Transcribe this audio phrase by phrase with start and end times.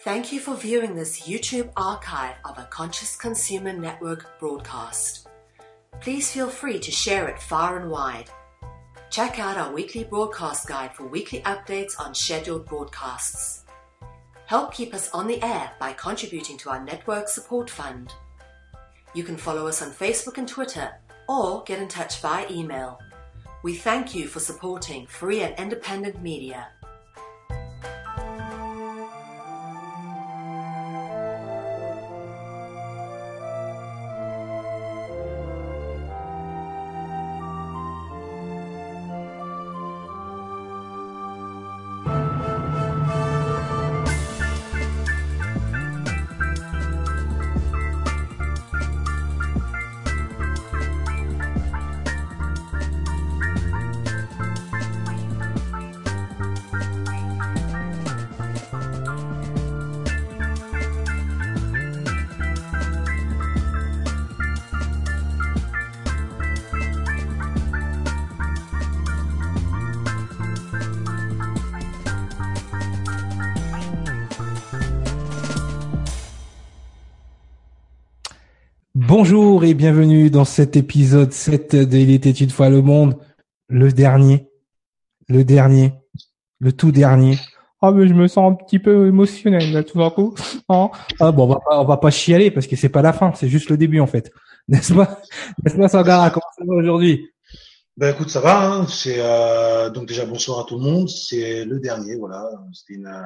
[0.00, 5.26] Thank you for viewing this YouTube archive of a Conscious Consumer Network broadcast.
[6.00, 8.30] Please feel free to share it far and wide.
[9.10, 13.64] Check out our weekly broadcast guide for weekly updates on scheduled broadcasts.
[14.44, 18.12] Help keep us on the air by contributing to our network support fund.
[19.14, 20.90] You can follow us on Facebook and Twitter
[21.26, 23.00] or get in touch via email.
[23.64, 26.68] We thank you for supporting free and independent media.
[79.28, 83.16] Bonjour et bienvenue dans cet épisode 7 de Il était une fois le monde,
[83.68, 84.46] le dernier,
[85.28, 85.94] le dernier,
[86.60, 87.36] le tout dernier.
[87.82, 90.32] Ah mais je me sens un petit peu émotionnel là tout d'un coup.
[90.68, 93.12] Hein ah bon on va pas on va pas chialer parce que c'est pas la
[93.12, 94.30] fin, c'est juste le début en fait.
[94.68, 95.20] N'est-ce pas?
[95.64, 96.30] N'est-ce pas Sangara?
[96.30, 97.28] Comment ça va aujourd'hui?
[97.98, 98.86] Ben écoute ça va, hein.
[98.88, 102.44] c'est euh, donc déjà bonsoir à tout le monde, c'est le dernier voilà,
[102.74, 103.20] c'était une euh,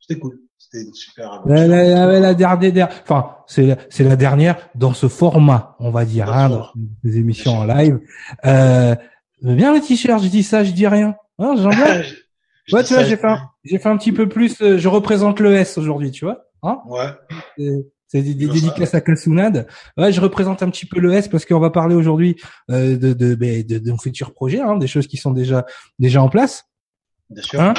[0.00, 0.38] c'était cool.
[0.58, 1.50] C'était une super aventure.
[1.54, 5.90] la, la, la, la dernière, enfin c'est la, c'est la dernière dans ce format, on
[5.90, 6.68] va dire, hein, dans
[7.02, 8.00] des émissions en live.
[8.44, 8.94] Euh,
[9.40, 11.16] bien le t-shirt, je dis ça, je dis rien.
[11.38, 12.02] Hein, j'aime bien.
[12.02, 12.14] Je-
[12.66, 14.60] je Ouais, tu vois, j'ai fait, un, j'ai fait un petit peu plus.
[14.62, 16.44] euh, je représente le S aujourd'hui, tu vois.
[16.62, 17.08] Hein Ouais.
[18.12, 19.66] C'est- des, des dédicaces à Kassounad.
[19.96, 22.36] Ouais, je représente un petit peu le S parce qu'on va parler aujourd'hui
[22.70, 25.64] euh, de, de, ben, de, de nos futurs projets, hein, des choses qui sont déjà
[25.98, 26.64] déjà en place.
[27.30, 27.60] Bien sûr.
[27.60, 27.72] Hein?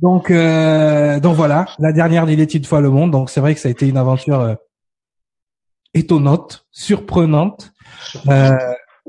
[0.00, 3.10] Donc, euh, donc voilà, la dernière d'Il est une fois le monde.
[3.10, 4.54] Donc c'est vrai que ça a été une aventure euh,
[5.94, 7.72] étonnante, surprenante.
[8.28, 8.56] Euh,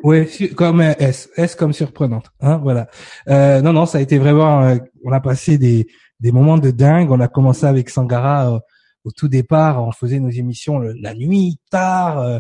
[0.03, 2.31] ouais, comme euh, S, S comme surprenante.
[2.41, 2.88] Hein, voilà.
[3.29, 4.63] Euh, non, non, ça a été vraiment.
[4.63, 5.88] euh, on a passé des
[6.19, 7.12] des moments de dingue.
[7.12, 8.59] On a commencé avec Sangara euh,
[9.03, 9.84] au tout départ.
[9.86, 12.40] On faisait nos émissions le- la nuit, tard, euh,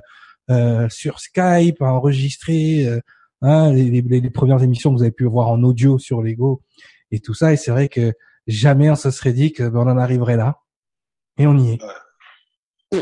[0.49, 2.85] euh, sur Skype, à enregistrer.
[2.87, 2.99] euh,
[3.41, 6.61] hein, les, les, les premières émissions que vous avez pu voir en audio sur Lego
[7.11, 7.51] et tout ça.
[7.51, 8.13] Et c'est vrai que
[8.47, 10.59] jamais on se serait dit que ben, on en arriverait là.
[11.37, 11.79] Et on y est.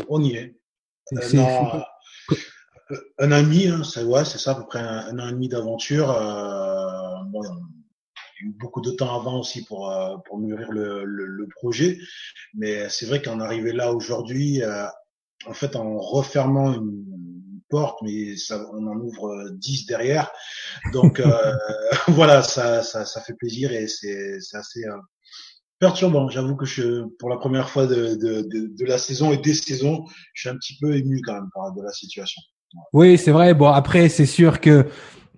[0.08, 0.56] On y est.
[1.06, 1.76] C'est- Un c'est- an,
[2.90, 5.18] euh, un an et demi, hein, c'est ouais, c'est ça à peu près un, un
[5.18, 6.10] an et demi d'aventure.
[6.10, 7.42] Euh, bon,
[8.58, 11.98] beaucoup de temps avant aussi pour euh, pour mûrir le, le, le projet,
[12.54, 14.86] mais c'est vrai qu'en arriver là aujourd'hui, euh,
[15.46, 17.04] en fait, en refermant une
[17.68, 20.30] porte, mais ça, on en ouvre euh, dix derrière.
[20.92, 21.52] Donc euh,
[22.08, 24.96] voilà, ça, ça ça fait plaisir et c'est c'est assez euh,
[25.78, 26.28] perturbant.
[26.28, 29.54] J'avoue que je, pour la première fois de, de, de, de la saison et des
[29.54, 30.04] saisons,
[30.34, 32.40] je suis un petit peu ému quand même par de la situation.
[32.92, 33.52] Oui, c'est vrai.
[33.54, 34.86] Bon, après, c'est sûr que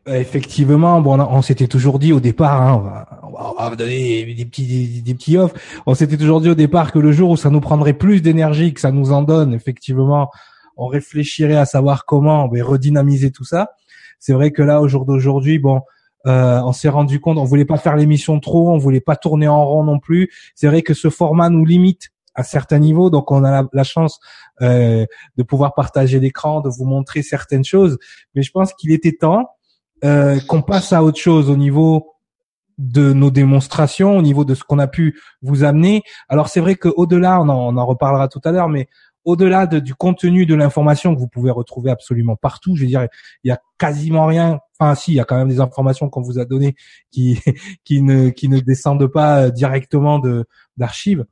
[0.07, 3.77] effectivement, bon, on, s'était toujours dit au départ, hein, on, va, on va- on va
[3.77, 5.53] donner des petits des, des petits offs.
[5.87, 8.75] On s'était toujours dit au départ que le jour où ça nous prendrait plus d'énergie
[8.75, 10.31] que ça nous en donne, effectivement,
[10.77, 13.71] on réfléchirait à savoir comment ben, redynamiser tout ça.
[14.19, 15.83] C'est vrai que là, au jour d'aujourd'hui, bon,
[16.27, 19.49] euh, on s'est rendu compte, on voulait pas faire l'émission trop, on voulait pas tourner
[19.49, 20.31] en rond non plus.
[20.55, 23.85] C'est vrai que ce format nous limite à certains niveaux, donc on a la, la
[23.85, 24.19] chance
[24.61, 27.99] euh, de pouvoir partager l'écran, de vous montrer certaines choses.
[28.35, 29.51] Mais je pense qu'il était temps
[30.05, 32.13] euh, qu'on passe à autre chose au niveau
[32.79, 36.03] de nos démonstrations, au niveau de ce qu'on a pu vous amener.
[36.29, 38.89] Alors c'est vrai qu'au-delà, on en, on en reparlera tout à l'heure, mais
[39.25, 43.07] au-delà de- du contenu de l'information que vous pouvez retrouver absolument partout, je veux dire,
[43.43, 44.59] il y a quasiment rien.
[44.79, 46.75] Enfin, si, il y a quand même des informations qu'on vous a données
[47.11, 47.39] qui
[47.85, 50.45] qui ne qui ne descendent pas euh, directement de
[50.77, 51.25] d'archives.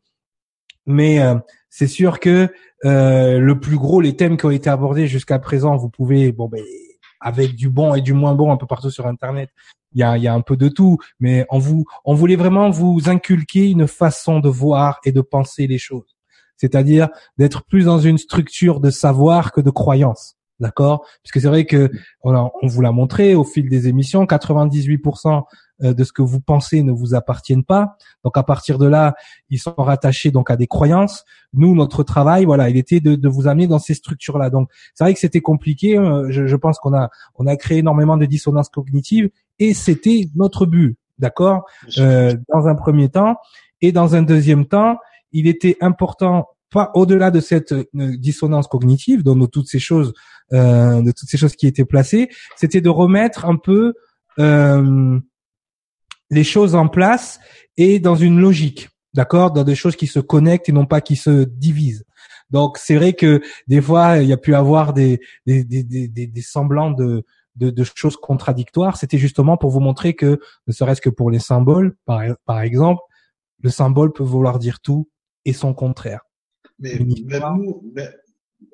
[0.86, 1.34] Mais euh,
[1.68, 2.48] c'est sûr que
[2.84, 6.48] euh, le plus gros, les thèmes qui ont été abordés jusqu'à présent, vous pouvez, bon,
[6.48, 6.62] ben,
[7.22, 9.50] avec du bon et du moins bon un peu partout sur Internet,
[9.94, 10.98] il y a, y a un peu de tout.
[11.20, 15.66] Mais on vous, on voulait vraiment vous inculquer une façon de voir et de penser
[15.66, 16.16] les choses.
[16.56, 17.08] C'est-à-dire
[17.38, 20.36] d'être plus dans une structure de savoir que de croyance.
[20.60, 21.04] D'accord?
[21.22, 21.90] Puisque c'est vrai que
[22.22, 25.40] on, vous l'a montré au fil des émissions, 98% euh,
[25.82, 27.96] de ce que vous pensez ne vous appartiennent pas.
[28.24, 29.14] Donc à partir de là,
[29.50, 31.24] ils sont rattachés donc à des croyances.
[31.52, 34.50] Nous, notre travail, voilà, il était de, de vous amener dans ces structures-là.
[34.50, 35.96] Donc c'est vrai que c'était compliqué.
[35.96, 36.24] hein.
[36.28, 40.66] Je, je pense qu'on a on a créé énormément de dissonances cognitives et c'était notre
[40.66, 41.64] but, d'accord.
[41.98, 43.36] Euh, Dans un premier temps
[43.80, 44.98] et dans un deuxième temps,
[45.32, 50.14] il était important pas au-delà de cette euh, dissonance cognitive, de toutes ces choses,
[50.54, 53.92] euh, de toutes ces choses qui étaient placées, c'était de remettre un peu
[54.38, 55.20] euh,
[56.38, 57.38] les choses en place
[57.76, 61.16] et dans une logique, d'accord, dans des choses qui se connectent et non pas qui
[61.26, 62.04] se divisent.
[62.50, 63.40] Donc c'est vrai que
[63.72, 67.10] des fois il y a pu avoir des des, des, des, des semblants de,
[67.56, 68.96] de, de choses contradictoires.
[68.96, 73.02] C'était justement pour vous montrer que ne serait-ce que pour les symboles, par, par exemple,
[73.60, 75.08] le symbole peut vouloir dire tout
[75.44, 76.22] et son contraire.
[76.78, 77.92] Mais même nous,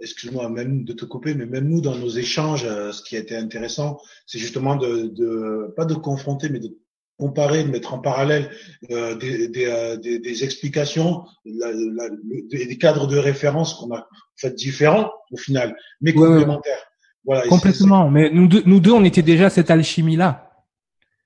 [0.01, 3.21] excuse-moi, même de te couper, mais même nous, dans nos échanges, euh, ce qui a
[3.21, 6.71] été intéressant, c'est justement de, de, pas de confronter, mais de
[7.19, 8.51] comparer, de mettre en parallèle
[8.91, 12.09] euh, des, des, euh, des, des, explications, la, la,
[12.53, 14.07] des cadres de référence qu'on a
[14.37, 16.85] fait différents au final, mais complémentaires.
[17.25, 18.09] Voilà, Complètement.
[18.09, 20.51] Mais nous deux, nous deux, on était déjà cette alchimie-là,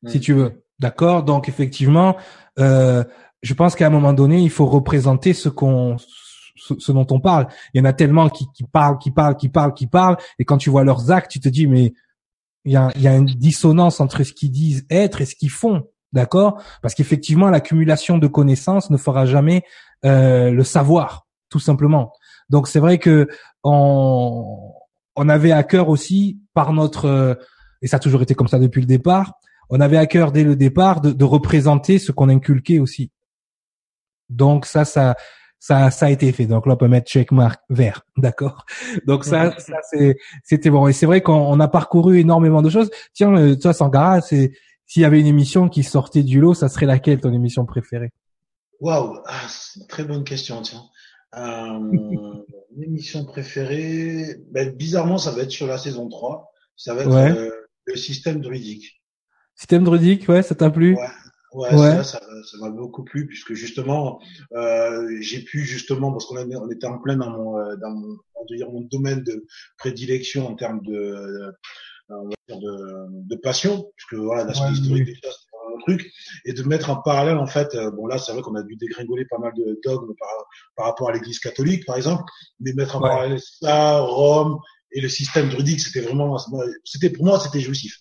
[0.07, 0.65] si tu veux.
[0.81, 1.23] D'accord?
[1.23, 2.17] Donc effectivement,
[2.59, 3.05] euh,
[3.43, 5.97] je pense qu'à un moment donné, il faut représenter ce qu'on
[6.57, 7.49] ce, dont on parle.
[7.75, 10.45] Il y en a tellement qui, qui parlent, qui parlent, qui parlent, qui parlent, et
[10.45, 11.93] quand tu vois leurs actes, tu te dis mais
[12.65, 15.51] il y a, y a une dissonance entre ce qu'ils disent être et ce qu'ils
[15.51, 16.63] font, d'accord?
[16.81, 19.65] Parce qu'effectivement, l'accumulation de connaissances ne fera jamais
[20.05, 22.13] euh, le savoir, tout simplement.
[22.51, 23.29] Donc c'est vrai que
[23.65, 24.73] on,
[25.17, 27.39] on avait à cœur aussi par notre
[27.83, 29.35] et ça a toujours été comme ça depuis le départ.
[29.71, 33.11] On avait à cœur dès le départ de, de représenter ce qu'on inculquait aussi.
[34.29, 35.17] Donc ça, ça,
[35.63, 36.47] ça, ça a été fait.
[36.47, 38.67] Donc là, on peut mettre checkmark vert, d'accord?
[39.07, 40.89] Donc ça, ça c'est, c'était bon.
[40.89, 42.91] Et c'est vrai qu'on a parcouru énormément de choses.
[43.15, 44.51] Tiens, euh, toi, Sangara, c'est
[44.87, 48.11] s'il y avait une émission qui sortait du lot, ça serait laquelle ton émission préférée?
[48.81, 50.63] Waouh, ah, c'est une très bonne question.
[50.63, 50.83] Tiens,
[51.37, 51.79] euh,
[52.77, 56.51] une émission préférée, ben, bizarrement, ça va être sur la saison 3.
[56.77, 57.51] Ça va être euh,
[57.85, 59.01] le système druidique.
[59.55, 60.97] Système druidique, ouais, ça t'a plu?
[60.97, 61.07] Ouais.
[61.55, 64.21] Ouais, Ça, ça, ça m'a beaucoup plu puisque justement
[64.55, 68.17] euh, j'ai pu justement parce qu'on on était en plein dans mon euh, dans mon,
[68.49, 69.45] dire mon domaine de
[69.79, 75.15] prédilection en termes de euh, dire de, de passion puisque voilà l'aspect ouais, historique oui.
[75.15, 76.11] déjà c'est un truc
[76.47, 78.77] et de mettre en parallèle en fait euh, bon là c'est vrai qu'on a dû
[78.77, 80.29] dégringoler pas mal de dogmes par,
[80.77, 82.25] par rapport à l'Église catholique par exemple
[82.61, 83.09] mais mettre en ouais.
[83.11, 84.59] parallèle ça Rome
[84.95, 86.37] et le système druidique, c'était vraiment,
[86.85, 87.99] c'était pour moi, c'était jouissif.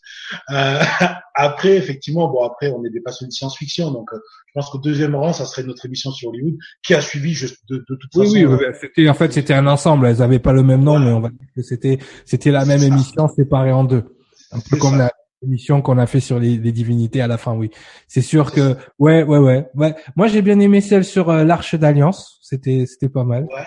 [0.51, 0.79] Euh,
[1.35, 4.17] après, effectivement, bon, après, on est des passionnés de science-fiction, donc euh,
[4.47, 7.59] je pense qu'au deuxième rang, ça serait notre émission sur Hollywood, qui a suivi juste
[7.69, 8.35] de, de toute oui, façon.
[8.35, 10.07] Oui, oui, c'était en fait, c'était un ensemble.
[10.07, 12.79] Elles avaient pas le même nom, mais on va dire que c'était, c'était la même
[12.79, 12.85] ça.
[12.87, 14.03] émission séparée en deux,
[14.51, 14.97] un peu comme ça.
[14.97, 15.11] la
[15.43, 17.55] émission qu'on a fait sur les, les, divinités à la fin.
[17.55, 17.71] Oui,
[18.07, 19.95] c'est sûr que, ouais, ouais, ouais, ouais.
[20.15, 22.37] Moi, j'ai bien aimé celle sur euh, l'Arche d'Alliance.
[22.43, 23.45] C'était, c'était pas mal.
[23.45, 23.65] Ouais.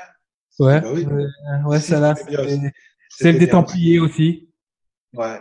[0.61, 1.05] Ouais, bah oui.
[1.67, 2.15] ouais, ça là.
[3.17, 4.49] Celle des Templiers aussi.
[5.15, 5.41] Ouais.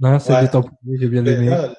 [0.00, 0.42] Non, celle ouais.
[0.42, 1.46] des Templiers, j'ai bien aimé.
[1.46, 1.74] Là,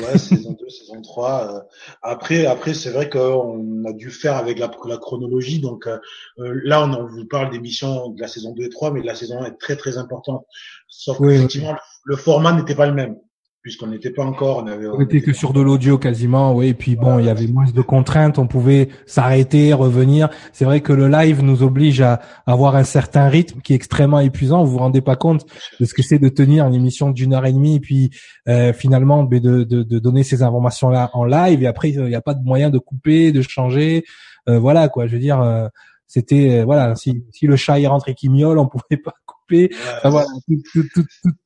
[0.00, 1.54] ouais, saison 2, saison 3.
[1.54, 1.60] Euh,
[2.02, 5.60] après, après, c'est vrai qu'on a dû faire avec la, la chronologie.
[5.60, 5.98] Donc euh,
[6.36, 9.14] là, on, on, vous parle des missions de la saison 2 et 3, mais la
[9.14, 10.46] saison 1 est très très importante.
[10.88, 11.78] Sauf oui, qu'effectivement, oui.
[12.04, 13.16] le format n'était pas le même
[13.64, 14.86] puisqu'on n'était pas encore, on avait.
[14.86, 16.68] On était que sur de l'audio quasiment, oui.
[16.68, 20.28] Et puis bon, il y avait moins de contraintes, on pouvait s'arrêter, revenir.
[20.52, 24.20] C'est vrai que le live nous oblige à avoir un certain rythme qui est extrêmement
[24.20, 24.64] épuisant.
[24.64, 25.46] Vous vous rendez pas compte
[25.80, 28.10] de ce que c'est de tenir une émission d'une heure et demie, puis
[28.48, 31.62] euh, finalement de, de, donner ces informations là en live.
[31.62, 34.04] Et après, il n'y a pas de moyen de couper, de changer.
[34.46, 35.06] Euh, voilà quoi.
[35.06, 35.40] Je veux dire.
[35.40, 35.68] Euh,
[36.06, 39.14] c'était voilà si, si le chat y rentre et qu'il miaule on pouvait pas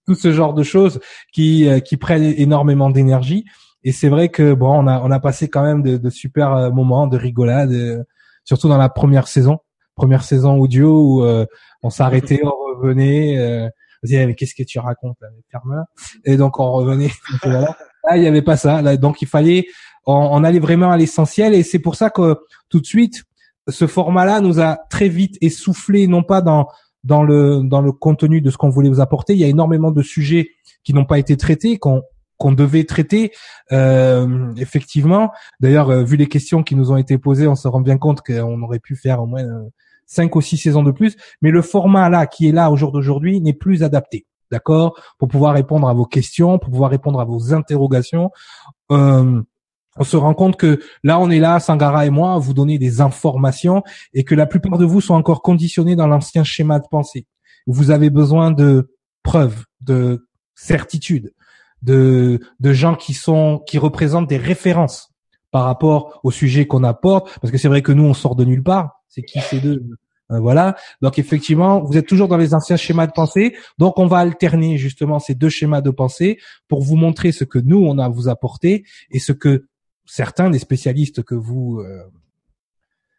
[0.07, 1.01] tout, ce genre de choses
[1.33, 3.45] qui qui prennent énormément d'énergie.
[3.85, 6.73] Et c'est vrai que bon on a on a passé quand même de, de super
[6.73, 8.05] moments de rigolade
[8.49, 9.59] surtout dans la première saison.
[9.95, 11.45] Première saison audio où euh,
[11.83, 15.19] on s'arrêtait on revenait euh, on disait mais qu'est-ce que tu racontes
[15.51, 15.85] ferme
[16.25, 17.11] et donc on revenait.
[17.45, 17.77] Là
[18.17, 18.81] il y avait pas ça.
[18.81, 19.67] Là, donc il fallait
[20.07, 21.53] on, on allait vraiment à l'essentiel.
[21.53, 22.37] Et c'est pour ça que
[22.71, 23.25] tout de suite
[23.69, 26.69] ce format-là nous a très vite essoufflé, non pas dans
[27.09, 29.33] dans le dans le contenu de ce qu'on voulait vous apporter.
[29.33, 30.51] Il y a énormément de sujets
[30.85, 32.03] qui n'ont pas été traités, qu'on
[32.37, 33.33] qu'on devait traiter
[33.73, 35.33] euh, effectivement.
[35.59, 38.21] D'ailleurs, euh, vu les questions qui nous ont été posées, on se rend bien compte
[38.21, 39.69] qu'on aurait pu faire au moins euh,
[40.07, 41.17] cinq ou six saisons de plus.
[41.43, 45.29] Mais le format là qui est là au jour d'aujourd'hui n'est plus adapté, d'accord, pour
[45.29, 48.31] pouvoir répondre à vos questions, pour pouvoir répondre à vos interrogations.
[48.93, 49.43] Euh,
[49.99, 52.79] on se rend compte que là, on est là, Sangara et moi, à vous donner
[52.79, 53.83] des informations
[54.15, 57.27] et que la plupart de vous sont encore conditionnés dans l'ancien schéma de pensée.
[57.67, 61.33] Vous avez besoin de preuves, de certitudes,
[61.83, 65.11] de, de gens qui sont, qui représentent des références
[65.51, 67.39] par rapport au sujet qu'on apporte.
[67.41, 69.03] Parce que c'est vrai que nous, on sort de nulle part.
[69.09, 69.83] C'est qui ces deux?
[70.31, 70.77] Euh, voilà.
[71.01, 73.57] Donc effectivement, vous êtes toujours dans les anciens schémas de pensée.
[73.79, 76.39] Donc on va alterner justement ces deux schémas de pensée
[76.69, 79.67] pour vous montrer ce que nous on a à vous apporter et ce que
[80.09, 82.03] certains des spécialistes que vous euh,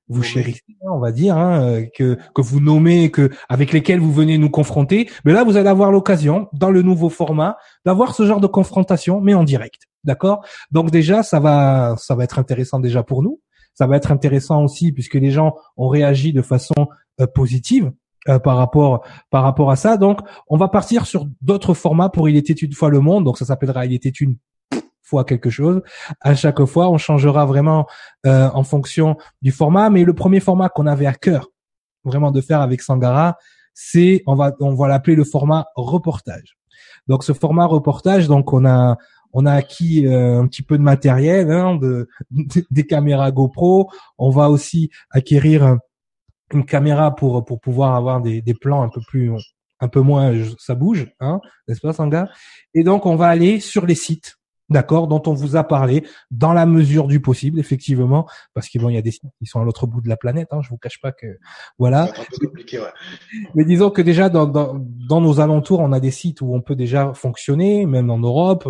[0.10, 4.12] vous chérissez, on va dire, hein, euh, que que vous nommez, que avec lesquels vous
[4.12, 5.08] venez nous confronter.
[5.24, 9.22] Mais là, vous allez avoir l'occasion, dans le nouveau format, d'avoir ce genre de confrontation,
[9.22, 9.84] mais en direct.
[10.04, 10.44] D'accord?
[10.72, 13.40] Donc déjà, ça va, ça va être intéressant déjà pour nous.
[13.76, 16.88] Ça va être intéressant aussi puisque les gens ont réagi de façon
[17.22, 17.92] euh, positive
[18.28, 19.96] euh, par rapport par rapport à ça.
[19.98, 23.26] Donc, on va partir sur d'autres formats pour Il était une fois le monde.
[23.26, 24.38] Donc, ça s'appellera Il était une
[25.10, 25.82] fois quelque chose.
[26.22, 27.88] À chaque fois, on changera vraiment
[28.26, 29.90] euh, en fonction du format.
[29.90, 31.48] Mais le premier format qu'on avait à cœur
[32.04, 33.38] vraiment de faire avec Sangara,
[33.74, 36.58] c'est on va on va l'appeler le format reportage.
[37.08, 38.98] Donc, ce format reportage, donc on a
[39.34, 42.08] on a acquis euh, un petit peu de matériel, hein, de,
[42.72, 43.90] des caméras GoPro.
[44.18, 45.78] On va aussi acquérir
[46.54, 49.32] une caméra pour pour pouvoir avoir des, plans un peu plus
[49.82, 52.28] un peu moins ça bouge, hein, n'est-ce pas, Sanga
[52.74, 54.39] Et donc on va aller sur les sites
[54.70, 58.90] d'accord, dont on vous a parlé, dans la mesure du possible, effectivement, parce qu'il bon,
[58.90, 60.78] y a des sites qui sont à l'autre bout de la planète, hein, je vous
[60.78, 61.38] cache pas que,
[61.78, 62.12] voilà.
[63.56, 66.62] Mais disons que déjà dans, dans, dans, nos alentours, on a des sites où on
[66.62, 68.68] peut déjà fonctionner, même en Europe,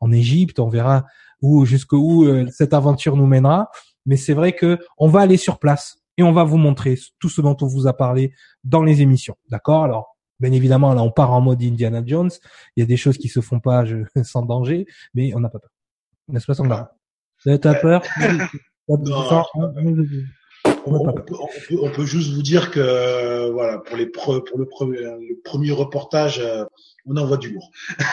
[0.00, 1.04] en Égypte, on verra
[1.42, 3.70] où jusqu'où euh, cette aventure nous mènera.
[4.06, 7.28] Mais c'est vrai que on va aller sur place et on va vous montrer tout
[7.28, 8.32] ce dont on vous a parlé
[8.64, 9.36] dans les émissions.
[9.48, 9.84] D'accord?
[9.84, 10.11] Alors,
[10.42, 12.30] bien évidemment, là, on part en mode Indiana Jones.
[12.76, 15.48] Il y a des choses qui se font pas je, sans danger, mais on n'a
[15.48, 15.70] pas peur.
[16.28, 16.92] N'est-ce pas, Sandra?
[17.44, 18.02] T'as peur?
[18.88, 18.98] On,
[21.94, 26.64] peut, juste vous dire que voilà pour les pour le premier le premier reportage euh,
[27.06, 27.70] on envoie du lourd.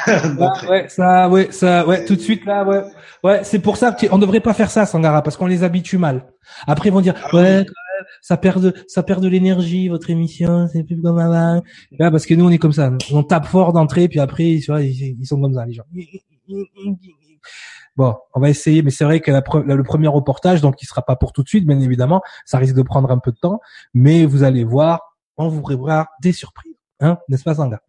[0.08, 2.84] ah, ouais, ça ouais ça ouais tout de suite là ouais
[3.24, 6.32] ouais c'est pour ça qu'on devrait pas faire ça Sangara parce qu'on les habitue mal.
[6.68, 7.66] Après ils vont dire ah ouais
[8.22, 11.62] ça perd de ça perd de l'énergie votre émission c'est plus comme avant.
[11.98, 14.72] Là, parce que nous on est comme ça on tape fort d'entrée puis après tu
[14.72, 15.84] vois ils, ils sont comme ça les gens.
[17.96, 21.16] Bon, on va essayer, mais c'est vrai que le premier reportage, donc il sera pas
[21.18, 23.60] pour tout de suite, bien évidemment, ça risque de prendre un peu de temps,
[23.94, 27.82] mais vous allez voir, on vous prévoit des surprises, hein, n'est-ce pas, Sanga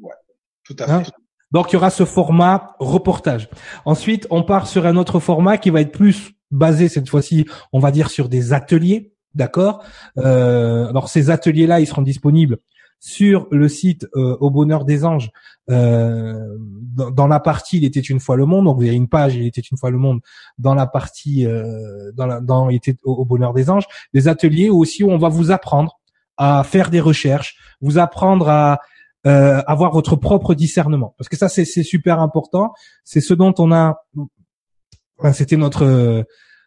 [0.00, 0.14] Ouais,
[0.64, 1.04] tout à hein?
[1.04, 1.12] fait.
[1.50, 3.50] donc il y aura ce format reportage.
[3.84, 7.78] Ensuite, on part sur un autre format qui va être plus basé cette fois-ci, on
[7.78, 9.84] va dire sur des ateliers, d'accord?
[10.18, 12.58] Euh, alors ces ateliers-là, ils seront disponibles
[13.02, 15.32] sur le site euh, au bonheur des anges.
[15.70, 16.56] Euh,
[16.94, 19.46] dans, la partie il était une fois le monde donc vous avez une page il
[19.46, 20.20] était une fois le monde
[20.58, 23.86] dans la partie euh, dans, la, dans il était au, bonheur des anges.
[24.14, 25.98] Des ateliers aussi où on va vous apprendre
[26.36, 28.80] à faire des recherches vous apprendre à
[29.24, 31.14] avoir votre propre discernement.
[31.16, 32.72] Parce que ça c'est super important.
[33.04, 34.04] C'est ce dont on a
[35.32, 36.24] c'était notre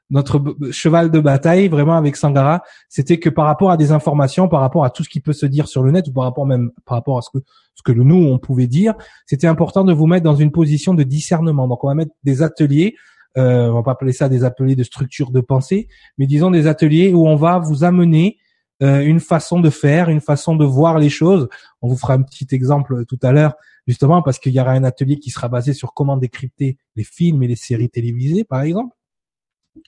[0.10, 4.62] notre cheval de bataille vraiment avec Sangara, c'était que par rapport à des informations, par
[4.62, 6.72] rapport à tout ce qui peut se dire sur le net ou par rapport même
[6.86, 7.44] par rapport à ce que
[7.74, 8.94] ce que nous on pouvait dire,
[9.26, 11.68] c'était important de vous mettre dans une position de discernement.
[11.68, 12.96] Donc on va mettre des ateliers,
[13.38, 16.68] euh, on va pas appeler ça des ateliers de structure de pensée, mais disons des
[16.68, 18.38] ateliers où on va vous amener
[18.84, 21.50] euh, une façon de faire, une façon de voir les choses.
[21.82, 23.56] On vous fera un petit exemple tout à l'heure,
[23.88, 27.42] justement parce qu'il y aura un atelier qui sera basé sur comment décrypter les films
[27.42, 28.96] et les séries télévisées, par exemple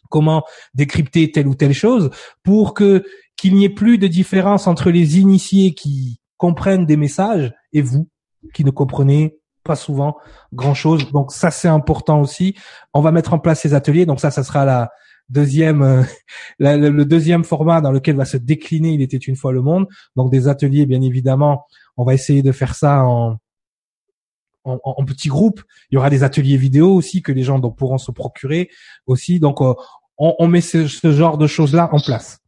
[0.10, 2.10] comment décrypter telle ou telle chose
[2.44, 3.04] pour que
[3.36, 8.10] qu'il n'y ait plus de différence entre les initiés qui comprennent des messages et vous
[8.54, 10.18] qui ne comprenez pas souvent
[10.54, 11.12] grand chose.
[11.12, 12.56] Donc ça c'est important aussi.
[12.94, 14.06] On va mettre en place ces ateliers.
[14.06, 14.90] Donc ça, ça sera la
[15.30, 16.04] deuxième, euh,
[16.60, 18.94] le deuxième format dans lequel va se décliner.
[18.94, 19.88] Il était une fois le monde.
[20.16, 21.66] Donc des ateliers, bien évidemment.
[21.98, 23.38] On va essayer de faire ça en
[24.68, 25.62] en, en, petits groupes.
[25.90, 28.70] Il y aura des ateliers vidéo aussi que les gens donc, pourront se procurer
[29.06, 29.40] aussi.
[29.40, 29.74] Donc, euh,
[30.18, 32.40] on, on, met ce, genre de choses-là en place.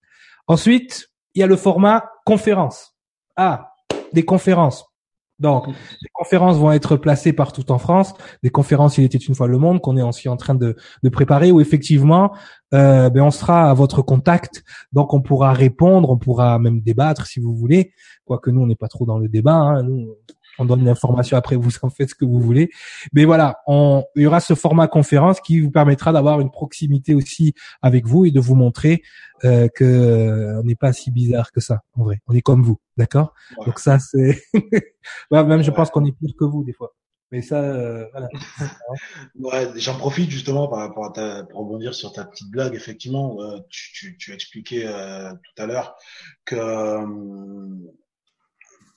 [0.47, 2.95] Ensuite, il y a le format conférence.
[3.35, 3.73] Ah,
[4.13, 4.85] des conférences.
[5.39, 8.13] Donc, les conférences vont être placées partout en France.
[8.43, 11.09] Des conférences, il était une fois le monde, qu'on est aussi en train de, de
[11.09, 12.33] préparer, où effectivement,
[12.73, 14.63] euh, ben on sera à votre contact.
[14.91, 17.93] Donc, on pourra répondre, on pourra même débattre si vous voulez.
[18.25, 19.55] Quoique nous, on n'est pas trop dans le débat.
[19.55, 19.83] Hein.
[19.83, 20.09] Nous,
[20.59, 22.69] on donne l'information après, vous en faites ce que vous voulez.
[23.13, 27.15] Mais voilà, on, il y aura ce format conférence qui vous permettra d'avoir une proximité
[27.15, 29.01] aussi avec vous et de vous montrer
[29.45, 32.19] euh, que euh, on n'est pas si bizarre que ça, en vrai.
[32.27, 33.33] On est comme vous, d'accord?
[33.65, 34.41] Donc ça, c'est
[35.31, 36.93] même je pense qu'on est pire que vous des fois.
[37.31, 38.27] Mais ça, euh, voilà.
[39.35, 42.73] ouais, j'en profite justement par rapport à ta, pour rebondir sur ta petite blague.
[42.73, 45.95] Effectivement, euh, tu, tu, tu expliquais euh, tout à l'heure
[46.45, 46.55] que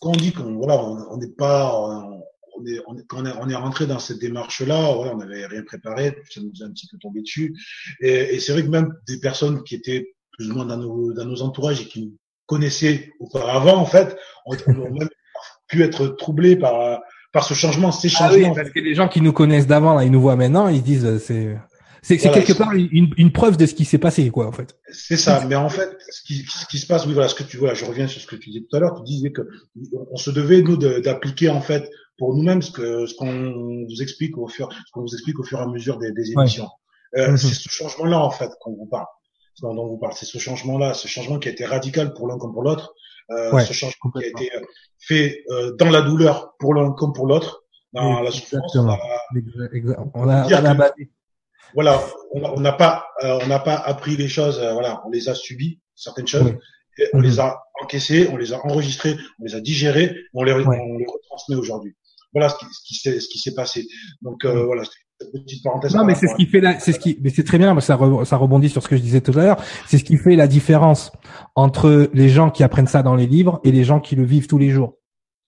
[0.02, 3.32] quand on dit qu'on voilà, on n'est pas, on est, on est, quand on est,
[3.40, 6.72] on est rentré dans cette démarche-là, ouais, on n'avait rien préparé, ça nous a un
[6.72, 7.54] petit peu tombé dessus.
[8.00, 11.12] Et, et c'est vrai que même des personnes qui étaient plus ou moins dans nos,
[11.12, 12.16] dans nos entourages et qui nous
[12.46, 15.08] connaissaient auparavant, en fait, ont, même
[15.68, 17.00] pu être troublés par
[17.32, 18.44] par ce changement, ces changements.
[18.44, 20.68] Ah oui, parce que les gens qui nous connaissent d'avant, là, ils nous voient maintenant,
[20.68, 21.56] ils disent c'est
[22.02, 24.76] C'est quelque part une, une, preuve de ce qui s'est passé, quoi, en fait.
[24.90, 25.44] C'est ça.
[25.46, 27.74] Mais en fait, ce qui, ce qui se passe, oui, voilà, ce que tu vois,
[27.74, 28.94] je reviens sur ce que tu disais tout à l'heure.
[28.96, 29.42] Tu disais que
[30.10, 34.36] on se devait nous d'appliquer en fait pour nous-mêmes ce que ce qu'on vous explique
[34.36, 36.68] au fur, ce qu'on vous explique au fur et à mesure des, des émissions.
[37.16, 37.36] Euh, mhm.
[37.36, 39.06] C'est ce changement-là en fait qu'on vous parle,
[39.60, 40.14] dont vous parle.
[40.14, 42.94] C'est ce changement-là, ce changement qui a été radical pour l'un comme pour l'autre.
[43.30, 44.50] Euh, ce changement qui a été
[44.98, 48.76] fait euh, dans la douleur pour l'un comme pour l'autre, dans la souffrance.
[49.34, 50.10] Exactement.
[50.14, 50.90] On a, on a,
[51.74, 52.00] voilà,
[52.32, 54.58] on n'a pas, euh, on n'a pas appris les choses.
[54.58, 56.54] Euh, voilà, on les a subies certaines choses.
[57.14, 60.58] on les a encaissées, on les a enregistrées, on les a digérées, on les, on
[60.58, 61.94] les retransmet aujourd'hui.
[62.34, 63.86] Voilà ce qui, ce qui s'est passé.
[64.22, 64.82] Donc euh, voilà,
[65.32, 65.94] petite parenthèse.
[65.94, 67.98] Non, mais c'est ce qui fait la, c'est ce qui, mais c'est très bien, ça,
[68.24, 69.62] ça rebondit sur ce que je disais tout à l'heure.
[69.86, 71.12] C'est ce qui fait la différence
[71.54, 74.46] entre les gens qui apprennent ça dans les livres et les gens qui le vivent
[74.46, 74.96] tous les jours.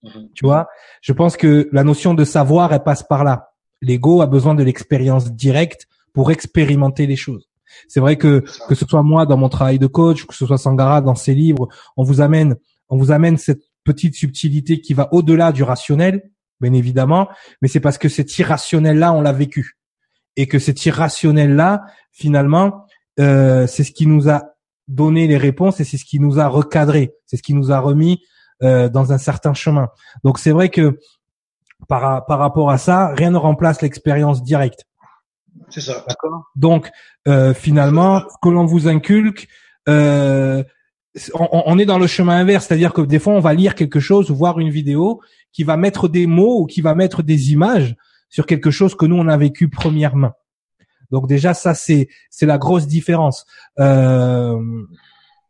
[0.03, 0.29] Mhm.
[0.35, 0.69] Tu vois,
[1.01, 3.51] je pense que la notion de savoir, elle passe par là.
[3.81, 7.49] L'ego a besoin de l'expérience directe pour expérimenter les choses.
[7.89, 10.59] C'est vrai que que ce soit moi dans mon travail de coach, que ce soit
[10.59, 12.57] Sangara dans ses livres, on vous amène
[12.89, 16.31] on vous amène cette petite subtilité qui va au-delà du rationnel,
[16.61, 17.29] bien évidemment,
[17.61, 19.77] mais c'est parce que cet irrationnel là on l'a vécu
[20.37, 22.87] et que cet irrationnel là finalement
[23.21, 24.55] euh, c'est ce qui nous a
[24.89, 27.81] donné les réponses et c'est ce qui nous a recadré, c'est ce qui nous a
[27.81, 28.23] remis
[28.63, 29.89] euh, dans un certain chemin.
[30.23, 30.99] Donc c'est vrai que
[31.89, 34.85] par, par rapport à ça, rien ne remplace l'expérience directe.
[35.71, 36.05] C'est ça.
[36.09, 36.51] D'accord.
[36.57, 36.91] Donc
[37.29, 39.49] euh, finalement, ce que l'on vous inculque,
[39.89, 40.63] euh,
[41.35, 44.01] on, on, est dans le chemin inverse, c'est-à-dire que des fois on va lire quelque
[44.01, 45.21] chose ou voir une vidéo
[45.53, 47.95] qui va mettre des mots ou qui va mettre des images
[48.29, 50.33] sur quelque chose que nous on a vécu premièrement.
[51.11, 53.47] Donc déjà ça c'est c'est la grosse différence.
[53.79, 54.59] Euh,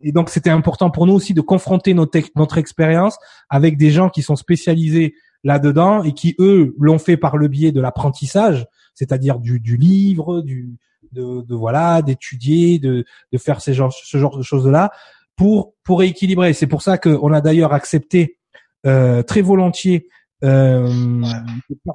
[0.00, 3.16] et donc c'était important pour nous aussi de confronter notre notre expérience
[3.48, 7.72] avec des gens qui sont spécialisés là-dedans et qui eux l'ont fait par le biais
[7.72, 10.76] de l'apprentissage c'est-à-dire du, du, livre, du,
[11.12, 14.90] de, de voilà, d'étudier, de, de faire ces genres, ce genre de choses-là
[15.36, 16.52] pour pour rééquilibrer.
[16.52, 18.38] C'est pour ça qu'on a d'ailleurs accepté
[18.86, 20.08] euh, très volontiers
[20.44, 21.22] euh,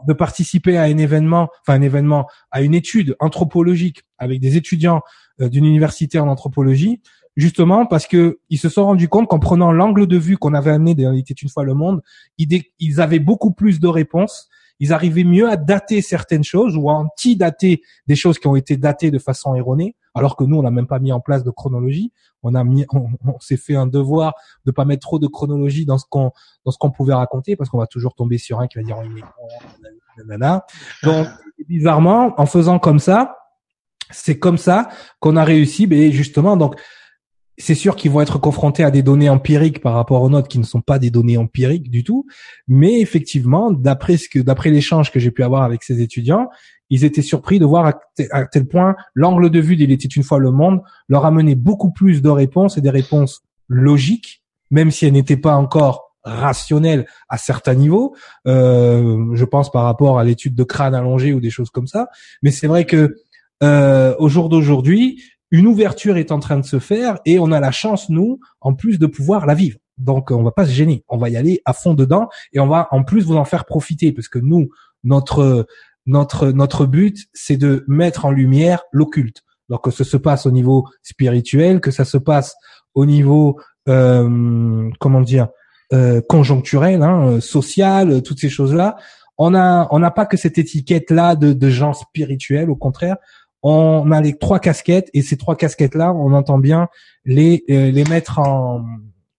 [0.08, 5.02] de participer à un événement, enfin un événement, à une étude anthropologique avec des étudiants
[5.42, 7.02] euh, d'une université en anthropologie,
[7.36, 10.72] justement parce que ils se sont rendus compte qu'en prenant l'angle de vue qu'on avait
[10.72, 12.02] amené dans Il était une fois le monde,
[12.38, 16.90] ils, ils avaient beaucoup plus de réponses ils arrivaient mieux à dater certaines choses ou
[16.90, 20.64] à anti-dater des choses qui ont été datées de façon erronée, alors que nous, on
[20.64, 22.12] n'a même pas mis en place de chronologie.
[22.44, 24.34] On a mis, on, s'est fait un devoir
[24.66, 26.32] de pas mettre trop de chronologie dans ce qu'on,
[26.66, 28.98] dans ce qu'on pouvait raconter, parce qu'on va toujours tomber sur un qui va dire,
[30.18, 30.66] nanana.
[31.04, 31.28] Donc,
[31.68, 33.36] bizarrement, en faisant comme ça,
[34.12, 34.90] c'est comme ça
[35.20, 36.80] qu'on a réussi, mais justement, donc,
[37.60, 40.60] c'est sûr qu'ils vont être confrontés à des données empiriques par rapport aux notes qui
[40.60, 42.26] ne sont pas des données empiriques du tout,
[42.68, 46.50] mais effectivement, d'après ce que, d'après l'échange que j'ai pu avoir avec ces étudiants,
[46.90, 47.94] ils étaient surpris de voir
[48.32, 51.92] à, tel point l'angle de vue d'Il était une fois le monde leur amenait beaucoup
[51.92, 54.42] plus de réponses et des réponses logiques,
[54.72, 58.16] même si elles n'étaient pas encore rationnelles à certains niveaux.
[58.48, 62.08] Euh, je pense par rapport à l'étude de crâne allongé ou des choses comme ça.
[62.42, 63.18] Mais c'est vrai que
[63.64, 67.60] euh, au jour d'aujourd'hui, une ouverture est en train de se faire et on a
[67.60, 69.80] la chance, nous, en plus de pouvoir la vivre.
[69.98, 71.04] Donc, on va pas se gêner.
[71.10, 73.66] On va y aller à fond dedans et on va en plus vous en faire
[73.66, 74.70] profiter parce que nous,
[75.04, 75.68] notre
[76.06, 79.44] notre notre but, c'est de mettre en lumière l'occulte.
[79.68, 82.56] Donc, que ce se passe au niveau spirituel, que ça se passe
[82.96, 85.50] au niveau euh, comment dire
[85.94, 88.96] euh, conjoncturel, hein, social, toutes ces choses-là.
[89.38, 92.70] On a on n'a pas que cette étiquette là de, de gens spirituels.
[92.70, 93.18] Au contraire,
[93.64, 96.88] on a les trois casquettes et ces trois casquettes là, on entend bien
[97.26, 98.86] les euh, les mettre en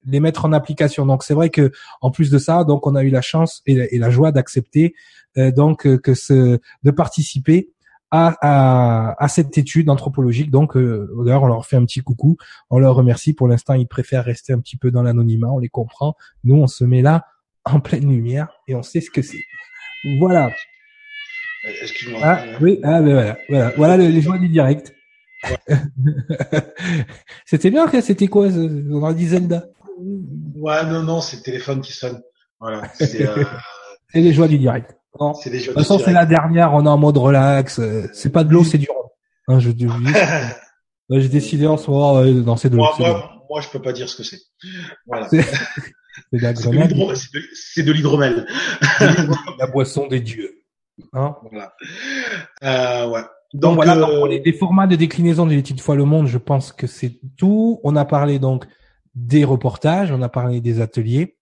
[0.04, 1.06] les mettre en application.
[1.06, 3.98] Donc c'est vrai que en plus de ça, donc on a eu la chance et,
[3.98, 4.94] la, joie d'accepter
[5.38, 7.70] euh, donc euh, que ce de participer
[8.10, 10.50] à, à, à cette étude anthropologique.
[10.50, 12.36] Donc d'ailleurs on leur fait un petit coucou,
[12.68, 13.32] on leur remercie.
[13.32, 16.14] Pour l'instant ils préfèrent rester un petit peu dans l'anonymat, on les comprend.
[16.44, 17.24] Nous on se met là
[17.64, 19.42] en pleine lumière et on sait ce que c'est.
[20.18, 20.50] Voilà.
[21.64, 22.20] Excuse-moi.
[22.22, 24.94] Ah, oui, ah, ben voilà, voilà, voilà les joies du direct.
[27.46, 29.64] c'était bien, c'était quoi On a dit Zelda?
[30.56, 32.20] Ouais, non, non, c'est le téléphone qui sonne.
[32.58, 32.82] Voilà.
[32.94, 33.44] C'est euh...
[34.14, 34.96] les joies du direct.
[35.42, 37.80] C'est des joies de toute façon, c'est la dernière, on est en mode relax.
[38.12, 39.08] C'est pas de l'eau, c'est du rhum.
[39.48, 39.70] Hein, je,
[41.10, 42.82] J'ai décidé en ce moment de danser de l'eau.
[42.82, 44.40] Moi, moi, moi, je peux pas dire ce que c'est.
[45.06, 45.28] Voilà.
[45.28, 45.42] C'est
[47.82, 48.46] de l'hydromel.
[49.58, 50.59] la boisson des dieux.
[51.12, 51.72] Hein voilà.
[52.62, 53.22] Euh, ouais.
[53.52, 56.72] Donc, voilà, euh, pour les, formats de déclinaison de l'étude fois le monde, je pense
[56.72, 57.80] que c'est tout.
[57.82, 58.64] On a parlé donc
[59.14, 61.36] des reportages, on a parlé des ateliers,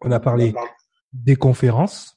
[0.00, 0.54] on a parlé
[1.12, 2.16] des conférences.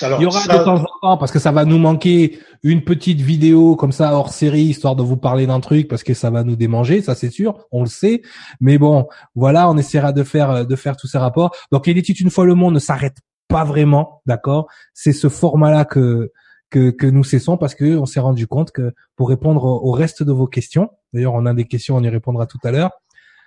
[0.00, 3.20] il y aura de temps en temps parce que ça va nous manquer une petite
[3.20, 6.42] vidéo comme ça hors série histoire de vous parler d'un truc parce que ça va
[6.42, 8.22] nous démanger, ça c'est sûr, on le sait.
[8.60, 11.54] Mais bon, voilà, on essaiera de faire de faire tous ces rapports.
[11.70, 14.68] Donc était une fois le monde ne s'arrête pas vraiment, d'accord?
[14.94, 16.32] C'est ce format-là que
[16.70, 20.22] que, que nous cessons parce que on s'est rendu compte que pour répondre au reste
[20.22, 22.90] de vos questions, d'ailleurs on a des questions, on y répondra tout à l'heure,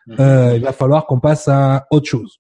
[0.08, 0.16] mhm.
[0.20, 2.40] euh, il va falloir qu'on passe à autre chose.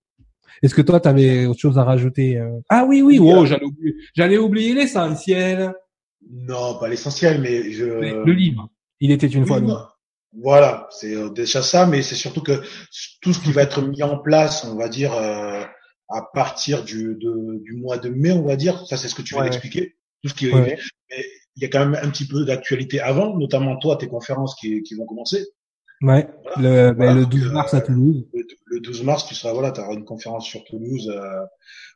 [0.63, 2.59] Est-ce que toi, tu avais autre chose à rajouter euh?
[2.69, 5.73] Ah oui, oui, oh, j'allais oublier, j'allais oublier l'essentiel.
[6.29, 7.85] Non, pas l'essentiel, mais je.
[7.85, 8.69] le livre.
[8.99, 9.59] Il était une fois.
[10.39, 12.61] Voilà, c'est euh, déjà ça, mais c'est surtout que
[13.21, 15.61] tout ce qui va être mis en place, on va dire, euh,
[16.11, 19.33] à partir du, du mois de mai, on va dire, ça c'est ce que tu
[19.33, 19.95] viens d'expliquer.
[20.23, 20.77] Tout ce qui est, mais
[21.55, 24.83] il y a quand même un petit peu d'actualité avant, notamment toi, tes conférences qui,
[24.83, 25.47] qui vont commencer.
[26.01, 28.25] Ouais, le, ben, le 12 mars à Toulouse.
[28.65, 31.11] Le, 12 mars, tu seras voilà, tu auras une conférence sur Toulouse.
[31.13, 31.45] Euh,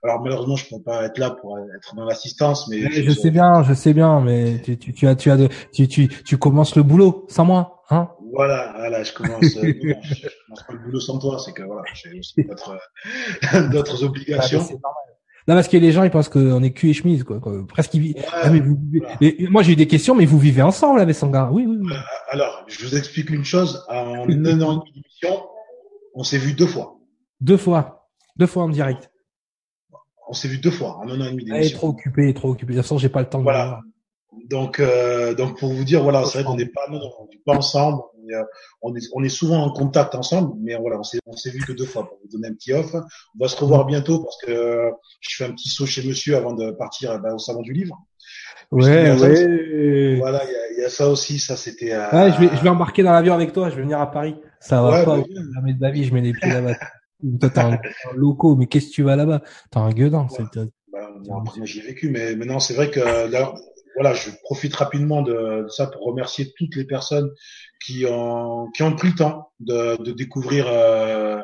[0.03, 3.63] alors malheureusement, je peux pas être là pour être dans l'assistance, mais je, sais bien,
[3.63, 6.75] je sais bien, mais tu, tu, tu as tu as de, tu, tu tu commences
[6.75, 10.99] le boulot sans moi, hein Voilà, voilà, je commence, euh, je, commence pas le boulot
[10.99, 12.77] sans toi, c'est que voilà, j'ai aussi d'autres
[13.71, 14.67] d'autres obligations.
[15.47, 17.39] Non, parce que les gens, ils pensent qu'on est cul et chemise, quoi.
[17.67, 18.25] Presque, ils vivent.
[18.33, 18.49] Ah,
[19.49, 21.93] moi, j'ai eu des questions, mais vous vivez ensemble avec Sangara Oui, oui, oui.
[21.93, 21.97] Euh,
[22.29, 23.85] alors, je vous explique une chose.
[23.87, 25.43] En un an et demi d'émission,
[26.15, 26.97] on s'est vu deux fois.
[27.41, 28.09] Deux fois.
[28.37, 29.11] Deux fois en direct.
[30.27, 31.55] On s'est vu deux fois en un an et demi d'émission.
[31.55, 32.73] Elle est trop occupé, trop occupé.
[32.73, 33.43] De toute façon, j'ai pas le temps.
[33.43, 33.81] Voilà.
[34.49, 37.41] Donc, euh, donc pour vous dire, voilà, c'est vrai qu'on n'est pas, non, on n'est
[37.45, 38.01] pas ensemble.
[38.31, 38.43] Euh,
[38.81, 41.59] on est, on est souvent en contact ensemble, mais voilà, on s'est, on s'est vu
[41.59, 42.93] que deux fois pour vous donner un petit off.
[42.93, 46.53] On va se revoir bientôt parce que je fais un petit saut chez Monsieur avant
[46.53, 47.97] de partir eh ben, au salon du livre.
[48.71, 50.15] Ouais, ouais.
[50.17, 51.37] voilà, il y a, y a, ça aussi.
[51.37, 51.91] Ça, c'était.
[51.91, 52.13] À...
[52.13, 53.69] Ouais, je vais, je vais embarquer dans l'avion avec toi.
[53.69, 54.35] Je vais venir à Paris.
[54.59, 55.17] Ça va pas.
[55.17, 56.73] Bah, jamais de ma vie, je mets les pieds là-bas.
[57.39, 57.79] toi, t'as un,
[58.15, 59.41] loco, mais qu'est-ce que tu vas là-bas?
[59.69, 60.27] T'as un gueudin.
[60.39, 60.65] Ouais.
[60.91, 63.53] Bah, moi, j'ai vécu, mais maintenant, c'est vrai que là,
[63.95, 67.31] voilà, je profite rapidement de, ça pour remercier toutes les personnes
[67.85, 71.41] qui ont qui ont pris le temps de, de découvrir euh,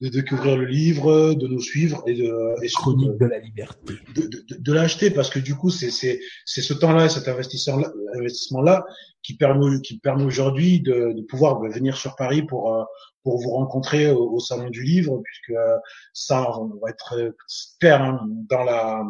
[0.00, 4.22] de découvrir le livre, de nous suivre et de et chronique de, la liberté, de,
[4.22, 7.92] de, de l'acheter parce que du coup c'est c'est c'est ce temps-là, cet investissement là,
[8.14, 8.84] investissement là
[9.22, 12.84] qui permet qui permet aujourd'hui de, de pouvoir venir sur Paris pour euh,
[13.24, 15.76] pour vous rencontrer au, salon du livre puisque euh,
[16.12, 17.34] ça on va être
[17.80, 19.02] père hein, dans la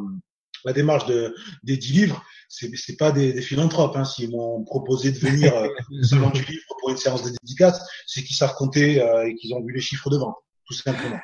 [0.64, 3.96] la démarche de, des dix livres, c'est c'est pas des, des philanthropes.
[3.96, 4.04] Hein.
[4.04, 5.68] S'ils m'ont proposé de venir euh,
[6.02, 9.54] selon du livre pour une séance de dédicace, c'est qu'ils savent compter euh, et qu'ils
[9.54, 11.18] ont vu les chiffres de vente, tout simplement.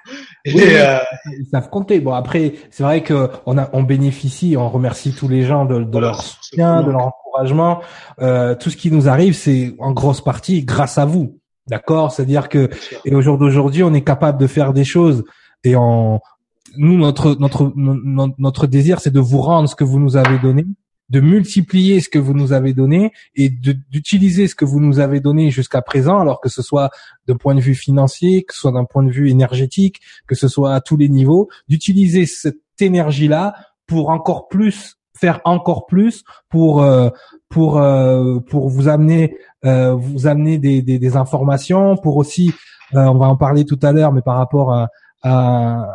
[0.45, 0.99] Et, euh,
[1.39, 2.01] ils savent compter.
[2.01, 5.83] Bon après, c'est vrai que on a on bénéficie, on remercie tous les gens de,
[5.83, 7.81] de leur soutien, de leur encouragement.
[8.21, 11.41] Euh, tout ce qui nous arrive, c'est en grosse partie grâce à vous.
[11.67, 12.69] D'accord, c'est-à-dire que
[13.07, 15.25] et au jour d'aujourd'hui, on est capable de faire des choses
[15.65, 16.21] et en
[16.77, 20.67] nous, notre, notre, notre désir, c'est de vous rendre ce que vous nous avez donné,
[21.11, 25.21] de multiplier ce que vous nous avez donné et d'utiliser ce que vous nous avez
[25.21, 26.91] donné jusqu'à présent, alors que ce soit
[27.27, 30.49] d'un point de vue financier, que ce soit d'un point de vue énergétique, que ce
[30.49, 33.55] soit à tous les niveaux, d'utiliser cette énergie-là
[33.87, 37.09] pour encore plus faire encore plus pour euh,
[37.49, 42.53] pour euh, pour vous amener euh, vous amener des, informations pour aussi
[42.93, 44.89] on va en parler tout à l'heure mais par rapport à,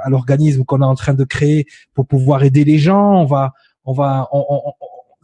[0.08, 3.14] l'organisme qu'on est en train de créer pour pouvoir aider les gens.
[3.14, 3.54] On va,
[3.86, 4.28] on va,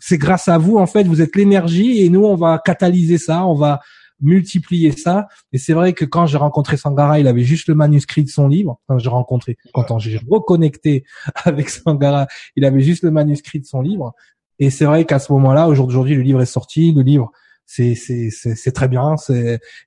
[0.07, 1.03] c'est grâce à vous en fait.
[1.03, 3.43] Vous êtes l'énergie et nous on va catalyser ça.
[3.43, 3.79] On va
[4.21, 5.27] multiplier ça.
[5.51, 8.47] Et c'est vrai que quand j'ai rencontré Sangara, il avait juste le manuscrit de son
[8.47, 8.79] livre.
[8.87, 11.05] Quand j'ai rencontré, quand j'ai reconnecté
[11.43, 14.13] avec Sangara, il avait juste le manuscrit de son livre.
[14.59, 16.91] Et c'est vrai qu'à ce moment-là, aujourd'hui, le livre est sorti.
[16.91, 17.31] Le livre,
[17.65, 19.15] c'est c'est c'est très bien.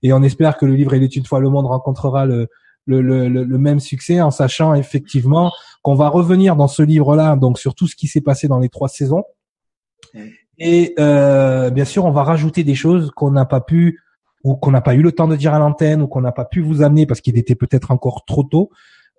[0.03, 2.49] Et on espère que le livre et l'étude fois le monde rencontrera le
[2.87, 5.53] le, le, le, même succès en sachant effectivement
[5.83, 8.71] qu'on va revenir dans ce livre-là donc sur tout ce qui s'est passé dans les
[8.71, 9.25] trois saisons.
[10.59, 14.01] Et euh, bien sûr, on va rajouter des choses qu'on n'a pas pu
[14.45, 16.45] ou qu'on n'a pas eu le temps de dire à l'antenne ou qu'on n'a pas
[16.45, 18.71] pu vous amener parce qu'il était peut-être encore trop tôt.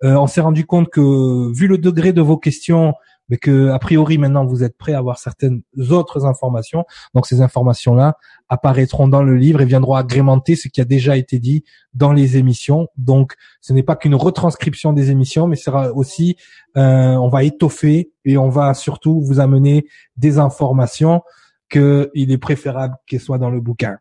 [0.02, 2.94] Euh, on s'est rendu compte que vu le degré de vos questions
[3.30, 6.84] mais que a priori maintenant vous êtes prêt à avoir certaines autres informations.
[7.14, 8.16] Donc ces informations-là
[8.48, 11.64] apparaîtront dans le livre et viendront agrémenter ce qui a déjà été dit
[11.94, 12.88] dans les émissions.
[12.96, 16.36] Donc ce n'est pas qu'une retranscription des émissions, mais sera aussi
[16.76, 21.22] euh, on va étoffer et on va surtout vous amener des informations
[21.70, 23.98] qu'il est préférable qu'elles soient dans le bouquin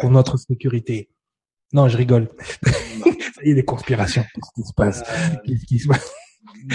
[0.00, 1.10] pour notre sécurité.
[1.72, 2.28] Non, je rigole.
[3.42, 4.24] Il y a des conspirations.
[4.34, 5.02] Qu'est-ce qui se passe?
[5.02, 6.10] Euh, Qu'est-ce qui se passe?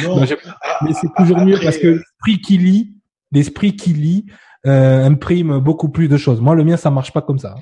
[0.04, 0.22] Non,
[0.84, 2.94] mais c'est toujours mieux parce que l'esprit qui lit,
[3.32, 4.26] l'esprit qui lit
[4.68, 6.42] euh, imprime beaucoup plus de choses.
[6.42, 7.56] Moi, le mien, ça marche pas comme ça.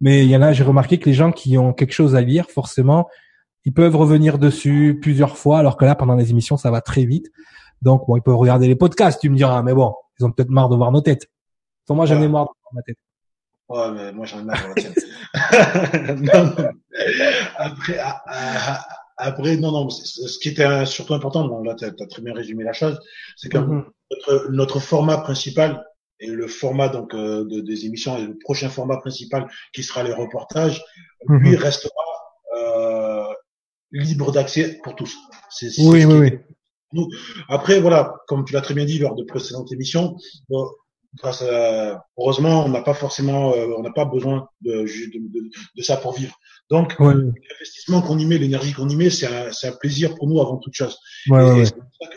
[0.00, 2.20] Mais il y en a, j'ai remarqué que les gens qui ont quelque chose à
[2.20, 3.08] lire, forcément,
[3.64, 7.04] ils peuvent revenir dessus plusieurs fois, alors que là, pendant les émissions, ça va très
[7.04, 7.30] vite.
[7.82, 10.50] Donc bon, ils peuvent regarder les podcasts, tu me diras, mais bon, ils ont peut-être
[10.50, 11.28] marre de voir nos têtes.
[11.86, 12.96] Sans moi, j'en ai marre de voir ma tête.
[13.68, 14.94] Ouais, mais moi j'en ai marre de voir la tienne.
[17.58, 17.98] Après,
[19.18, 22.64] après, non, non, ce qui était surtout important, bon, là, tu as, très bien résumé
[22.64, 22.98] la chose,
[23.36, 23.84] c'est que mm-hmm.
[24.10, 25.84] notre, notre, format principal
[26.20, 30.02] et le format donc euh, de, des émissions et le prochain format principal qui sera
[30.04, 30.82] les reportages,
[31.28, 31.56] lui mm-hmm.
[31.56, 31.92] restera
[32.56, 33.34] euh,
[33.92, 35.16] libre d'accès pour tous.
[35.78, 36.38] Oui, oui, oui.
[36.92, 37.08] Nous.
[37.48, 40.16] Après, voilà, comme tu l'as très bien dit lors de précédentes émissions,
[40.48, 40.70] bon,
[41.16, 45.82] grâce à, heureusement, on n'a pas forcément, euh, on n'a pas besoin de, de, de,
[45.82, 46.38] ça pour vivre.
[46.70, 50.40] Donc, l'investissement qu'on y met, l'énergie qu'on y met, c'est un, un, plaisir pour nous
[50.40, 50.98] avant toute chose.
[51.28, 51.64] Ouais,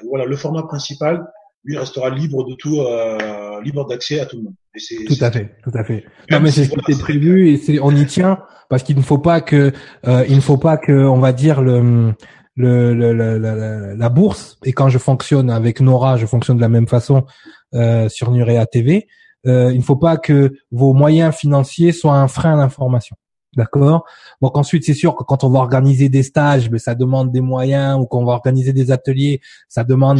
[0.07, 1.25] voilà, le format principal,
[1.63, 4.55] lui, restera libre de tout, euh, libre d'accès à tout le monde.
[4.75, 6.05] Et tout à fait, tout à fait.
[6.29, 9.01] Non, mais c'est ce qui était prévu et c'est, on y tient parce qu'il ne
[9.01, 9.73] faut pas que,
[10.07, 12.13] euh, il ne faut pas que, on va dire le,
[12.61, 16.69] le, le, la, la, bourse et quand je fonctionne avec Nora, je fonctionne de la
[16.69, 17.25] même façon
[17.73, 19.07] euh, sur Nurea TV.
[19.47, 23.15] Euh, il ne faut pas que vos moyens financiers soient un frein à l'information.
[23.57, 24.05] D'accord?
[24.41, 27.31] Donc ensuite, c'est sûr que quand on va organiser des stages, mais ben, ça demande
[27.31, 30.19] des moyens, ou qu'on va organiser des ateliers, ça demande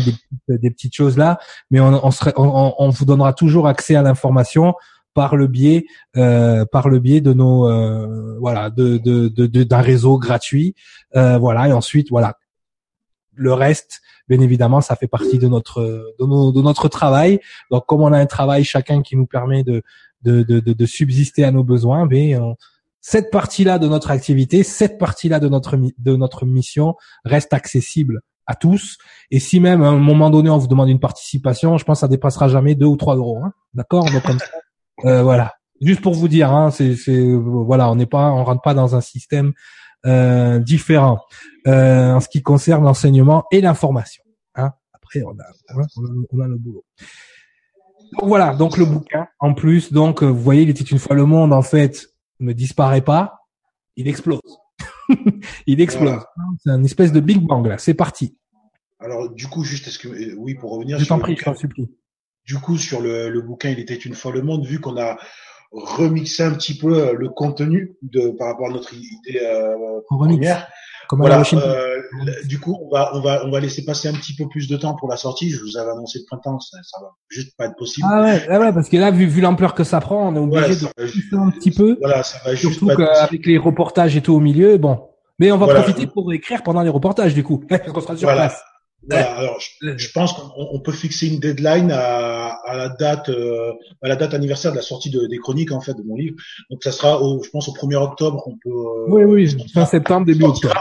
[0.49, 1.39] des, petites choses là.
[1.69, 4.73] Mais on, on, on, on vous donnera toujours accès à l'information
[5.13, 5.85] par le biais,
[6.17, 10.75] euh, par le biais de nos, euh, voilà, de, de, de, d'un réseau gratuit.
[11.15, 11.67] Euh, voilà.
[11.67, 12.37] Et ensuite, voilà,
[13.33, 15.81] le reste, bien évidemment, ça fait partie de notre,
[16.19, 17.39] de, de notre travail.
[17.69, 19.83] Donc, comme on a un travail chacun qui nous permet de,
[20.23, 22.55] de, de, de, subsister à nos besoins, ben,
[23.01, 26.95] cette partie-là de notre activité, cette partie-là de notre de notre mission
[27.25, 28.97] reste accessible à tous.
[29.31, 32.01] Et si même à un moment donné on vous demande une participation, je pense que
[32.01, 33.39] ça dépassera jamais 2 ou 3 euros.
[33.43, 34.05] Hein D'accord?
[34.05, 34.37] Donc comme
[35.05, 35.53] euh, voilà.
[35.81, 36.95] Juste pour vous dire, hein, c'est
[37.35, 39.53] voilà, on n'est pas, on rentre pas dans un système
[40.05, 41.19] euh, différent
[41.67, 44.23] euh, en ce qui concerne l'enseignement et l'information.
[44.55, 45.85] Hein Après, on a, hein,
[46.31, 46.83] on a, le boulot.
[48.19, 51.25] Donc voilà, donc le bouquin en plus, donc vous voyez, il était une fois le
[51.25, 52.07] monde en fait
[52.39, 53.39] ne disparaît pas,
[53.95, 54.41] il explose.
[55.67, 56.23] il explose.
[56.63, 57.77] C'est un espèce de Big Bang là.
[57.77, 58.37] C'est parti.
[58.99, 60.99] Alors du coup, juste est-ce que euh, oui pour revenir.
[60.99, 61.89] Je t'en prie, je t'en supplie.
[62.51, 65.17] Du coup, sur le, le, bouquin, il était une fois le monde, vu qu'on a
[65.71, 70.67] remixé un petit peu euh, le contenu de par rapport à notre idée euh, première
[71.11, 72.01] voilà, euh,
[72.45, 74.75] du coup, on va, on va, on va laisser passer un petit peu plus de
[74.75, 75.49] temps pour la sortie.
[75.49, 78.07] Je vous avais annoncé le printemps, ça, ça va juste pas être possible.
[78.09, 80.39] Ah ouais, ah ouais parce que là, vu, vu l'ampleur que ça prend, on est
[80.39, 81.97] obligé de pousser un petit peu.
[82.01, 85.07] Voilà, ça va juste Surtout qu'avec les reportages et tout au milieu, bon.
[85.39, 87.63] Mais on va profiter pour écrire pendant les reportages, du coup.
[87.95, 88.61] on sera sur place.
[89.09, 93.71] Voilà, alors je, pense qu'on peut fixer une deadline à, à la date euh,
[94.03, 96.35] à la date anniversaire de la sortie de, des chroniques en fait de mon livre.
[96.69, 99.85] Donc ça sera au, je pense au 1er octobre qu'on peut euh, Oui oui, fin
[99.85, 100.75] septembre début octobre.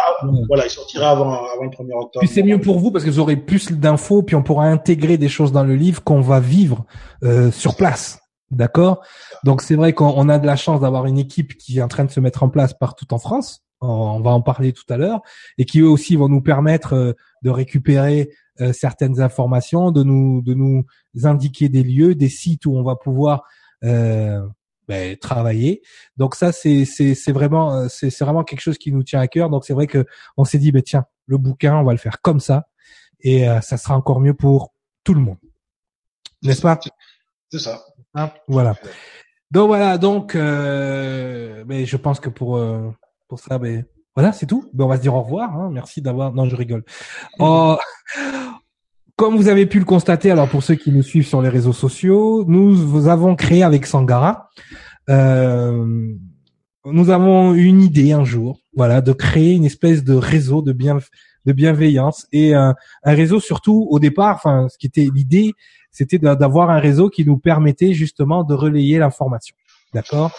[0.49, 2.21] Voilà, il sortira avant avant le 1er octobre.
[2.21, 5.17] Puis c'est mieux pour vous parce que vous aurez plus d'infos puis on pourra intégrer
[5.17, 6.85] des choses dans le livre qu'on va vivre
[7.25, 8.19] euh, sur place.
[8.51, 9.01] D'accord?
[9.45, 12.05] Donc c'est vrai qu'on a de la chance d'avoir une équipe qui est en train
[12.05, 15.23] de se mettre en place partout en France on va en parler tout à l'heure,
[15.59, 17.13] et qui eux aussi vont nous permettre euh,
[17.43, 20.85] de récupérer euh, certaines informations, de nous de nous
[21.25, 23.45] indiquer des lieux, des sites où on va pouvoir
[23.85, 24.47] euh,
[24.87, 25.83] ben, travailler.
[26.17, 26.85] Donc ça c'est
[27.29, 29.49] vraiment c'est c'est vraiment quelque chose qui nous tient à cœur.
[29.49, 30.05] Donc c'est vrai que
[30.37, 32.67] on s'est dit ben tiens le bouquin on va le faire comme ça
[33.21, 35.37] et ça sera encore mieux pour tout le monde,
[36.43, 36.79] n'est-ce pas?
[37.51, 37.83] C'est ça.
[38.15, 38.31] Hein?
[38.49, 38.75] Voilà.
[39.51, 42.59] Donc voilà donc mais ben, je pense que pour
[43.31, 43.85] pour ça, ben
[44.17, 44.69] voilà, c'est tout.
[44.75, 45.57] Ben, on va se dire au revoir.
[45.57, 45.71] Hein.
[45.73, 46.35] Merci d'avoir.
[46.35, 46.83] Non, je rigole.
[47.39, 47.79] Oh,
[49.17, 51.73] comme vous avez pu le constater, alors pour ceux qui nous suivent sur les réseaux
[51.73, 54.51] sociaux, nous vous avons créé avec Sangara.
[55.09, 56.13] Euh,
[56.85, 60.73] nous avons eu une idée un jour, voilà, de créer une espèce de réseau de
[60.73, 60.99] bien
[61.47, 64.37] de bienveillance et un, un réseau surtout au départ.
[64.37, 65.53] Enfin, ce qui était l'idée,
[65.93, 69.55] c'était d'avoir un réseau qui nous permettait justement de relayer l'information.
[69.95, 70.33] D'accord?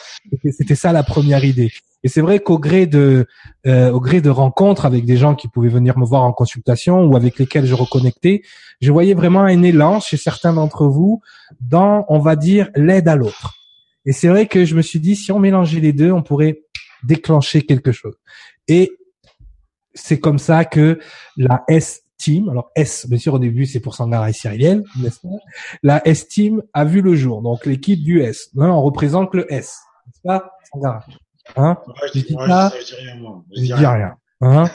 [0.51, 1.71] C'était ça la première idée.
[2.03, 3.27] Et c'est vrai qu'au gré de
[3.67, 7.05] euh, au gré de rencontres avec des gens qui pouvaient venir me voir en consultation
[7.05, 8.41] ou avec lesquels je reconnectais,
[8.81, 11.21] je voyais vraiment un élan chez certains d'entre vous
[11.59, 13.55] dans, on va dire, l'aide à l'autre.
[14.05, 16.61] Et c'est vrai que je me suis dit, si on mélangeait les deux, on pourrait
[17.03, 18.15] déclencher quelque chose.
[18.67, 18.91] Et
[19.93, 20.99] c'est comme ça que
[21.37, 25.19] la S Team, alors S, bien sûr au début c'est pour Sangara et Cyriliel, n'est-ce
[25.21, 25.29] pas?
[25.81, 28.51] La S Team a vu le jour, donc l'équipe du S.
[28.55, 31.03] On représente le S, n'est-ce pas Sangara
[31.55, 31.77] Hein
[32.13, 33.43] je, dis pas, je, dis rien, moi.
[33.55, 34.15] Je, dis rien.
[34.41, 34.65] Hein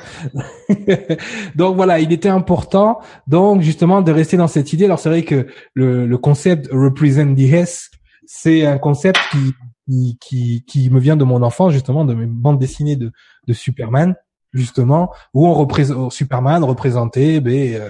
[1.57, 4.85] donc voilà, il était important donc justement de rester dans cette idée.
[4.85, 7.91] Alors c'est vrai que le, le concept represent the S,
[8.27, 12.59] c'est un concept qui, qui, qui me vient de mon enfant justement de mes bandes
[12.59, 13.13] dessinées de,
[13.47, 14.15] de Superman
[14.53, 17.89] justement où on représente Superman représentait ben, euh,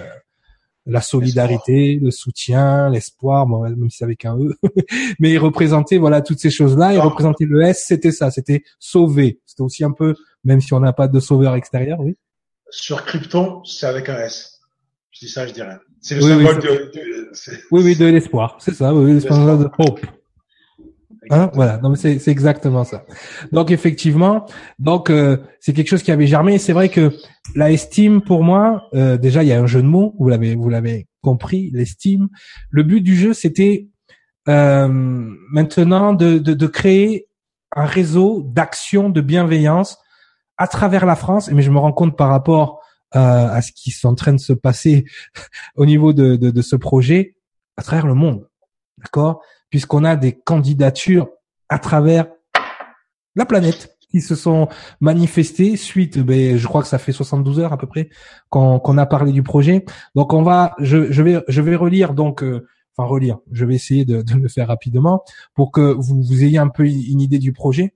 [0.87, 4.55] la solidarité, le soutien, l'espoir, bon, même si c'est avec un E,
[5.19, 6.93] mais il représentait voilà toutes ces choses-là.
[6.93, 9.41] Il représentait le S, c'était ça, c'était sauver.
[9.45, 12.17] C'était aussi un peu, même si on n'a pas de sauveur extérieur, oui.
[12.69, 14.59] Sur Krypton, c'est avec un S.
[15.11, 15.77] Je dis ça, je dirais.
[16.01, 17.31] C'est le symbole de, de,
[17.71, 18.57] Oui, oui, de l'espoir.
[18.59, 19.99] C'est ça, oui, l'espoir de hope.
[21.29, 23.05] Hein, voilà, non, c'est, c'est exactement ça.
[23.51, 24.45] Donc effectivement,
[24.79, 26.57] donc euh, c'est quelque chose qui avait germé.
[26.57, 27.11] C'est vrai que
[27.55, 30.15] la estime, pour moi, euh, déjà il y a un jeu de mots.
[30.19, 32.29] Vous l'avez, vous l'avez compris, l'estime.
[32.69, 33.87] Le but du jeu, c'était
[34.47, 34.87] euh,
[35.51, 37.27] maintenant de, de, de créer
[37.75, 39.97] un réseau d'action de bienveillance
[40.57, 41.51] à travers la France.
[41.51, 44.53] Mais je me rends compte par rapport à ce qui est en train de se
[44.53, 45.05] passer
[45.75, 47.37] au niveau de, de, de ce projet
[47.77, 48.47] à travers le monde.
[48.97, 49.41] D'accord?
[49.69, 51.29] Puisqu'on a des candidatures
[51.69, 52.27] à travers
[53.35, 54.67] la planète qui se sont
[55.01, 58.09] manifestées suite, ben, je crois que ça fait 72 heures à peu près
[58.49, 59.85] qu'on a parlé du projet.
[60.15, 63.39] Donc on va, je, je vais, je vais relire donc, euh, enfin relire.
[63.51, 66.85] Je vais essayer de, de, le faire rapidement pour que vous, vous ayez un peu
[66.85, 67.93] une idée du projet.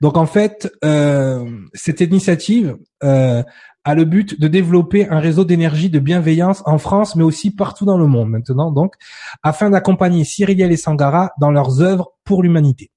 [0.00, 3.42] Donc en fait, euh, cette initiative euh,
[3.84, 7.84] a le but de développer un réseau d'énergie de bienveillance en France, mais aussi partout
[7.84, 8.94] dans le monde maintenant, donc,
[9.42, 12.90] afin d'accompagner Cyriliel et Sangara dans leurs œuvres pour l'humanité.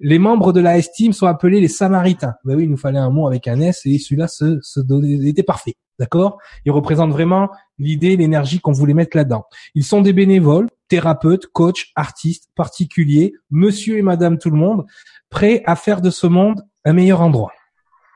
[0.00, 2.34] Les membres de la Estime sont appelés les Samaritains.
[2.44, 4.80] Ben oui, il nous fallait un mot avec un S et celui-là se, se
[5.26, 5.74] était parfait.
[6.00, 6.38] D'accord?
[6.64, 9.44] Ils représentent vraiment l'idée, l'énergie qu'on voulait mettre là-dedans.
[9.76, 14.84] Ils sont des bénévoles, thérapeutes, coachs, artistes, particuliers, monsieur et madame tout le monde,
[15.30, 17.52] prêts à faire de ce monde un meilleur endroit.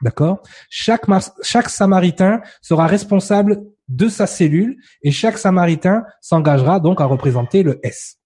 [0.02, 0.42] D'accord?
[0.70, 1.06] Chaque,
[1.68, 8.16] samaritain sera responsable de sa cellule et chaque samaritain s'engagera donc à représenter le S.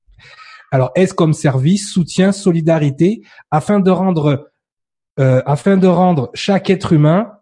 [0.70, 4.50] Alors S comme service, soutien, solidarité, afin de rendre
[5.20, 7.32] euh, afin de rendre chaque être humain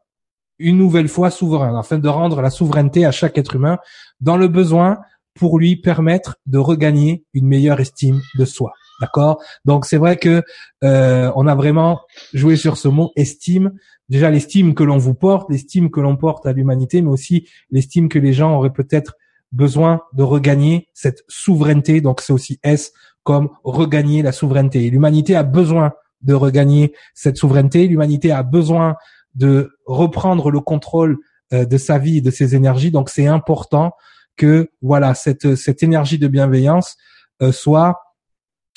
[0.58, 3.78] une nouvelle fois souverain, afin de rendre la souveraineté à chaque être humain
[4.20, 4.98] dans le besoin
[5.34, 8.72] pour lui permettre de regagner une meilleure estime de soi.
[9.00, 9.42] D'accord?
[9.64, 10.42] Donc c'est vrai que
[10.84, 12.00] euh, on a vraiment
[12.34, 13.72] joué sur ce mot estime.
[14.08, 18.08] Déjà l'estime que l'on vous porte, l'estime que l'on porte à l'humanité, mais aussi l'estime
[18.08, 19.14] que les gens auraient peut-être
[19.52, 22.00] besoin de regagner cette souveraineté.
[22.00, 24.90] Donc c'est aussi S comme regagner la souveraineté.
[24.90, 27.86] L'humanité a besoin de regagner cette souveraineté.
[27.86, 28.96] L'humanité a besoin
[29.34, 31.18] de reprendre le contrôle
[31.52, 32.90] euh, de sa vie et de ses énergies.
[32.90, 33.92] Donc c'est important
[34.36, 36.96] que voilà cette cette énergie de bienveillance
[37.42, 37.98] euh, soit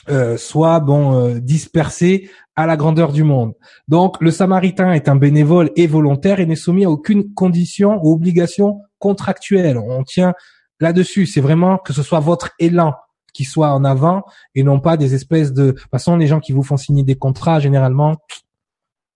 [0.09, 3.53] euh, soit bon euh, dispersé à la grandeur du monde.
[3.87, 8.13] Donc le samaritain est un bénévole et volontaire et n'est soumis à aucune condition ou
[8.13, 9.77] obligation contractuelle.
[9.77, 10.33] On tient
[10.79, 12.93] là-dessus, c'est vraiment que ce soit votre élan
[13.33, 16.39] qui soit en avant et non pas des espèces de, de toute façon les gens
[16.39, 18.17] qui vous font signer des contrats généralement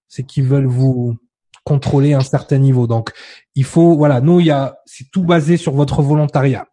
[0.08, 1.18] c'est qu'ils veulent vous
[1.64, 2.88] contrôler un certain niveau.
[2.88, 3.12] Donc
[3.56, 6.66] il faut voilà, nous il y a c'est tout basé sur votre volontariat.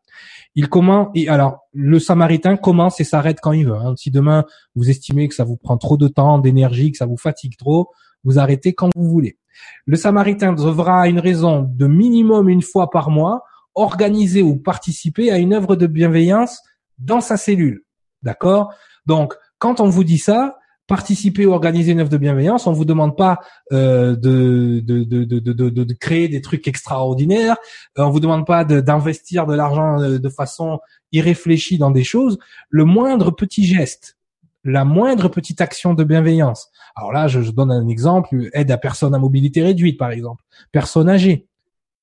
[0.57, 3.75] Il commence, et alors le Samaritain commence et s'arrête quand il veut.
[3.75, 3.95] Hein.
[3.97, 4.45] Si demain
[4.77, 7.90] vous estimez que ça vous prend trop de temps, d'énergie, que ça vous fatigue trop,
[8.23, 9.38] vous arrêtez quand vous voulez.
[9.87, 13.43] Le Samaritain devra, une raison de minimum une fois par mois,
[13.75, 16.61] organiser ou participer à une œuvre de bienveillance
[16.99, 17.85] dans sa cellule.
[18.23, 18.73] D'accord?
[19.07, 22.85] Donc, quand on vous dit ça, participer ou organiser une œuvre de bienveillance, on vous
[22.85, 23.38] demande pas
[23.73, 27.57] euh, de, de, de, de, créer des trucs extraordinaires,
[27.99, 30.81] euh, on vous demande pas d'investir de, l'argent euh, de, façon
[31.12, 32.38] irréfléchie dans des choses.
[32.68, 34.18] Le moindre petit geste,
[34.64, 36.70] la moindre petite action de bienveillance.
[36.97, 40.42] Alors là, je, je donne un exemple aide à personne à mobilité réduite, par exemple,
[40.70, 41.47] personne âgée.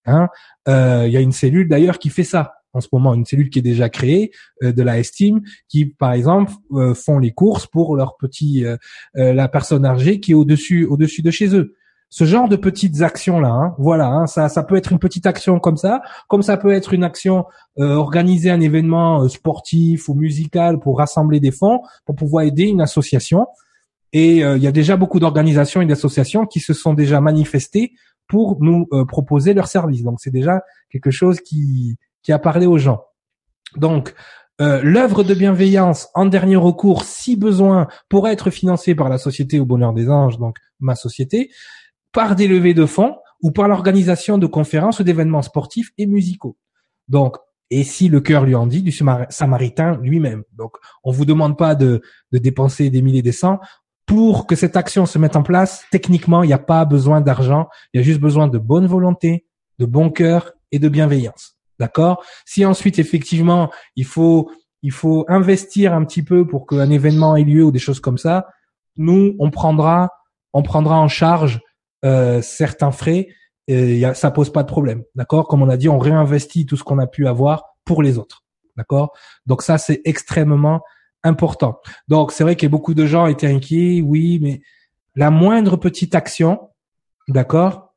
[0.06, 0.30] Hein
[0.68, 3.50] euh, il y a une cellule d'ailleurs qui fait ça en ce moment une cellule
[3.50, 4.32] qui est déjà créée
[4.64, 8.78] euh, de la estime qui par exemple euh, font les courses pour leur petit euh,
[9.16, 11.76] la personne âgée qui est au-dessus au-dessus de chez eux.
[12.10, 15.26] Ce genre de petites actions là hein, voilà hein, ça ça peut être une petite
[15.26, 17.46] action comme ça comme ça peut être une action
[17.78, 23.48] organiser un événement sportif ou musical pour rassembler des fonds pour pouvoir aider une association.
[24.14, 27.94] Et il y a déjà beaucoup d'organisations et d'associations qui se sont déjà manifestées
[28.28, 32.78] pour nous proposer leurs services donc c'est déjà quelque chose qui qui a parlé aux
[32.78, 33.04] gens.
[33.76, 34.14] Donc,
[34.62, 39.60] euh, l'œuvre de bienveillance en dernier recours, si besoin, pourrait être financée par la société
[39.60, 41.50] au bonheur des anges, donc ma société,
[42.12, 46.58] par des levées de fonds ou par l'organisation de conférences ou d'événements sportifs et musicaux.
[47.08, 47.38] Donc,
[47.72, 50.44] et si le cœur lui en dit, du samaritain lui-même.
[50.54, 50.74] Donc,
[51.04, 53.60] on vous demande pas de, de dépenser des milliers des cents.
[54.06, 57.70] Pour que cette action se mette en place, techniquement, il n'y a pas besoin d'argent.
[57.94, 59.48] Il y a juste besoin de bonne volonté,
[59.80, 61.61] de bon cœur et de bienveillance.
[61.82, 62.24] D'accord?
[62.46, 64.52] Si ensuite effectivement il faut
[64.84, 68.20] il faut investir un petit peu pour qu'un événement ait lieu ou des choses comme
[68.20, 68.36] ça,
[68.98, 70.12] nous on prendra
[70.54, 71.60] on prendra en charge
[72.06, 73.30] euh, certains frais
[73.68, 75.48] et y a, ça pose pas de problème, d'accord?
[75.48, 78.44] Comme on a dit, on réinvestit tout ce qu'on a pu avoir pour les autres,
[78.78, 79.14] d'accord?
[79.48, 80.82] Donc ça, c'est extrêmement
[81.24, 81.80] important.
[82.08, 84.62] Donc c'est vrai que beaucoup de gens étaient inquiets, oui, mais
[85.16, 86.70] la moindre petite action,
[87.28, 87.96] d'accord,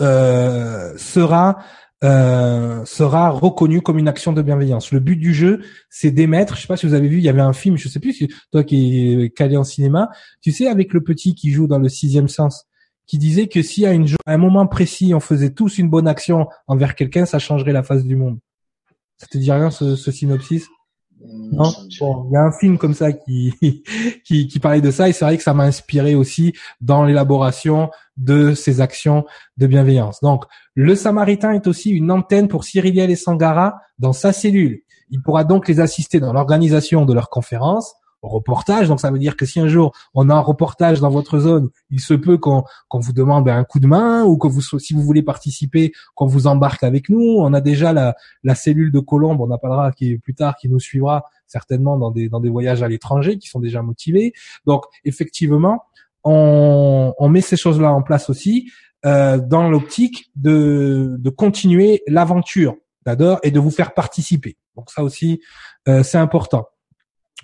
[0.00, 1.58] euh, sera
[2.02, 4.92] euh, sera reconnue comme une action de bienveillance.
[4.92, 6.56] Le but du jeu, c'est d'émettre.
[6.56, 8.12] Je sais pas si vous avez vu, il y avait un film, je sais plus
[8.12, 11.78] si toi qui es calé en cinéma, tu sais avec le petit qui joue dans
[11.78, 12.66] le sixième sens,
[13.06, 16.48] qui disait que si à, une, un moment précis on faisait tous une bonne action
[16.66, 18.38] envers quelqu'un, ça changerait la face du monde.
[19.18, 20.66] Ça te dit rien ce synopsis?
[21.24, 21.70] Non,
[22.00, 23.54] bon, il y a un film comme ça qui,
[24.24, 27.90] qui, qui parlait de ça et c'est vrai que ça m'a inspiré aussi dans l'élaboration
[28.16, 29.24] de ces actions
[29.56, 30.20] de bienveillance.
[30.20, 30.44] Donc,
[30.74, 34.80] le Samaritain est aussi une antenne pour Cyriliel et Sangara dans sa cellule.
[35.10, 38.88] Il pourra donc les assister dans l'organisation de leurs conférences, reportage.
[38.88, 41.70] Donc ça veut dire que si un jour on a un reportage dans votre zone,
[41.90, 45.02] il se peut qu'on vous demande un coup de main ou que vous si vous
[45.02, 47.20] voulez participer, qu'on vous embarque avec nous.
[47.20, 50.80] On a déjà la, cellule de Colombe, on en parlera qui plus tard, qui nous
[50.80, 54.32] suivra certainement dans des voyages à l'étranger, qui sont déjà motivés.
[54.66, 55.84] Donc effectivement,
[56.24, 58.70] on, met ces choses-là en place aussi
[59.04, 64.56] euh, dans l'optique de continuer l'aventure d'abord et de vous faire participer.
[64.76, 65.40] Donc ça aussi,
[65.88, 66.66] euh, c'est important.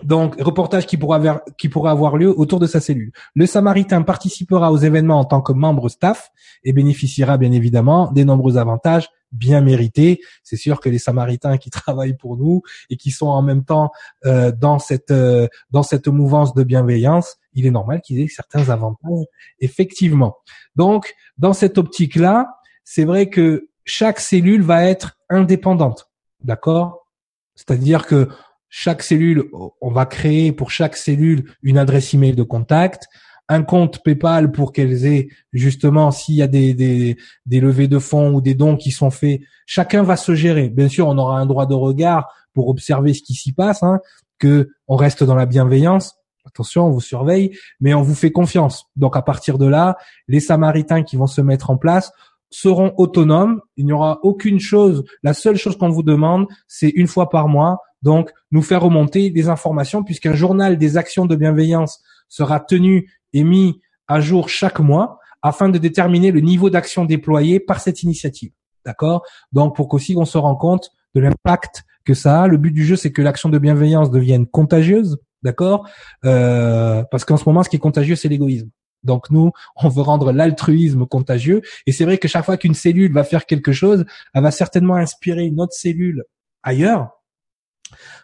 [0.02, 3.12] Donc, reportage qui pourra, qui pourra avoir lieu autour de sa cellule.
[3.34, 6.30] Le Samaritain participera aux événements en tant que membre staff
[6.64, 10.20] et bénéficiera bien évidemment des nombreux avantages bien mérités.
[10.42, 13.90] C'est sûr que les Samaritains qui travaillent pour nous et qui sont en même temps
[14.24, 18.70] euh, dans cette euh, dans cette mouvance de bienveillance, il est normal qu'ils aient certains
[18.70, 19.26] avantages
[19.60, 20.36] effectivement.
[20.76, 26.10] Donc, dans cette optique-là, c'est vrai que chaque cellule va être indépendante,
[26.42, 27.06] d'accord?
[27.54, 28.28] C'est-à-dire que
[28.68, 29.44] chaque cellule,
[29.80, 33.08] on va créer pour chaque cellule une adresse email de contact,
[33.48, 37.16] un compte PayPal pour qu'elles aient justement s'il y a des, des,
[37.46, 40.68] des levées de fonds ou des dons qui sont faits, chacun va se gérer.
[40.68, 44.00] Bien sûr, on aura un droit de regard pour observer ce qui s'y passe, hein,
[44.38, 46.16] que on reste dans la bienveillance.
[46.44, 48.86] Attention, on vous surveille, mais on vous fait confiance.
[48.96, 49.96] Donc à partir de là,
[50.28, 52.12] les Samaritains qui vont se mettre en place
[52.50, 53.60] seront autonomes.
[53.76, 55.04] Il n'y aura aucune chose.
[55.22, 59.30] La seule chose qu'on vous demande, c'est une fois par mois donc nous faire remonter
[59.30, 64.80] des informations puisqu'un journal des actions de bienveillance sera tenu et mis à jour chaque
[64.80, 68.52] mois afin de déterminer le niveau d'action déployé par cette initiative.
[68.84, 69.24] D'accord?
[69.52, 72.46] Donc pour qu'aussi on se rend compte de l'impact que ça a.
[72.46, 75.86] Le but du jeu, c'est que l'action de bienveillance devienne contagieuse, d'accord?
[76.24, 78.70] Euh, Parce qu'en ce moment, ce qui est contagieux, c'est l'égoïsme.
[79.04, 81.62] Donc nous, on veut rendre l'altruisme contagieux.
[81.86, 84.96] Et c'est vrai que chaque fois qu'une cellule va faire quelque chose, elle va certainement
[84.96, 86.24] inspirer une autre cellule
[86.62, 87.18] ailleurs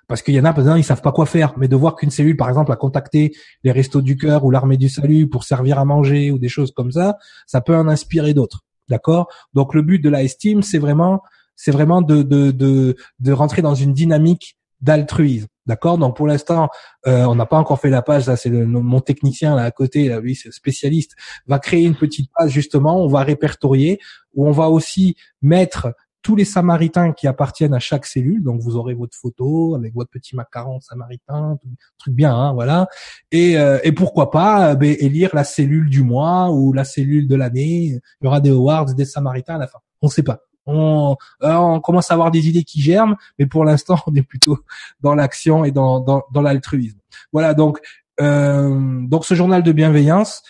[0.09, 1.55] parce qu'il y en a, par exemple, ils savent pas quoi faire.
[1.57, 4.77] Mais de voir qu'une cellule, par exemple, a contacté les restos du cœur ou l'armée
[4.77, 7.17] du salut pour servir à manger ou des choses comme ça,
[7.47, 8.61] ça peut en inspirer d'autres.
[8.89, 9.29] D'accord?
[9.55, 11.23] Donc le but de la estime, c'est vraiment,
[11.57, 15.47] c'est vraiment de, de, de, de rentrer dans une dynamique d'altruisme.
[15.67, 15.99] D'accord?
[15.99, 16.69] Donc pour l'instant,
[17.07, 18.27] euh, on n'a pas encore fait la page.
[18.27, 21.15] Là, c'est mon technicien là à côté, là, lui, c'est spécialiste,
[21.47, 23.03] va créer une petite page justement.
[23.03, 23.99] On va répertorier
[24.35, 25.95] où on va aussi mettre
[26.25, 28.43] tous les samaritains qui appartiennent à chaque cellule.
[28.43, 31.59] Donc vous aurez votre photo avec votre petit macaron samaritain,
[31.99, 32.89] truc bien, hein, voilà.
[33.31, 37.37] Et, euh, pourquoi pas euh, ben, élire la cellule du mois ou la cellule de
[37.37, 38.01] l'année.
[38.21, 39.79] Il y aura des awards, des samaritains à la fin.
[40.03, 40.41] On ne sait pas.
[40.67, 44.23] On, euh, on commence à avoir des idées qui germent, mais pour l'instant, on est
[44.23, 44.59] plutôt
[45.01, 46.99] dans l'action et dans, dans, dans l'altruisme.
[47.33, 47.81] Voilà, donc
[48.17, 50.45] donc ce journal de bienveillance.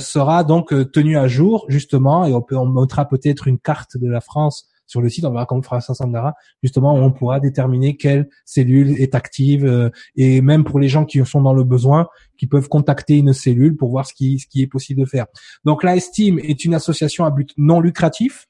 [0.00, 4.10] sera donc tenu à jour justement et on peut on montrera peut-être une carte de
[4.10, 7.96] la France sur le site, on verra comme fera Sandara, justement, où on pourra déterminer
[7.96, 12.08] quelle cellule est active euh, et même pour les gens qui sont dans le besoin,
[12.38, 15.26] qui peuvent contacter une cellule pour voir ce qui, ce qui est possible de faire.
[15.64, 18.46] Donc la Estime est une association à but non lucratif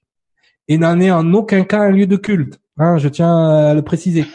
[0.68, 2.60] et n'en est en aucun cas un lieu de culte.
[2.76, 4.24] Hein, je tiens à le préciser.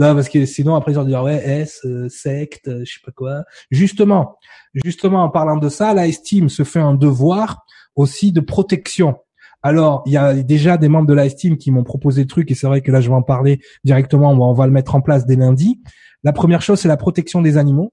[0.00, 3.00] Non, parce que sinon après ils vont dire ouais S euh, secte, euh, je sais
[3.04, 3.44] pas quoi.
[3.70, 4.38] Justement,
[4.74, 7.64] justement en parlant de ça, la estime se fait un devoir
[7.94, 9.16] aussi de protection.
[9.62, 12.50] Alors, il y a déjà des membres de la Steam qui m'ont proposé le truc
[12.50, 14.30] et c'est vrai que là, je vais en parler directement.
[14.30, 15.80] On va, le mettre en place dès lundi.
[16.22, 17.92] La première chose, c'est la protection des animaux.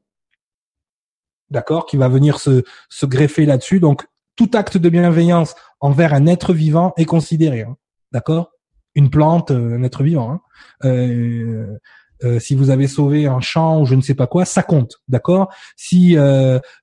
[1.49, 3.80] D'accord, qui va venir se, se greffer là-dessus.
[3.80, 4.06] Donc,
[4.36, 7.62] tout acte de bienveillance envers un être vivant est considéré.
[7.62, 7.78] Hein.
[8.12, 8.52] D'accord?
[8.96, 10.32] Une plante, euh, un être vivant.
[10.32, 10.42] Hein.
[10.86, 11.78] Euh,
[12.24, 14.98] euh, si vous avez sauvé un champ ou je ne sais pas quoi, ça compte,
[15.08, 15.52] d'accord?
[15.76, 16.16] Si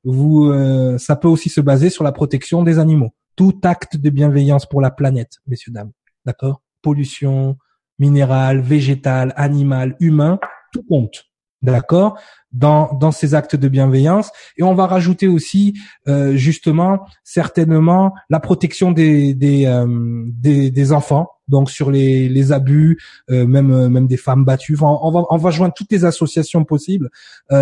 [0.03, 0.53] vous,
[0.99, 4.81] ça peut aussi se baser sur la protection des animaux tout acte de bienveillance pour
[4.81, 5.93] la planète, messieurs, dames.
[6.27, 6.61] D'accord?
[6.83, 7.57] Pollution,
[8.01, 10.41] minérale, végétale, animale, humain,
[10.73, 11.25] tout compte.
[11.63, 12.19] D'accord?
[12.53, 14.31] Dans dans ces actes de bienveillance.
[14.57, 15.75] Et on va rajouter aussi
[16.07, 19.87] euh, justement certainement la protection des des, euh,
[20.29, 21.29] des, des enfants.
[21.49, 22.99] Donc sur les les abus
[23.31, 24.79] euh, même même des femmes battues.
[24.81, 27.11] On va on va joindre toutes les associations possibles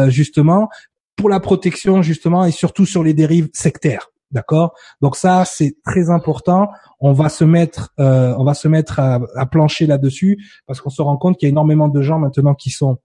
[0.06, 0.68] justement
[1.16, 4.12] pour la protection justement et surtout sur les dérives sectaires.
[4.32, 4.74] D'accord?
[5.00, 6.68] Donc ça, c'est très important.
[6.98, 10.36] On va se mettre, on va se mettre à, à plancher là-dessus
[10.66, 12.98] parce qu'on se rend compte qu'il y a énormément de gens maintenant qui sont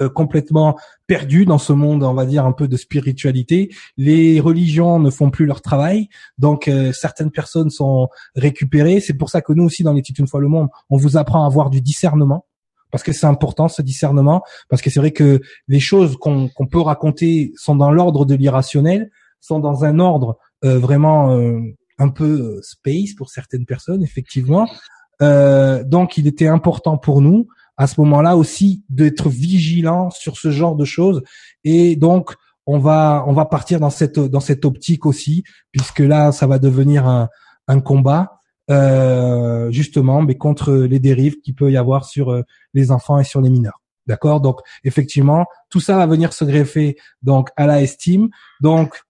[0.00, 3.70] euh, complètement perdu dans ce monde, on va dire un peu de spiritualité.
[3.98, 9.00] Les religions ne font plus leur travail, donc euh, certaines personnes sont récupérées.
[9.00, 11.44] C'est pour ça que nous aussi dans l'étude une fois le monde, on vous apprend
[11.44, 12.46] à avoir du discernement
[12.90, 16.80] parce que c'est important ce discernement, parce que c'est vrai que les choses qu'on peut
[16.80, 21.38] raconter sont dans l'ordre de l'irrationnel, sont dans un ordre euh, vraiment
[21.98, 24.66] un peu space pour certaines personnes, effectivement.
[25.20, 27.46] donc il était important pour nous
[27.80, 31.22] à ce moment-là aussi d'être vigilant sur ce genre de choses.
[31.64, 32.34] Et donc
[32.66, 36.58] on va on va partir dans cette dans cette optique aussi puisque là ça va
[36.58, 37.30] devenir un,
[37.68, 38.32] un combat
[38.70, 42.42] euh, justement mais contre les dérives qu'il peut y avoir sur euh,
[42.74, 43.80] les enfants et sur les mineurs.
[44.06, 44.42] D'accord?
[44.42, 48.28] Donc effectivement tout ça va venir se greffer donc à la estime.
[48.60, 49.00] Donc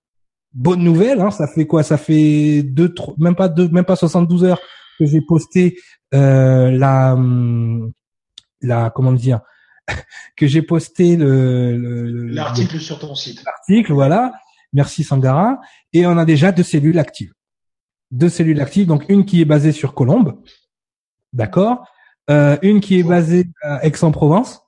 [0.54, 1.82] bonne nouvelle hein, ça fait quoi?
[1.82, 4.60] Ça fait deux même pas deux même pas 72 heures
[4.96, 5.76] que j'ai posté
[6.14, 7.90] euh, la hum,
[8.62, 9.40] la comment dire
[10.36, 13.42] que j'ai posté le l'article sur ton site.
[13.44, 14.32] L'article, voilà.
[14.72, 15.60] Merci Sangara.
[15.92, 17.32] Et on a déjà deux cellules actives.
[18.10, 20.40] Deux cellules actives, donc une qui est basée sur Colombe,
[21.32, 21.84] d'accord.
[22.28, 24.62] Euh, une qui est basée à Aix-en-Provence,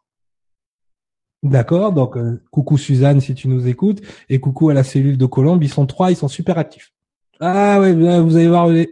[1.42, 1.92] d'accord.
[1.92, 5.62] Donc euh, coucou Suzanne si tu nous écoutes et coucou à la cellule de Colombe.
[5.62, 6.92] Ils sont trois, ils sont super actifs.
[7.40, 8.86] Ah ouais, vous allez voir, je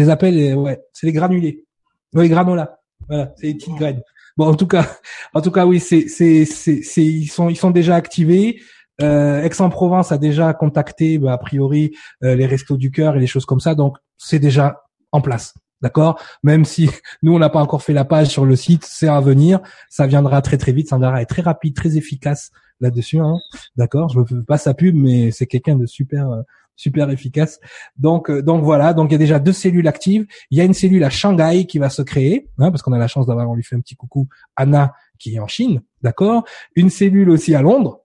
[0.00, 1.66] les appelle, ouais, c'est les granulés,
[2.14, 2.78] ouais, les granolas.
[3.06, 4.02] Voilà, c'est les petites graines.
[4.36, 4.86] Bon, en tout cas,
[5.34, 8.60] en tout cas, oui, c'est, c'est, c'est, ils sont, ils sont déjà activés.
[9.02, 13.26] Euh, Aix-en-Provence a déjà contacté, bah, a priori, euh, les restos du cœur et les
[13.26, 13.74] choses comme ça.
[13.74, 15.54] Donc, c'est déjà en place.
[15.82, 16.20] D'accord?
[16.42, 16.90] Même si
[17.22, 19.60] nous, on n'a pas encore fait la page sur le site, c'est à venir.
[19.88, 20.88] Ça viendra très très vite.
[20.88, 22.50] Sandra est très rapide, très efficace
[22.80, 23.18] là-dessus.
[23.18, 23.36] Hein
[23.76, 24.10] D'accord?
[24.10, 26.42] Je ne fais pas sa pub, mais c'est quelqu'un de super euh,
[26.80, 27.60] super efficace.
[27.96, 28.94] Donc, euh, voilà.
[28.94, 30.26] Donc il y a déjà deux cellules actives.
[30.50, 32.98] Il y a une cellule à Shanghai qui va se créer, hein, parce qu'on a
[32.98, 36.44] la chance d'avoir, on lui fait un petit coucou, Anna qui est en Chine, d'accord.
[36.74, 38.00] Une cellule aussi à Londres,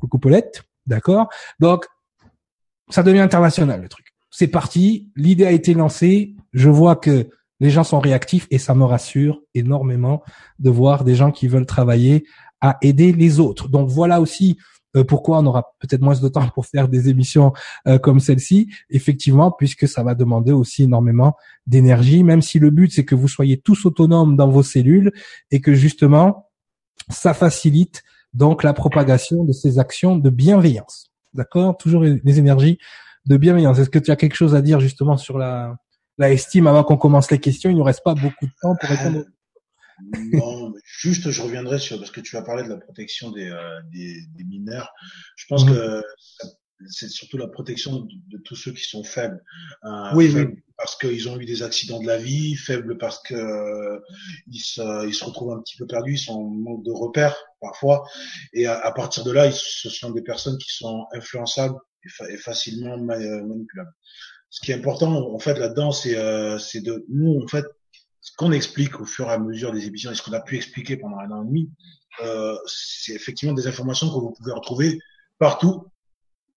[0.00, 1.28] coucou Paulette, d'accord.
[1.60, 1.86] Donc
[2.90, 4.06] ça devient international le truc.
[4.30, 5.10] C'est parti.
[5.14, 6.34] L'idée a été lancée.
[6.52, 10.22] Je vois que les gens sont réactifs et ça me rassure énormément
[10.58, 12.24] de voir des gens qui veulent travailler
[12.60, 13.68] à aider les autres.
[13.68, 14.58] Donc voilà aussi
[15.02, 17.52] pourquoi on aura peut-être moins de temps pour faire des émissions
[17.86, 18.68] euh, comme celle-ci?
[18.90, 21.36] Effectivement, puisque ça va demander aussi énormément
[21.66, 25.12] d'énergie, même si le but c'est que vous soyez tous autonomes dans vos cellules
[25.50, 26.48] et que justement
[27.08, 28.02] ça facilite
[28.34, 31.10] donc la propagation de ces actions de bienveillance.
[31.34, 31.76] D'accord?
[31.76, 32.78] Toujours les énergies
[33.26, 33.78] de bienveillance.
[33.78, 35.76] Est-ce que tu as quelque chose à dire justement sur la,
[36.18, 37.70] la estime avant qu'on commence les questions?
[37.70, 39.24] Il nous reste pas beaucoup de temps pour répondre
[40.32, 43.80] non, juste je reviendrai sur parce que tu as parlé de la protection des, euh,
[43.92, 44.92] des, des, mineurs.
[45.36, 45.74] Je pense mhm.
[45.74, 46.02] que
[46.88, 49.42] c'est surtout la protection de, tous ceux qui sont faibles.
[49.84, 53.34] Euh, oui, faibles Parce qu'ils ont eu des accidents de la vie, faibles parce que
[53.34, 53.98] euh,
[54.48, 57.36] ils, se, ils se retrouvent un petit peu perdus, ils sont en manque de repères
[57.60, 58.04] parfois.
[58.52, 61.76] Et à, partir de là, ils, ce sont des personnes qui sont influençables
[62.28, 63.92] et, facilement manipulables.
[64.50, 67.64] Ce qui est important, en fait, là-dedans, c'est euh, de nous, en fait,
[68.26, 70.56] ce qu'on explique au fur et à mesure des émissions et ce qu'on a pu
[70.56, 71.70] expliquer pendant un an et demi,
[72.24, 74.98] euh, c'est effectivement des informations que vous pouvez retrouver
[75.38, 75.86] partout,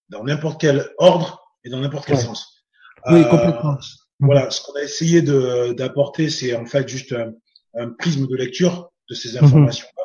[0.10, 2.66] dans n'importe quel ordre et dans n'importe quel sens.
[3.06, 3.78] Oui, euh, complètement.
[4.20, 7.16] Voilà, ce qu'on a essayé d'apporter, c'est en fait juste
[7.76, 9.46] un, prisme de lecture de ces mhm.
[9.46, 10.04] informations-là,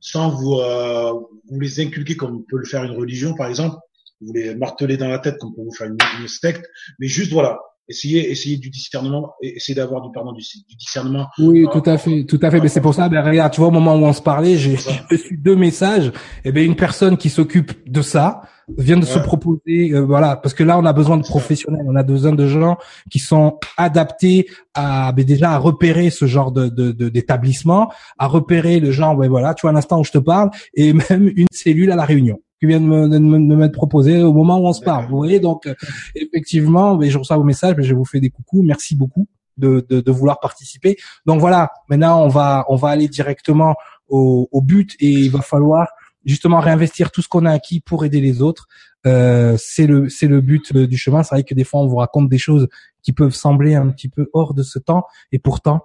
[0.00, 1.12] sans vous, euh,
[1.48, 3.78] vous les inculquer comme peut le faire une religion, par exemple,
[4.20, 6.66] vous les marteler dans la tête comme pour vous faire une, une secte,
[6.98, 7.58] mais juste voilà,
[7.88, 10.42] essayer essayer du discernement essayer d'avoir du pardon du,
[10.76, 11.26] discernement.
[11.38, 12.60] Oui tout à fait tout à fait.
[12.60, 14.76] Mais c'est pour ça ben regarde tu vois au moment où on se parlait j'ai
[15.10, 16.12] reçu deux messages.
[16.44, 18.42] Et ben une personne qui s'occupe de ça
[18.76, 21.84] vient de se proposer euh, voilà parce que là on a besoin de professionnels.
[21.86, 22.76] On a besoin de gens
[23.10, 26.68] qui sont adaptés à ben déjà à repérer ce genre de
[27.08, 30.50] d'établissement à repérer le genre ouais voilà tu vois un instant où je te parle
[30.74, 34.32] et même une cellule à la réunion qui vient de me, de m'être proposé au
[34.32, 35.06] moment où on se parle.
[35.08, 35.74] Vous voyez, donc euh,
[36.14, 38.62] effectivement, je reçois vos messages, mais je vous fais des coucous.
[38.62, 39.26] Merci beaucoup
[39.56, 40.96] de, de, de, vouloir participer.
[41.24, 43.74] Donc voilà, maintenant on va on va aller directement
[44.08, 45.88] au, au but et il va falloir
[46.24, 48.66] justement réinvestir tout ce qu'on a acquis pour aider les autres.
[49.06, 51.22] Euh, c'est le c'est le but euh, du chemin.
[51.22, 52.68] C'est vrai que des fois on vous raconte des choses
[53.02, 55.82] qui peuvent sembler un petit peu hors de ce temps et pourtant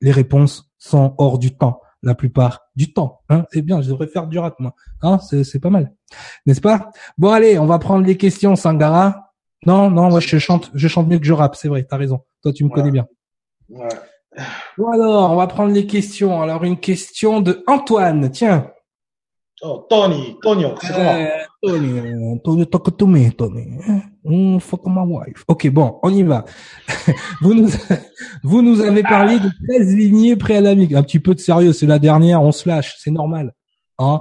[0.00, 1.80] les réponses sont hors du temps.
[2.02, 3.20] La plupart du temps.
[3.28, 4.74] Hein c'est bien, je devrais faire du rap moi.
[5.02, 5.92] Hein c'est pas mal,
[6.46, 6.90] n'est-ce pas?
[7.16, 9.32] Bon allez, on va prendre les questions, Sangara.
[9.66, 12.20] Non, non, moi je chante, je chante mieux que je rappe, c'est vrai, t'as raison.
[12.42, 13.06] Toi tu me connais bien.
[13.68, 13.88] Ouais.
[14.76, 16.40] Bon alors, on va prendre les questions.
[16.42, 18.70] Alors une question de Antoine, tiens.
[19.60, 21.26] Oh, Tony, Tonio, c'est euh,
[21.60, 23.66] Tony, Tony, talk to me, Tony.
[24.28, 25.44] Mm, fuck my wife.
[25.48, 26.44] Ok, bon, on y va.
[27.40, 27.68] vous nous,
[28.42, 30.94] vous nous avez parlé de 13 lignées préalables.
[30.94, 33.54] Un petit peu de sérieux, c'est la dernière, on se lâche, c'est normal.
[33.98, 34.20] Hein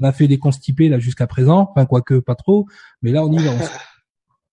[0.00, 2.66] on a fait des constipés là jusqu'à présent, enfin quoique pas trop,
[3.02, 3.50] mais là on y va.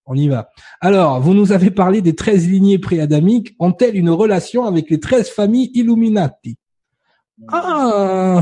[0.06, 0.50] On, y va.
[0.82, 3.56] Alors, vous nous avez parlé des 13 lignées préadamiques.
[3.60, 6.58] Ont-elles une relation avec les 13 familles Illuminati?
[7.52, 8.42] Ah,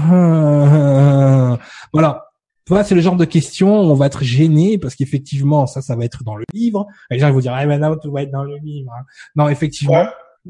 [1.92, 2.26] voilà.
[2.68, 5.96] Voilà, c'est le genre de questions où on va être gêné parce qu'effectivement, ça, ça
[5.96, 6.88] va être dans le livre.
[7.12, 8.92] Et les gens vont dire, ah, maintenant, tout va être dans le livre.
[8.98, 9.04] Hein.
[9.36, 10.06] Non, effectivement.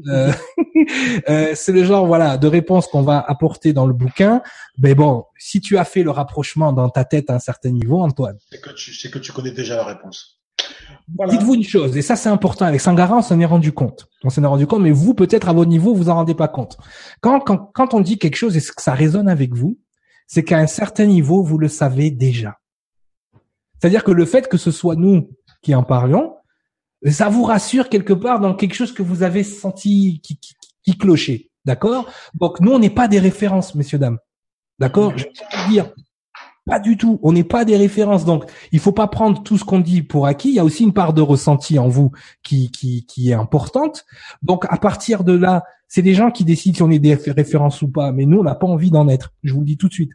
[0.08, 0.32] Euh,
[1.28, 4.42] euh, c'est le genre voilà de réponse qu'on va apporter dans le bouquin.
[4.78, 8.00] Mais bon, si tu as fait le rapprochement dans ta tête à un certain niveau,
[8.00, 10.40] Antoine, c'est que tu, c'est que tu connais déjà la réponse.
[11.28, 12.64] Dites-vous une chose, et ça c'est important.
[12.64, 14.08] Avec Sangara, on s'en est rendu compte.
[14.22, 16.48] On s'en est rendu compte, mais vous, peut-être à votre niveau, vous en rendez pas
[16.48, 16.78] compte.
[17.20, 19.78] Quand, quand, quand on dit quelque chose et que ça résonne avec vous,
[20.26, 22.58] c'est qu'à un certain niveau, vous le savez déjà.
[23.78, 25.30] C'est-à-dire que le fait que ce soit nous
[25.62, 26.36] qui en parlions,
[27.10, 30.38] ça vous rassure quelque part dans quelque chose que vous avez senti qui,
[30.82, 31.50] qui, clochait.
[31.64, 32.10] D'accord?
[32.34, 34.18] Donc nous, on n'est pas des références, messieurs, dames.
[34.78, 35.16] D'accord?
[35.16, 35.92] Je veux dire,
[36.66, 37.20] pas du tout.
[37.22, 38.24] On n'est pas des références.
[38.24, 40.48] Donc, il faut pas prendre tout ce qu'on dit pour acquis.
[40.48, 42.10] Il y a aussi une part de ressenti en vous
[42.42, 44.04] qui, qui, qui est importante.
[44.42, 47.82] Donc, à partir de là, c'est des gens qui décident si on est des références
[47.82, 48.12] ou pas.
[48.12, 49.32] Mais nous, on n'a pas envie d'en être.
[49.42, 50.12] Je vous le dis tout de suite.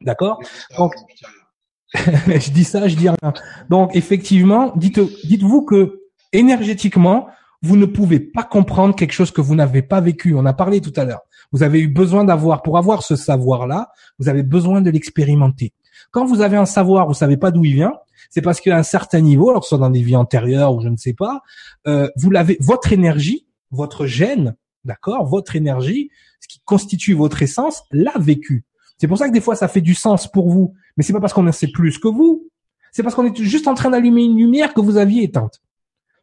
[0.00, 0.40] D'accord?
[0.78, 0.94] Donc,
[1.94, 3.32] je dis ça, je dis rien.
[3.68, 6.02] Donc, effectivement, dites, dites-vous que
[6.32, 7.28] énergétiquement,
[7.62, 10.34] vous ne pouvez pas comprendre quelque chose que vous n'avez pas vécu.
[10.34, 11.22] On a parlé tout à l'heure.
[11.52, 15.72] Vous avez eu besoin d'avoir, pour avoir ce savoir-là, vous avez besoin de l'expérimenter.
[16.10, 17.94] Quand vous avez un savoir, vous savez pas d'où il vient,
[18.30, 20.80] c'est parce qu'à un certain niveau, alors que ce soit dans des vies antérieures ou
[20.80, 21.42] je ne sais pas,
[21.86, 27.82] euh, vous l'avez, votre énergie, votre gène, d'accord, votre énergie, ce qui constitue votre essence,
[27.90, 28.64] l'a vécu.
[28.98, 31.20] C'est pour ça que des fois ça fait du sens pour vous, mais c'est pas
[31.20, 32.48] parce qu'on en sait plus que vous,
[32.92, 35.60] c'est parce qu'on est juste en train d'allumer une lumière que vous aviez éteinte,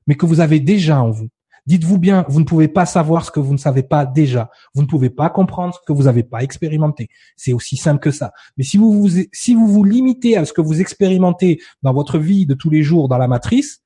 [0.07, 1.29] mais que vous avez déjà en vous.
[1.65, 4.49] Dites-vous bien, vous ne pouvez pas savoir ce que vous ne savez pas déjà.
[4.73, 7.09] Vous ne pouvez pas comprendre ce que vous n'avez pas expérimenté.
[7.37, 8.33] C'est aussi simple que ça.
[8.57, 12.19] Mais si vous vous, si vous vous limitez à ce que vous expérimentez dans votre
[12.19, 13.81] vie de tous les jours dans la matrice,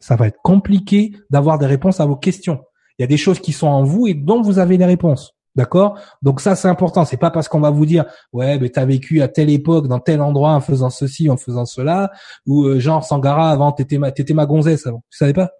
[0.00, 2.60] ça va être compliqué d'avoir des réponses à vos questions.
[2.98, 5.32] Il y a des choses qui sont en vous et dont vous avez les réponses.
[5.54, 5.98] D'accord?
[6.20, 7.06] Donc ça c'est important.
[7.06, 8.04] C'est pas parce qu'on va vous dire
[8.34, 11.64] ouais mais t'as vécu à telle époque dans tel endroit en faisant ceci en faisant
[11.64, 12.10] cela
[12.46, 15.02] ou euh, genre Sangara avant t'étais ma t'étais ma gonzesse avant.
[15.10, 15.50] Tu savais pas?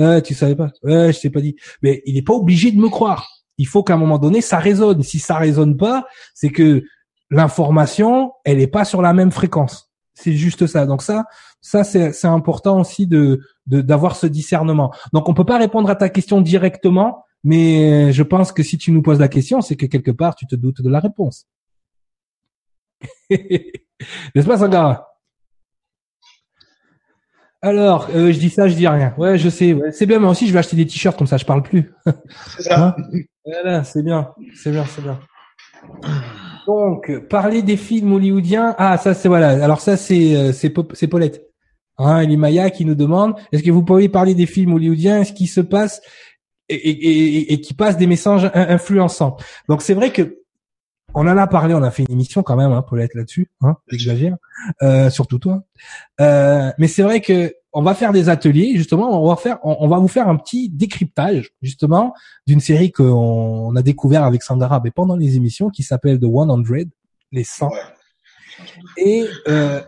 [0.00, 0.70] Ouais, tu savais pas.
[0.82, 1.56] Ouais, je t'ai pas dit.
[1.82, 3.28] Mais il n'est pas obligé de me croire.
[3.58, 5.02] Il faut qu'à un moment donné, ça résonne.
[5.02, 6.84] Si ça résonne pas, c'est que
[7.30, 9.90] l'information, elle n'est pas sur la même fréquence.
[10.14, 10.86] C'est juste ça.
[10.86, 11.26] Donc ça,
[11.60, 14.90] ça c'est important aussi de d'avoir ce discernement.
[15.12, 18.92] Donc on peut pas répondre à ta question directement, mais je pense que si tu
[18.92, 21.46] nous poses la question, c'est que quelque part tu te doutes de la réponse.
[23.30, 25.09] N'est-ce pas, Sangara?
[27.62, 29.14] Alors, euh, je dis ça, je dis rien.
[29.18, 29.76] Ouais, je sais.
[29.92, 31.92] C'est bien, moi aussi, je vais acheter des t-shirts comme ça, je parle plus.
[32.56, 32.94] C'est ça.
[32.96, 32.96] Hein
[33.44, 35.18] voilà, c'est bien, c'est bien, c'est bien.
[36.66, 38.74] Donc, parler des films hollywoodiens.
[38.78, 39.62] Ah, ça, c'est voilà.
[39.64, 41.42] Alors ça, c'est euh, c'est c'est Paulette.
[41.98, 45.46] Hein, Maya qui nous demande est-ce que vous pouvez parler des films hollywoodiens, ce qui
[45.46, 46.00] se passe
[46.70, 49.36] et, et, et, et qui passe des messages influençants.
[49.68, 50.39] Donc c'est vrai que
[51.14, 53.76] on en a parlé, on a fait une émission quand même, hein, Paulette là-dessus, hein,
[53.88, 54.36] j'exagère,
[54.82, 55.62] euh, surtout toi.
[56.20, 59.86] Euh, mais c'est vrai que on va faire des ateliers, justement, on va faire, on,
[59.86, 62.14] va vous faire un petit décryptage, justement,
[62.46, 66.64] d'une série qu'on a découvert avec Sandra mais pendant les émissions, qui s'appelle The 100,
[67.30, 67.70] les 100.
[68.96, 69.80] Et, euh,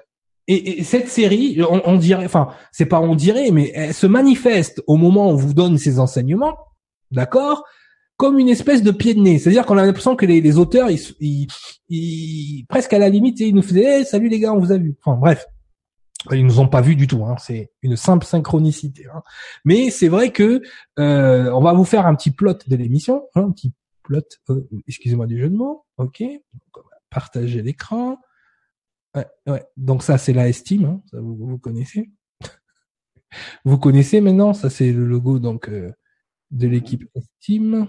[0.47, 4.07] et, et, cette série, on, on dirait, enfin, c'est pas on dirait, mais elle se
[4.07, 6.57] manifeste au moment où on vous donne ces enseignements,
[7.11, 7.65] d'accord?
[8.17, 9.39] Comme une espèce de pied de nez.
[9.39, 11.49] C'est-à-dire qu'on a l'impression que les, auteurs, ils,
[11.89, 14.97] ils, presque à la limite, ils nous faisaient salut les gars, on vous a vu.
[15.05, 15.47] Enfin bref,
[16.31, 17.25] ils nous ont pas vu du tout.
[17.25, 17.37] Hein.
[17.39, 19.07] C'est une simple synchronicité.
[19.13, 19.23] Hein.
[19.65, 20.63] Mais c'est vrai que
[20.99, 24.23] euh, on va vous faire un petit plot de l'émission, hein, un petit plot.
[24.51, 25.85] Euh, excusez-moi du jeu de mots.
[25.97, 26.21] Ok.
[26.21, 28.19] Donc, on va partager l'écran.
[29.17, 29.65] Ouais, ouais.
[29.77, 30.85] Donc ça, c'est la estime.
[30.85, 31.03] Hein.
[31.11, 32.11] Ça, vous, vous connaissez.
[33.65, 34.55] vous connaissez maintenant.
[34.55, 35.91] Ça, c'est le logo donc euh,
[36.51, 37.89] de l'équipe estime.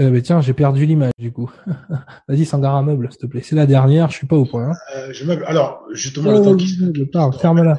[0.00, 1.50] Euh, mais tiens, j'ai perdu l'image du coup.
[2.28, 3.42] Vas-y, Sangara meuble, s'il te plaît.
[3.44, 4.70] C'est la dernière, je suis pas au point.
[4.70, 4.74] Hein.
[4.96, 5.44] Euh, je meuble.
[5.46, 7.04] Alors, justement, oh, le temps qui se...
[7.12, 7.78] Parle, ferme-la.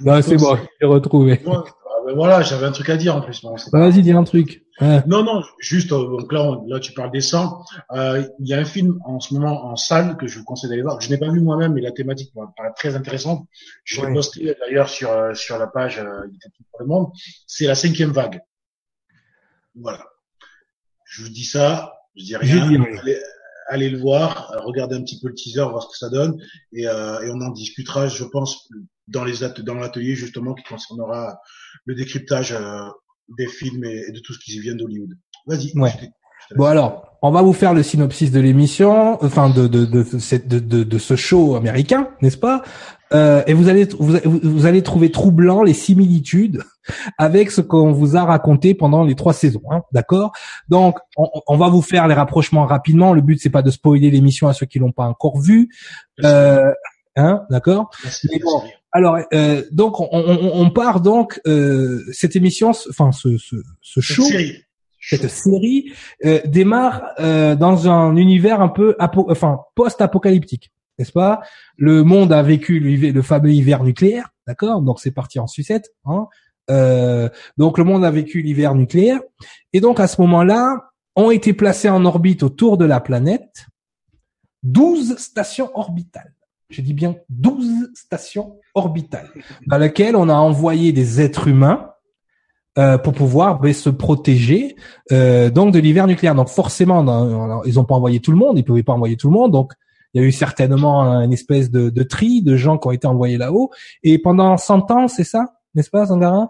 [0.00, 1.40] bah, c'est bon, j'ai retrouvé.
[1.44, 1.64] Moi,
[2.04, 3.40] ben voilà, j'avais un truc à dire en plus.
[3.42, 4.62] Bon, bah, Vas-y, dis un truc.
[4.80, 7.64] Non, non, juste euh, donc là, là tu parles des sangs.
[7.92, 10.68] Euh, il y a un film en ce moment en salle que je vous conseille
[10.68, 11.00] d'aller voir.
[11.00, 13.46] Je n'ai pas vu moi-même, mais la thématique me paraît très intéressante.
[13.84, 16.26] Je l'ai posté d'ailleurs sur euh, sur la page euh,
[16.70, 17.06] pour le monde.
[17.46, 18.40] C'est la cinquième vague.
[19.76, 20.04] Voilà.
[21.14, 21.94] Je vous dis ça.
[22.16, 22.68] Je dis rien.
[23.68, 26.40] allez, le voir, regardez un petit peu le teaser, voir ce que ça donne,
[26.72, 28.68] et, et on en discutera, je pense,
[29.08, 31.40] dans les dans l'atelier justement qui concernera
[31.84, 32.88] le décryptage euh,
[33.36, 35.16] des films et, de tout ce qui vient d'Hollywood.
[35.46, 35.76] Vas-y.
[35.78, 35.92] Ouais.
[36.56, 40.58] Bon alors, on va vous faire le synopsis de l'émission, enfin de de de, de,
[40.58, 42.62] de, de ce show américain, n'est-ce pas?
[43.14, 46.62] Euh, Et vous allez vous, vous, allez trouver troublant les similitudes
[47.16, 50.32] avec ce qu'on vous a raconté pendant les trois saisons, hein, d'accord?
[50.68, 53.14] Donc, on, on, va vous faire les rapprochements rapidement.
[53.14, 55.70] Le but c'est pas de spoiler l'émission à ceux qui l'ont pas encore vu,
[56.24, 56.72] euh,
[57.16, 57.90] hein, d'accord?
[58.92, 64.00] Alors, euh, donc, on, on, on, part donc euh, cette émission, enfin ce, ce, ce
[64.00, 64.63] show, cette série,
[65.08, 65.92] cette série
[66.24, 71.42] euh, démarre euh, dans un univers un peu, enfin, post-apocalyptique, n'est-ce pas?
[71.76, 74.80] Le monde a vécu le, fameux hiver nucléaire, d'accord?
[74.82, 75.90] Donc c'est parti en sucette.
[76.06, 76.26] Hein.
[76.70, 77.28] Euh,
[77.58, 79.20] donc le monde a vécu l'hiver nucléaire,
[79.72, 83.66] et donc à ce moment-là, ont été placés en orbite autour de la planète
[84.64, 86.34] 12 stations orbitales.
[86.70, 89.30] Je dis bien 12 stations orbitales,
[89.66, 91.93] dans lesquelles on a envoyé des êtres humains
[92.78, 94.76] euh, pour pouvoir ben, se protéger
[95.12, 96.34] euh, donc de l'hiver nucléaire.
[96.34, 97.00] Donc forcément,
[97.64, 99.72] ils n'ont pas envoyé tout le monde, ils pouvaient pas envoyer tout le monde, donc
[100.12, 103.06] il y a eu certainement une espèce de, de tri de gens qui ont été
[103.06, 103.70] envoyés là-haut.
[104.02, 106.48] Et pendant 100 ans, c'est ça, n'est-ce pas, Zangara?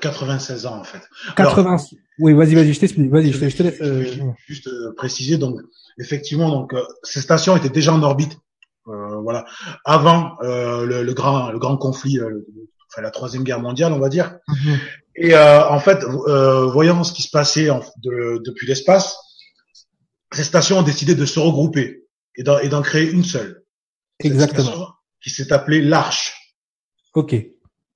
[0.00, 1.00] 96 ans en fait.
[1.36, 1.76] 80.
[2.20, 3.10] oui, vas-y, vas-y, je t'explique.
[3.10, 3.80] Vas-y, je, te laisse.
[3.80, 4.04] Euh,
[4.46, 5.56] juste préciser donc
[5.98, 8.38] effectivement donc ces stations étaient déjà en orbite
[8.88, 9.44] euh, voilà,
[9.84, 12.44] avant euh, le, le, grand le grand conflit, euh,
[12.90, 14.38] enfin la troisième guerre mondiale, on va dire.
[14.48, 14.78] Mhm.
[15.14, 17.68] Et en fait, voyant ce qui se passait
[18.04, 19.16] depuis l'espace,
[20.32, 22.06] ces stations ont décidé de se regrouper
[22.36, 23.62] et d'en créer une seule.
[24.18, 24.88] Exactement.
[25.22, 26.34] Qui s'est appelée l'Arche.
[27.14, 27.36] Ok.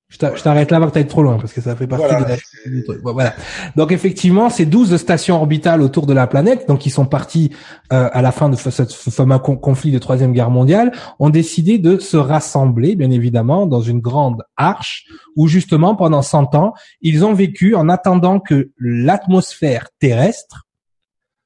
[0.09, 3.13] Je t'arrête là avant que trop loin parce que ça fait partie de la...
[3.13, 3.35] voilà.
[3.75, 7.51] Donc effectivement, ces 12 stations orbitales autour de la planète, donc qui sont partis
[7.93, 8.71] euh, à la fin de ce,
[9.11, 13.99] fameux conflit de troisième guerre mondiale, ont décidé de se rassembler, bien évidemment, dans une
[13.99, 20.67] grande arche où justement pendant 100 ans, ils ont vécu en attendant que l'atmosphère terrestre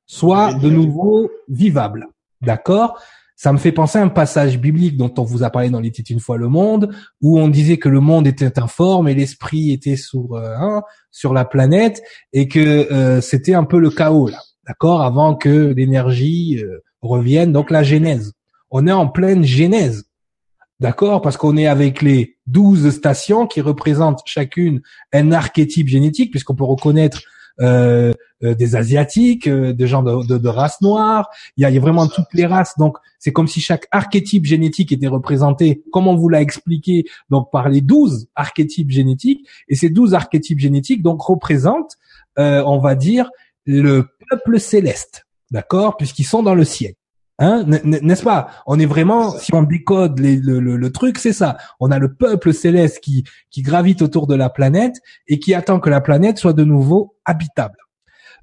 [0.04, 2.08] soit de nouveau vivable.
[2.42, 3.00] D'accord?
[3.42, 6.04] Ça me fait penser à un passage biblique dont on vous a parlé dans l'été
[6.10, 9.96] une fois le monde, où on disait que le monde était informe et l'esprit était
[9.96, 12.02] sur euh, hein, sur la planète
[12.34, 17.50] et que euh, c'était un peu le chaos là, d'accord, avant que l'énergie euh, revienne.
[17.50, 18.34] Donc la genèse.
[18.70, 20.04] On est en pleine genèse.
[20.78, 21.22] D'accord?
[21.22, 24.82] Parce qu'on est avec les douze stations qui représentent chacune
[25.14, 27.22] un archétype génétique, puisqu'on peut reconnaître
[27.62, 28.12] euh,
[28.42, 31.28] des asiatiques, euh, des gens de, de, de, race noire.
[31.56, 32.76] Il y a, il y a vraiment toutes les races.
[32.78, 37.50] Donc c'est comme si chaque archétype génétique était représenté, comme on vous l'a expliqué, donc
[37.50, 39.46] par les douze archétypes génétiques.
[39.68, 41.96] Et ces douze archétypes génétiques donc représentent,
[42.36, 43.30] on va dire,
[43.66, 46.94] le peuple céleste, d'accord, puisqu'ils sont dans le ciel.
[47.42, 48.50] Hein, n'est-ce pas?
[48.66, 51.56] On est vraiment, si on décode le, le, truc, c'est ça.
[51.80, 55.80] On a le peuple céleste qui, qui gravite autour de la planète et qui attend
[55.80, 57.78] que la planète soit de nouveau habitable.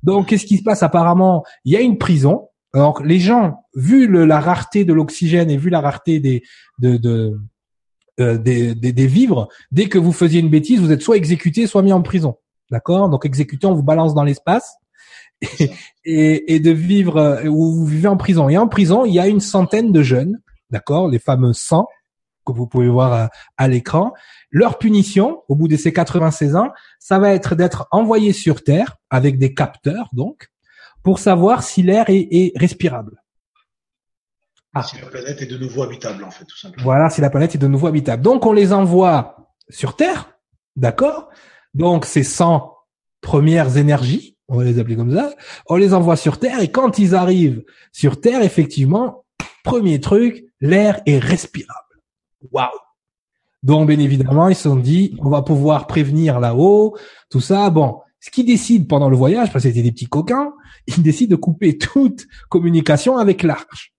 [0.07, 0.83] Donc, qu'est-ce qui se passe?
[0.83, 2.47] Apparemment, il y a une prison.
[2.73, 6.43] Alors, les gens, vu la rareté de l'oxygène et vu la rareté
[6.81, 11.81] euh, des, des, vivres, dès que vous faisiez une bêtise, vous êtes soit exécuté, soit
[11.81, 12.37] mis en prison.
[12.71, 13.09] D'accord?
[13.09, 14.77] Donc exécuté, on vous balance dans l'espace
[16.05, 18.47] et, de vivre euh, où vous vivez en prison.
[18.47, 20.39] Et en prison, il y a une centaine de jeunes,
[20.69, 21.85] d'accord, les fameux 100
[22.45, 24.13] que vous pouvez voir à, à l'écran.
[24.49, 28.97] Leur punition, au bout de ces 96 ans, ça va être d'être envoyés sur Terre
[29.09, 30.49] avec des capteurs, donc,
[31.03, 33.21] pour savoir si l'air est, est respirable.
[34.73, 34.83] Ah.
[34.83, 36.83] Si la planète est de nouveau habitable, en fait, tout simplement.
[36.83, 38.21] Voilà, si la planète est de nouveau habitable.
[38.21, 40.37] Donc, on les envoie sur Terre,
[40.75, 41.29] d'accord?
[41.73, 42.73] Donc, c'est 100
[43.21, 45.33] premières énergies, on va les appeler comme ça,
[45.67, 49.25] on les envoie sur Terre et quand ils arrivent sur Terre, effectivement,
[49.63, 52.01] premier truc, l'air est respirable.
[52.51, 52.69] Waouh
[53.67, 56.97] Donc, bien évidemment, ils se sont dit, on va pouvoir prévenir là-haut,
[57.29, 57.69] tout ça.
[57.69, 60.53] Bon, ce qu'ils décident pendant le voyage, parce que c'était des petits coquins,
[60.87, 63.93] ils décident de couper toute communication avec l'arche.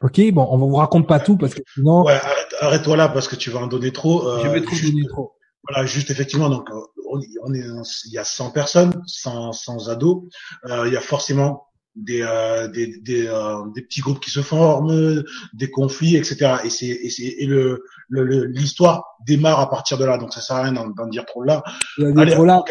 [0.00, 2.04] Ok, bon, on vous raconte pas tout parce que sinon.
[2.04, 2.18] Ouais,
[2.60, 4.26] arrête-toi là parce que tu vas en donner trop.
[4.26, 5.34] Euh, Je vais trop donner trop.
[5.68, 6.70] Voilà, juste effectivement, donc
[7.10, 7.64] on, est,
[8.06, 10.22] il y a 100 personnes, 100, 100 ados.
[10.64, 11.65] Euh, il y a forcément
[11.96, 15.24] des euh, des des, euh, des, petits groupes qui se forment,
[15.54, 16.56] des conflits, etc.
[16.64, 20.18] Et c'est et, c'est, et le l'histoire démarre à partir de là.
[20.18, 21.62] Donc ça sert à rien d'en, dire trop là.
[21.98, 22.62] Allez, trop là.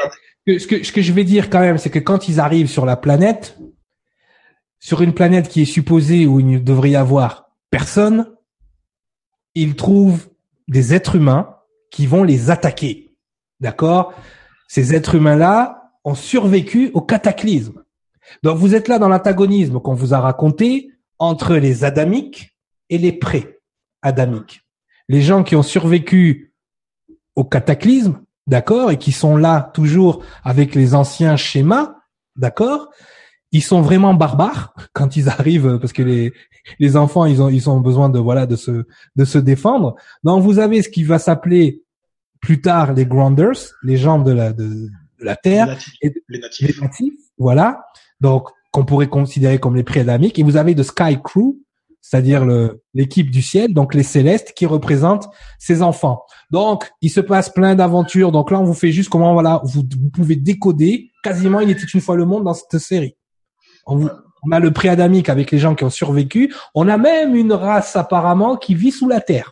[0.47, 2.85] Ce que ce que je vais dire quand même, c'est que quand ils arrivent sur
[2.85, 3.57] la planète,
[4.79, 8.27] sur une planète qui est supposée où il ne devrait y avoir personne,
[9.55, 10.27] ils trouvent
[10.67, 11.55] des êtres humains
[11.89, 13.15] qui vont les attaquer.
[13.59, 14.13] D'accord?
[14.67, 17.84] Ces êtres humains-là ont survécu au cataclysme.
[18.43, 22.55] Donc vous êtes là dans l'antagonisme qu'on vous a raconté entre les adamiques
[22.89, 24.61] et les pré-adamiques.
[25.07, 26.53] Les gens qui ont survécu
[27.35, 31.95] au cataclysme, d'accord, et qui sont là toujours avec les anciens schémas,
[32.35, 32.89] d'accord,
[33.51, 36.33] ils sont vraiment barbares quand ils arrivent parce que les
[36.79, 39.95] les enfants ils ont ils ont besoin de voilà de se de se défendre.
[40.23, 41.83] Donc vous avez ce qui va s'appeler
[42.41, 45.67] plus tard les grounders, les gens de la de, la terre,
[46.01, 47.84] les natifs, les natifs, voilà.
[48.21, 51.55] Donc qu'on pourrait considérer comme les préadamiques et vous avez de Sky Crew,
[52.01, 52.45] c'est-à-dire
[52.93, 56.23] l'équipe du ciel, donc les célestes qui représentent ces enfants.
[56.51, 58.31] Donc il se passe plein d'aventures.
[58.31, 61.85] Donc là on vous fait juste comment voilà vous, vous pouvez décoder quasiment il était
[61.85, 63.15] une fois le monde dans cette série.
[63.87, 64.07] On,
[64.51, 66.53] a le pré-adamique avec les gens qui ont survécu.
[66.75, 69.51] On a même une race apparemment qui vit sous la terre.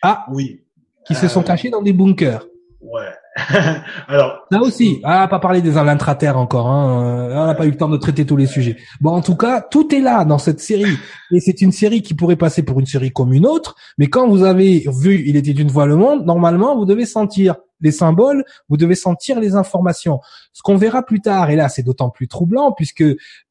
[0.00, 0.64] Ah oui.
[1.06, 2.46] Qui se sont euh, cachés dans des bunkers.
[2.80, 3.12] Ouais.
[4.08, 4.46] Alors.
[4.50, 6.68] Là aussi, ah, pas parler des intraterres encore.
[6.68, 7.28] Hein.
[7.32, 8.76] On n'a pas eu le temps de traiter tous les sujets.
[9.00, 10.96] Bon, en tout cas, tout est là dans cette série.
[11.32, 13.76] Et c'est une série qui pourrait passer pour une série comme une autre.
[13.98, 17.56] Mais quand vous avez vu Il était une fois le monde, normalement, vous devez sentir
[17.80, 20.20] les symboles, vous devez sentir les informations.
[20.52, 23.04] Ce qu'on verra plus tard, et là c'est d'autant plus troublant puisque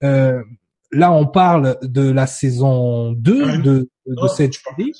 [0.04, 0.44] euh,
[0.92, 4.94] là on parle de la saison 2 de, de cette série.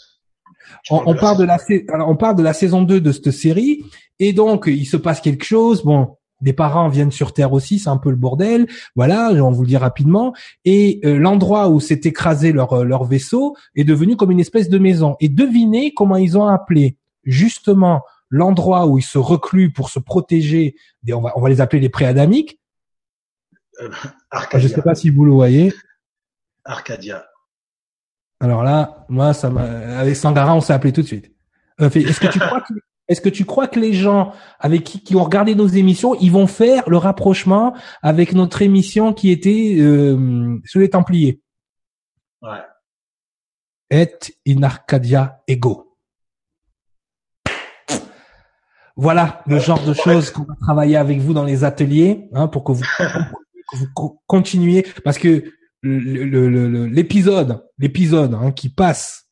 [0.90, 1.58] On, parle de la
[2.06, 3.84] on de la saison 2 de cette série
[4.20, 5.84] et donc il se passe quelque chose.
[5.84, 8.68] Bon, des parents viennent sur Terre aussi, c'est un peu le bordel.
[8.96, 10.34] Voilà, on vous le dit rapidement.
[10.66, 14.78] Et euh, l'endroit où s'est écrasé leur leur vaisseau est devenu comme une espèce de
[14.78, 15.16] maison.
[15.20, 20.76] Et devinez comment ils ont appelé justement l'endroit où ils se recluent pour se protéger,
[21.12, 22.60] on, va, on va les appeler les préadamiques.
[23.82, 23.90] Euh,
[24.54, 25.74] Je ne sais pas si vous le voyez.
[26.64, 27.26] Arcadia.
[28.40, 29.64] Alors là, moi, ça m'a,
[30.00, 31.32] avec Sangara, on s'est appelé tout de suite.
[31.82, 32.74] Euh, est-ce que tu crois que,
[33.08, 36.32] est-ce que tu crois que les gens avec qui, qui, ont regardé nos émissions, ils
[36.32, 41.42] vont faire le rapprochement avec notre émission qui était euh, sur les Templiers?
[42.42, 42.60] Ouais.
[43.92, 44.08] Et
[44.48, 45.98] in Arcadia ego.
[48.96, 52.64] Voilà le genre de choses qu'on va travailler avec vous dans les ateliers hein, pour
[52.66, 52.84] que vous,
[54.28, 55.46] continuiez parce que
[55.82, 59.26] l'épisode l'épisode hein, qui passe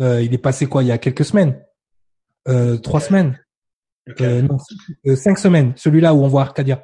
[0.00, 1.60] euh, il est passé quoi il y a quelques semaines?
[2.46, 3.38] Euh, trois semaines?
[4.20, 4.56] Euh, non,
[5.06, 6.82] euh, cinq semaines celui-là où on voit Arcadia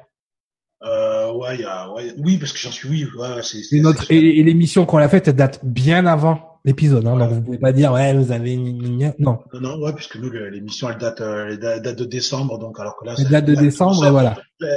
[0.83, 4.39] euh, ouais, y a, ouais, oui parce que j'en suis oui ouais, c'est, notre et,
[4.39, 7.07] et l'émission qu'on a faite elle date bien avant l'épisode.
[7.07, 9.39] Hein, Donc vous pouvez pas dire ouais vous avez non.
[9.53, 13.05] Non non ouais puisque nous l'émission elle date elle date de décembre donc alors que
[13.05, 14.35] là elle date de décembre et voilà.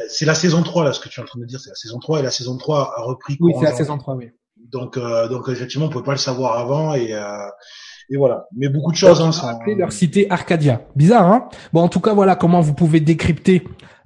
[0.09, 1.77] C'est la saison 3 là ce que tu es en train de dire c'est la
[1.77, 3.37] saison 3 et la saison 3 a repris.
[3.41, 4.31] Oui c'est la saison 3 oui.
[4.71, 7.49] Donc euh, donc effectivement on pouvait pas le savoir avant et euh,
[8.11, 8.47] et voilà.
[8.57, 9.21] Mais beaucoup de choses.
[9.21, 9.59] Hein, ça...
[9.67, 10.81] leur cité Arcadia.
[10.97, 11.49] Bizarre, hein?
[11.73, 13.65] Bon, en tout cas, voilà comment vous pouvez décrypter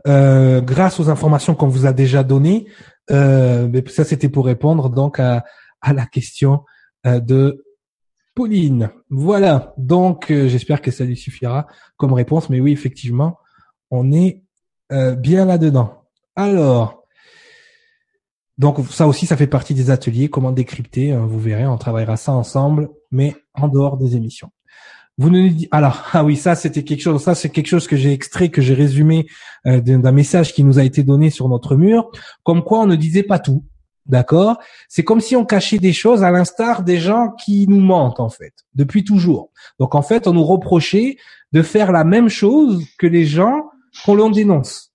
[0.08, 2.66] euh, grâce aux informations qu'on vous a déjà données.
[3.10, 5.44] Euh, mais ça, c'était pour répondre donc à,
[5.80, 6.64] à la question
[7.06, 7.64] euh, de
[8.34, 8.90] Pauline.
[9.08, 9.72] Voilà.
[9.76, 12.50] Donc, euh, j'espère que ça lui suffira comme réponse.
[12.50, 13.38] Mais oui, effectivement,
[13.90, 14.42] on est
[14.90, 16.02] euh, bien là-dedans.
[16.34, 17.01] Alors,
[18.62, 20.28] donc ça aussi, ça fait partie des ateliers.
[20.28, 24.50] Comment décrypter hein, Vous verrez, on travaillera ça ensemble, mais en dehors des émissions.
[25.18, 28.12] Vous ne alors ah oui ça c'était quelque chose ça c'est quelque chose que j'ai
[28.12, 29.26] extrait que j'ai résumé
[29.66, 32.10] euh, d'un message qui nous a été donné sur notre mur
[32.44, 33.64] comme quoi on ne disait pas tout
[34.06, 34.58] D'accord?
[34.88, 38.30] C'est comme si on cachait des choses à l'instar des gens qui nous mentent en
[38.30, 39.50] fait, depuis toujours.
[39.78, 41.18] Donc en fait, on nous reprochait
[41.52, 43.70] de faire la même chose que les gens
[44.04, 44.91] qu'on l'on dénonce.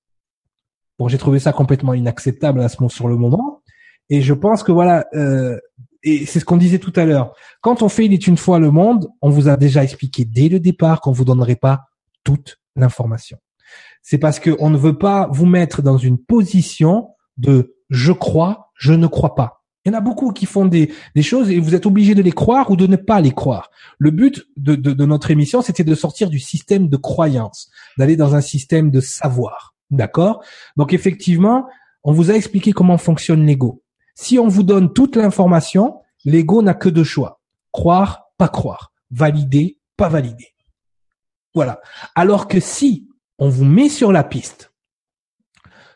[0.99, 3.61] Bon, j'ai trouvé ça complètement inacceptable à ce moment sur le moment,
[4.09, 5.57] et je pense que voilà, euh,
[6.03, 7.33] et c'est ce qu'on disait tout à l'heure.
[7.61, 10.49] Quand on fait il est une fois le monde, on vous a déjà expliqué dès
[10.49, 11.85] le départ qu'on vous donnerait pas
[12.23, 13.37] toute l'information.
[14.01, 18.93] C'est parce qu'on ne veut pas vous mettre dans une position de je crois, je
[18.93, 19.63] ne crois pas.
[19.85, 20.91] Il y en a beaucoup qui font des,
[21.21, 23.69] choses et vous êtes obligé de les croire ou de ne pas les croire.
[23.97, 28.41] Le but de notre émission, c'était de sortir du système de croyance, d'aller dans un
[28.41, 29.76] système de savoir.
[29.89, 30.43] D'accord?
[30.75, 31.67] Donc effectivement,
[32.03, 33.83] on vous a expliqué comment fonctionne l'ego.
[34.15, 37.41] Si on vous donne toute l'information, l'ego n'a que deux choix.
[37.71, 38.91] Croire, pas croire.
[39.11, 40.53] Valider, pas valider.
[41.53, 41.79] Voilà.
[42.15, 43.07] Alors que si
[43.39, 44.73] on vous met sur la piste,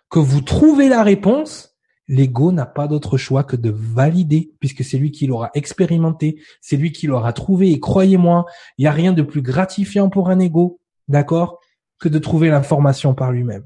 [0.10, 1.76] que vous trouvez la réponse,
[2.08, 6.76] l'ego n'a pas d'autre choix que de valider, puisque c'est lui qui l'aura expérimenté, c'est
[6.76, 7.72] lui qui l'aura trouvé.
[7.72, 8.46] Et croyez-moi,
[8.78, 11.60] il n'y a rien de plus gratifiant pour un ego, d'accord,
[12.00, 13.66] que de trouver l'information par lui-même.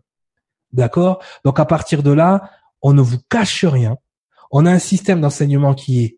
[0.76, 1.24] D'accord?
[1.46, 2.52] Donc à partir de là,
[2.82, 3.98] on ne vous cache rien.
[4.52, 6.18] On a un système d'enseignement qui est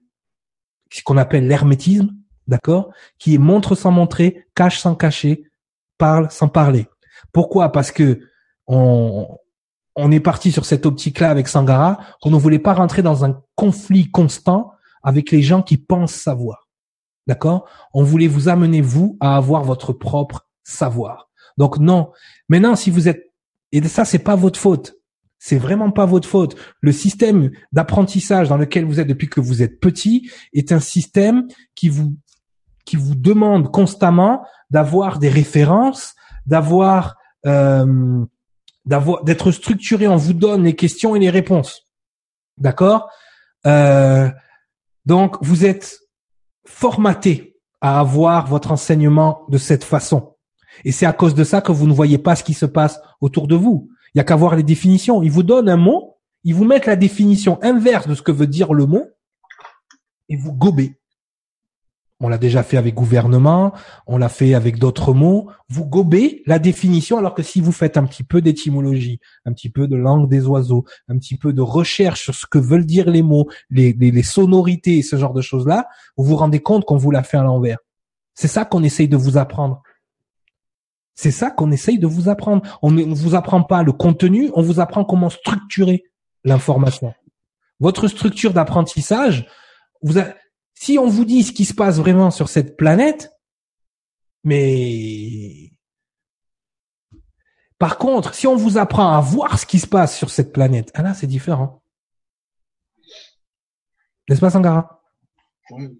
[0.91, 2.09] ce qu'on appelle l'hermétisme,
[2.47, 2.91] d'accord?
[3.19, 5.43] Qui est montre sans montrer, cache sans cacher,
[5.99, 6.87] parle sans parler.
[7.31, 7.71] Pourquoi?
[7.71, 8.19] Parce que
[8.65, 9.27] on,
[9.95, 13.39] on est parti sur cette optique-là avec Sangara, qu'on ne voulait pas rentrer dans un
[13.55, 14.71] conflit constant
[15.03, 16.67] avec les gens qui pensent savoir.
[17.27, 17.69] D'accord?
[17.93, 21.29] On voulait vous amener, vous, à avoir votre propre savoir.
[21.57, 22.11] Donc non.
[22.49, 23.26] Maintenant, si vous êtes...
[23.71, 24.95] Et ça, c'est pas votre faute.
[25.39, 26.55] C'est vraiment pas votre faute.
[26.81, 31.47] Le système d'apprentissage dans lequel vous êtes depuis que vous êtes petit est un système
[31.75, 32.15] qui vous
[32.85, 36.15] qui vous demande constamment d'avoir des références,
[36.45, 38.25] d'avoir euh,
[38.85, 40.07] d'avoir d'être structuré.
[40.07, 41.87] On vous donne les questions et les réponses.
[42.57, 43.09] D'accord?
[43.65, 44.29] Euh,
[45.05, 45.99] Donc vous êtes
[46.65, 50.36] formaté à avoir votre enseignement de cette façon.
[50.85, 52.99] Et c'est à cause de ça que vous ne voyez pas ce qui se passe
[53.21, 53.89] autour de vous.
[54.13, 55.21] Il y a qu'à voir les définitions.
[55.21, 58.47] Ils vous donnent un mot, ils vous mettent la définition inverse de ce que veut
[58.47, 59.05] dire le mot,
[60.29, 60.97] et vous gobez.
[62.19, 63.73] On l'a déjà fait avec gouvernement,
[64.07, 65.51] on l'a fait avec d'autres mots.
[65.69, 69.69] Vous gobez la définition, alors que si vous faites un petit peu d'étymologie, un petit
[69.69, 73.07] peu de langue des oiseaux, un petit peu de recherche sur ce que veulent dire
[73.11, 77.11] les mots, les, sonorités et ce genre de choses-là, vous vous rendez compte qu'on vous
[77.11, 77.77] l'a fait à l'envers.
[78.33, 79.83] C'est ça qu'on essaye de vous apprendre.
[81.17, 82.77] C'est ça qu'on essaye de vous apprendre.
[82.83, 86.03] On ne vous apprend pas le contenu, on vous apprend comment structurer
[86.43, 87.15] l'information.
[87.79, 89.49] Votre structure d'apprentissage,
[90.03, 90.25] vous a,
[90.75, 93.31] si on vous dit ce qui se passe vraiment sur cette planète,
[94.43, 95.71] mais
[97.79, 100.91] par contre, si on vous apprend à voir ce qui se passe sur cette planète,
[100.93, 101.81] ah là, c'est différent.
[104.29, 105.01] N'est-ce pas, Sangara?
[105.71, 105.99] Oui,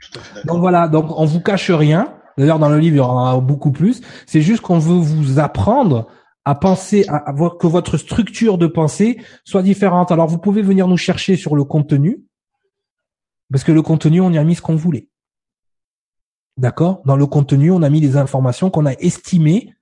[0.00, 2.19] tout à fait Donc voilà, donc on vous cache rien.
[2.40, 4.00] D'ailleurs, dans le livre, il y aura beaucoup plus.
[4.24, 6.06] C'est juste qu'on veut vous apprendre
[6.46, 10.10] à penser, à, voir que votre structure de pensée soit différente.
[10.10, 12.24] Alors, vous pouvez venir nous chercher sur le contenu.
[13.52, 15.10] Parce que le contenu, on y a mis ce qu'on voulait.
[16.56, 17.02] D'accord?
[17.04, 19.74] Dans le contenu, on a mis les informations qu'on a estimées,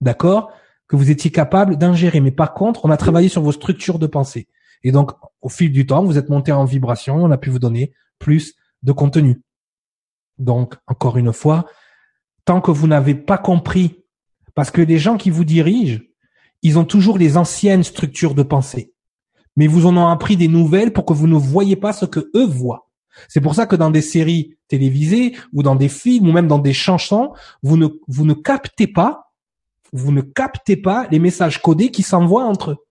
[0.00, 0.52] d'accord,
[0.88, 2.22] que vous étiez capable d'ingérer.
[2.22, 4.48] Mais par contre, on a travaillé sur vos structures de pensée.
[4.84, 5.10] Et donc,
[5.42, 8.54] au fil du temps, vous êtes monté en vibration on a pu vous donner plus
[8.82, 9.43] de contenu.
[10.38, 11.66] Donc, encore une fois,
[12.44, 14.04] tant que vous n'avez pas compris,
[14.54, 16.00] parce que les gens qui vous dirigent,
[16.62, 18.94] ils ont toujours les anciennes structures de pensée
[19.56, 22.30] mais vous en ont appris des nouvelles pour que vous ne voyez pas ce que
[22.34, 22.88] eux voient.
[23.28, 26.58] C'est pour ça que dans des séries télévisées ou dans des films ou même dans
[26.58, 27.32] des chansons,
[27.62, 29.32] vous ne, vous ne captez pas,
[29.92, 32.83] vous ne captez pas les messages codés qui s'envoient entre eux.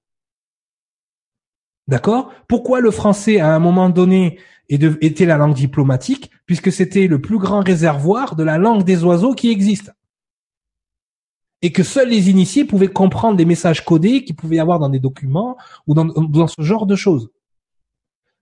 [1.88, 2.32] D'accord?
[2.48, 7.38] Pourquoi le français, à un moment donné, était la langue diplomatique Puisque c'était le plus
[7.38, 9.94] grand réservoir de la langue des oiseaux qui existe?
[11.62, 14.90] Et que seuls les initiés pouvaient comprendre des messages codés qu'il pouvait y avoir dans
[14.90, 15.58] des documents
[15.88, 17.30] ou dans, dans ce genre de choses.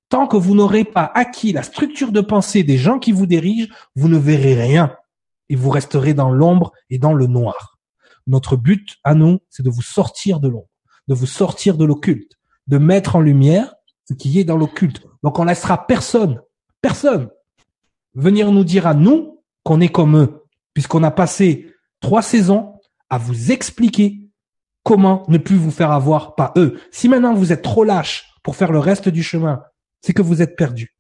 [0.10, 3.74] Tant que vous n'aurez pas acquis la structure de pensée des gens qui vous dirigent,
[3.96, 4.96] vous ne verrez rien
[5.50, 7.78] et vous resterez dans l'ombre et dans le noir.
[8.26, 10.70] Notre but à nous, c'est de vous sortir de l'ombre,
[11.08, 13.74] de vous sortir de l'occulte, de mettre en lumière
[14.08, 15.04] ce qui est dans l'occulte.
[15.24, 16.42] Donc on laissera personne,
[16.82, 17.30] personne,
[18.14, 23.18] venir nous dire à nous qu'on est comme eux, puisqu'on a passé trois saisons à
[23.18, 24.30] vous expliquer
[24.84, 26.80] comment ne plus vous faire avoir par eux.
[26.92, 29.62] Si maintenant vous êtes trop lâche pour faire le reste du chemin,
[30.02, 30.98] c'est que vous êtes perdu.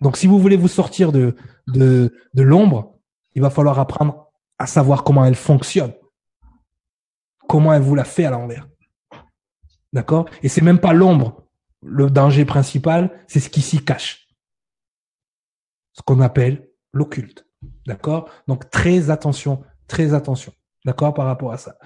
[0.00, 1.36] Donc si vous voulez vous sortir de,
[1.68, 2.98] de, de l'ombre,
[3.34, 5.92] il va falloir apprendre à savoir comment elle fonctionne.
[7.48, 8.68] Comment elle vous l'a fait à l'envers.
[9.92, 10.28] D'accord?
[10.42, 11.46] Et c'est même pas l'ombre.
[11.82, 14.28] Le danger principal, c'est ce qui s'y cache.
[15.92, 17.46] Ce qu'on appelle l'occulte.
[17.86, 18.30] D'accord?
[18.46, 19.62] Donc très attention
[19.92, 20.52] très attention.
[20.84, 21.14] D'accord?
[21.14, 21.76] Par rapport à ça.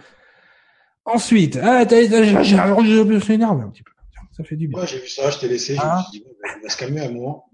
[1.05, 3.93] Ensuite, ah, je énervé un petit peu.
[4.37, 4.81] Ça fait du bien.
[4.81, 5.77] Ouais, j'ai vu ça, je t'ai laissé.
[5.79, 6.05] Ah.
[6.13, 7.45] Je me suis dit, il va se calmer à moi.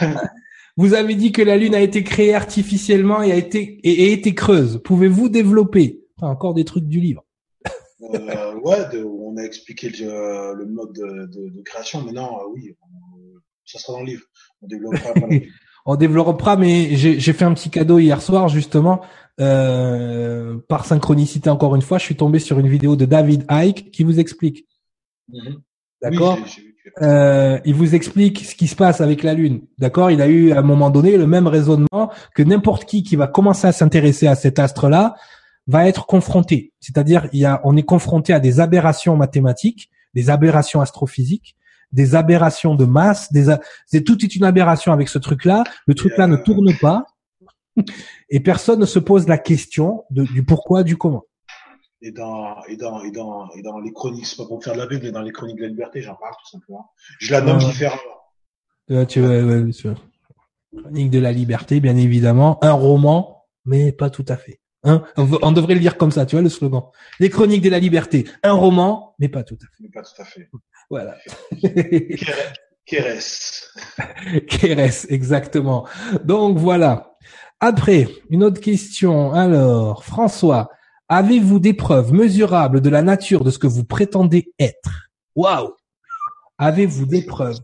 [0.76, 4.34] vous avez dit que la Lune a été créée artificiellement et a été et, été
[4.34, 4.80] creuse.
[4.82, 7.25] Pouvez-vous développer encore des trucs du livre
[8.02, 12.02] euh, Ouais, de, on a expliqué le, le mode de, de, de, création.
[12.02, 12.74] Maintenant, euh, oui,
[13.64, 14.24] ça sera dans le livre.
[14.62, 15.12] On développera.
[15.86, 19.02] on développera, mais j'ai fait un petit cadeau hier soir justement
[19.38, 23.90] euh, par synchronicité encore une fois, je suis tombé sur une vidéo de David Icke
[23.90, 24.66] qui vous explique.
[25.28, 25.60] Mhm.
[26.00, 26.38] D'accord
[27.02, 29.62] euh, Il vous explique ce qui se passe avec la Lune.
[29.78, 33.16] D'accord Il a eu à un moment donné le même raisonnement que n'importe qui qui
[33.16, 35.16] va commencer à s'intéresser à cet astre-là
[35.66, 36.72] va être confronté.
[36.80, 41.56] C'est-à-dire, il y a, on est confronté à des aberrations mathématiques, des aberrations astrophysiques,
[41.92, 43.54] des aberrations de masse, des
[43.86, 45.64] c'est tout est une aberration avec ce truc-là.
[45.86, 47.04] Le truc-là ne tourne pas
[48.28, 51.24] et personne ne se pose la question de, du pourquoi, du comment.
[52.02, 54.78] Et dans, et dans, et dans, et dans les chroniques, c'est pas pour faire de
[54.78, 56.90] la pub, mais dans les chroniques de la liberté, j'en parle tout simplement.
[57.18, 59.06] Je la nomme différemment.
[59.08, 59.88] tu, ouais, ouais, tu
[60.76, 62.58] Chronique de la liberté, bien évidemment.
[62.62, 64.60] Un roman, mais pas tout à fait.
[64.86, 66.84] Hein on, devrait le dire comme ça, tu vois le slogan.
[67.18, 68.24] Les chroniques de la liberté.
[68.44, 69.82] Un roman, mais pas tout à fait.
[69.82, 70.48] Mais pas tout à fait.
[70.88, 71.16] Voilà.
[72.86, 73.20] Keres.
[74.48, 75.88] Keres, exactement.
[76.24, 77.16] Donc voilà.
[77.58, 79.32] Après, une autre question.
[79.32, 80.70] Alors, François,
[81.08, 85.10] avez-vous des preuves mesurables de la nature de ce que vous prétendez être?
[85.34, 85.74] Waouh
[86.58, 87.58] Avez-vous des preuves?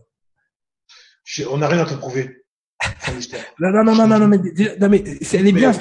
[1.49, 2.42] On n'a rien à te prouver.
[3.59, 4.37] non, non, non, non, non, mais,
[4.79, 5.03] non, mais
[5.33, 5.71] elle est bien.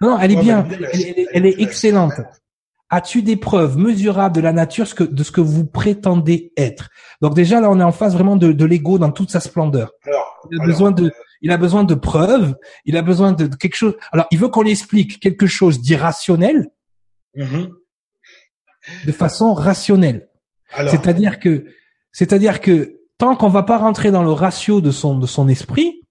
[0.00, 0.66] Non, elle est bien.
[1.32, 2.14] Elle, est excellente.
[2.88, 6.90] As-tu des preuves mesurables de la nature de ce que vous prétendez être?
[7.20, 9.92] Donc déjà là, on est en face vraiment de, l'ego dans toute sa splendeur.
[10.50, 11.12] il a besoin de,
[11.42, 12.54] il a besoin de preuves.
[12.84, 13.94] Il a besoin de, quelque chose.
[14.12, 16.68] Alors, il veut qu'on lui explique quelque chose d'irrationnel
[17.36, 17.70] mm-hmm.
[19.06, 20.28] de façon rationnelle.
[20.88, 21.66] C'est-à-dire que,
[22.12, 26.02] c'est-à-dire que tant qu'on va pas rentrer dans le ratio de son de son esprit,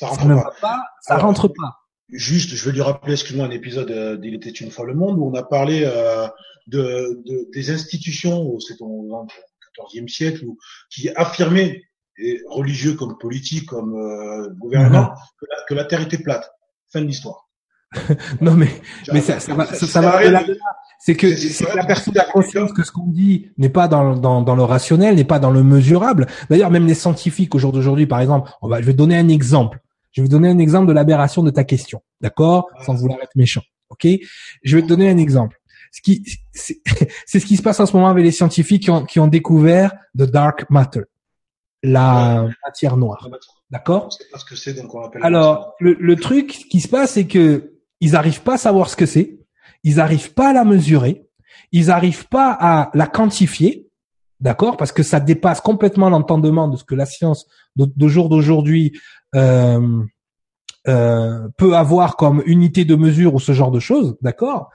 [0.00, 0.82] ça rentre pas.
[1.02, 1.76] ça rentre pas.
[2.08, 5.18] Juste, je veux lui rappeler, excuse-moi, un épisode euh, d'Il était une fois le monde
[5.18, 6.26] où on a parlé euh,
[6.66, 9.26] de, de, des institutions, c'est au
[9.88, 10.58] XIVe siècle, où,
[10.90, 11.82] qui affirmaient,
[12.18, 16.50] et religieux comme politique, comme euh, gouvernement, que, la, que, la, Terre était plate.
[16.92, 17.48] Fin de l'histoire.
[18.40, 18.68] non mais
[19.12, 20.20] mais ça, ça, va ça, ça va
[21.00, 24.42] c'est que c'est la personne a conscience que ce qu'on dit n'est pas dans, dans,
[24.42, 26.26] dans le rationnel, n'est pas dans le mesurable.
[26.50, 29.28] D'ailleurs, même les scientifiques au jour d'aujourd'hui, par exemple, on va, je vais donner un
[29.28, 29.80] exemple.
[30.12, 32.68] Je vais vous donner un exemple de l'aberration de ta question, d'accord?
[32.84, 34.06] Sans vouloir être méchant, ok?
[34.62, 35.60] Je vais te donner un exemple.
[35.92, 39.04] Ce qui, c'est ce qui se passe en ce moment avec les scientifiques qui ont,
[39.04, 41.02] qui ont découvert the dark matter,
[41.82, 43.28] la matière noire,
[43.70, 44.08] d'accord?
[45.22, 48.96] Alors, le, le truc qui se passe, c'est que ils arrivent pas à savoir ce
[48.96, 49.38] que c'est,
[49.84, 51.26] ils arrivent pas à la mesurer,
[51.72, 53.89] ils arrivent pas à la quantifier,
[54.40, 54.76] d'accord?
[54.76, 58.98] Parce que ça dépasse complètement l'entendement de ce que la science de jour d'aujourd'hui
[59.34, 60.02] euh,
[60.88, 64.70] euh, peut avoir comme unité de mesure ou ce genre de choses, d'accord?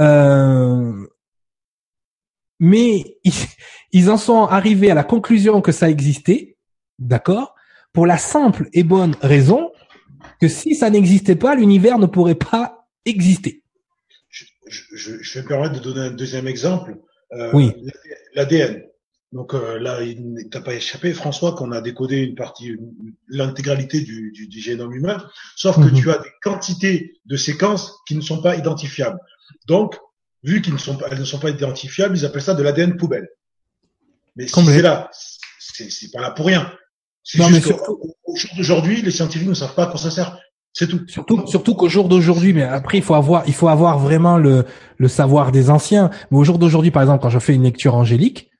[0.00, 1.06] Euh,
[2.60, 3.18] Mais
[3.92, 6.56] ils, en sont arrivés à la conclusion que ça existait,
[6.98, 7.54] d'accord?
[7.92, 9.70] Pour la simple et bonne raison
[10.40, 13.62] que si ça n'existait pas, l'univers ne pourrait pas exister.
[14.28, 16.98] Je, je, je, vais me permettre de donner un deuxième exemple.
[17.52, 17.72] Oui.
[18.34, 18.82] L'ADN.
[19.32, 22.76] Donc euh, là, il t'a pas échappé, François, qu'on a décodé une partie,
[23.28, 25.22] l'intégralité du, du, du, génome humain,
[25.56, 25.94] sauf que mhm.
[25.94, 29.18] tu as des quantités de séquences qui ne sont pas identifiables.
[29.66, 29.96] Donc,
[30.44, 32.96] vu qu'ils ne sont pas, elles ne sont pas identifiables, ils appellent ça de l'ADN
[32.96, 33.28] poubelle.
[34.36, 35.10] Mais si c'est là,
[35.58, 36.72] c'est pas là pour rien.
[37.24, 40.38] C'est juste qu'au jour d'aujourd'hui, les scientifiques ne savent pas à quoi ça sert.
[40.72, 41.00] C'est tout.
[41.08, 44.66] Surtout, surtout qu'au jour d'aujourd'hui, mais après il faut avoir, il faut avoir vraiment le,
[44.98, 46.10] le savoir des anciens.
[46.30, 48.50] Mais au jour d'aujourd'hui, par exemple, quand je fais une lecture angélique,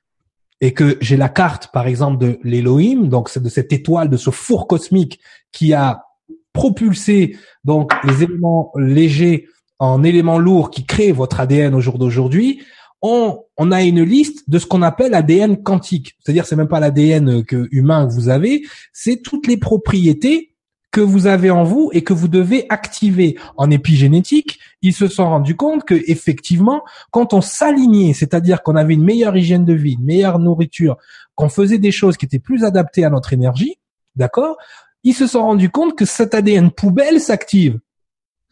[0.61, 4.17] et que j'ai la carte, par exemple, de l'Elohim, donc c'est de cette étoile, de
[4.17, 5.19] ce four cosmique
[5.51, 6.05] qui a
[6.53, 9.47] propulsé donc les éléments légers
[9.79, 12.63] en éléments lourds qui créent votre ADN au jour d'aujourd'hui,
[13.03, 16.15] on, on a une liste de ce qu'on appelle ADN quantique.
[16.19, 20.55] C'est-à-dire, c'est même pas l'ADN que humain que vous avez, c'est toutes les propriétés
[20.91, 25.25] que vous avez en vous et que vous devez activer en épigénétique, ils se sont
[25.25, 29.93] rendus compte que effectivement, quand on s'alignait, c'est-à-dire qu'on avait une meilleure hygiène de vie,
[29.99, 30.97] une meilleure nourriture,
[31.35, 33.77] qu'on faisait des choses qui étaient plus adaptées à notre énergie,
[34.15, 34.57] d'accord
[35.03, 37.79] Ils se sont rendus compte que cet ADN poubelle s'active.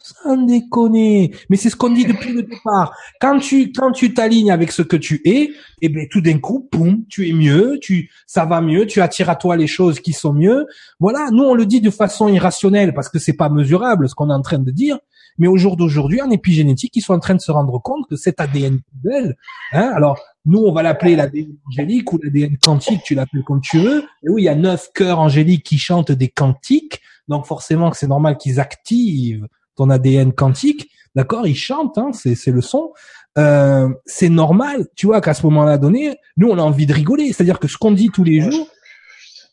[0.05, 1.33] Sans déconner.
[1.49, 2.95] Mais c'est ce qu'on dit depuis le départ.
[3.19, 5.49] Quand tu, quand tu t'alignes avec ce que tu es,
[5.81, 9.31] eh ben, tout d'un coup, boum, tu es mieux, tu, ça va mieux, tu attires
[9.31, 10.67] à toi les choses qui sont mieux.
[10.99, 11.29] Voilà.
[11.31, 14.33] Nous, on le dit de façon irrationnelle parce que c'est pas mesurable ce qu'on est
[14.33, 14.99] en train de dire.
[15.39, 18.15] Mais au jour d'aujourd'hui, en épigénétique, ils sont en train de se rendre compte que
[18.15, 19.35] cet ADN poubelle,
[19.73, 23.79] hein, alors, nous, on va l'appeler l'ADN angélique ou l'ADN quantique, tu l'appelles comme tu
[23.79, 24.03] veux.
[24.23, 27.01] Et oui, il y a neuf cœurs angéliques qui chantent des cantiques.
[27.27, 32.51] Donc, forcément c'est normal qu'ils activent ton ADN quantique, d'accord, il chante, hein, c'est c'est
[32.51, 32.93] le son.
[33.37, 37.33] Euh, c'est normal, tu vois, qu'à ce moment-là donné, nous on a envie de rigoler,
[37.33, 38.67] c'est-à-dire que ce qu'on dit tous les jours,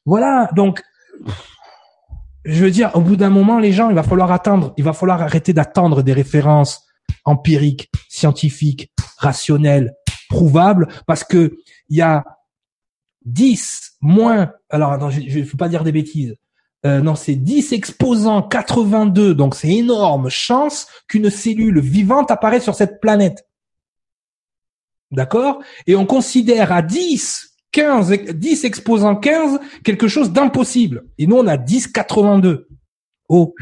[0.06, 0.48] voilà.
[0.54, 0.82] Donc,
[2.44, 4.92] je veux dire, au bout d'un moment, les gens, il va falloir attendre, il va
[4.92, 6.86] falloir arrêter d'attendre des références
[7.24, 9.94] empiriques, scientifiques, rationnelles,
[10.28, 11.56] prouvables, parce que
[11.88, 12.24] il y a
[13.24, 16.36] 10 moins, alors attends, je ne veux pas dire des bêtises,
[16.84, 22.74] euh, non, c'est 10 exposants 82, donc c'est énorme chance qu'une cellule vivante apparaisse sur
[22.74, 23.46] cette planète.
[25.12, 25.62] D'accord?
[25.86, 31.04] Et on considère à 10, 15, 10 exposant 15 quelque chose d'impossible.
[31.18, 32.68] Et nous, on a 10, 82.
[33.28, 33.54] Oh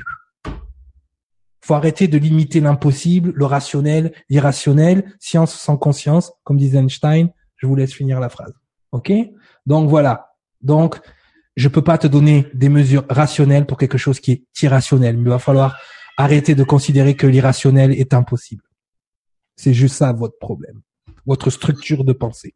[1.62, 7.28] faut arrêter de limiter l'impossible, le rationnel, l'irrationnel, science sans conscience, comme disait Einstein.
[7.58, 8.52] Je vous laisse finir la phrase.
[8.90, 9.12] OK?
[9.66, 10.32] Donc voilà.
[10.62, 10.98] Donc,
[11.56, 15.16] je peux pas te donner des mesures rationnelles pour quelque chose qui est irrationnel.
[15.18, 15.78] Il va falloir
[16.16, 18.62] arrêter de considérer que l'irrationnel est impossible.
[19.56, 20.80] C'est juste ça votre problème,
[21.26, 22.54] votre structure de pensée.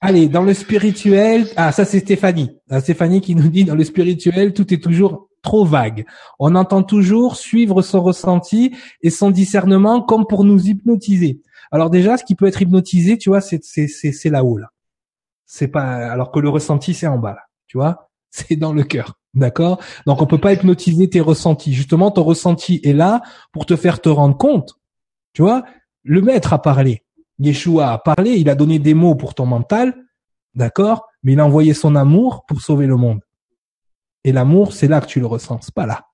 [0.00, 3.84] Allez, dans le spirituel, ah ça c'est Stéphanie, ah, Stéphanie qui nous dit dans le
[3.84, 6.06] spirituel tout est toujours trop vague.
[6.38, 11.42] On entend toujours suivre son ressenti et son discernement comme pour nous hypnotiser.
[11.70, 14.70] Alors déjà, ce qui peut être hypnotisé, tu vois, c'est c'est c'est là-haut là.
[15.52, 18.84] C'est pas alors que le ressenti c'est en bas là, tu vois, c'est dans le
[18.84, 19.14] cœur.
[19.34, 19.80] D'accord?
[20.06, 21.72] Donc on peut pas hypnotiser tes ressentis.
[21.72, 23.20] Justement, ton ressenti est là
[23.52, 24.74] pour te faire te rendre compte.
[25.32, 25.64] Tu vois,
[26.04, 27.04] le maître a parlé.
[27.38, 29.96] Yeshua a parlé, il a donné des mots pour ton mental,
[30.54, 31.06] d'accord?
[31.22, 33.20] Mais il a envoyé son amour pour sauver le monde.
[34.24, 36.06] Et l'amour, c'est là que tu le ressens, c'est pas là.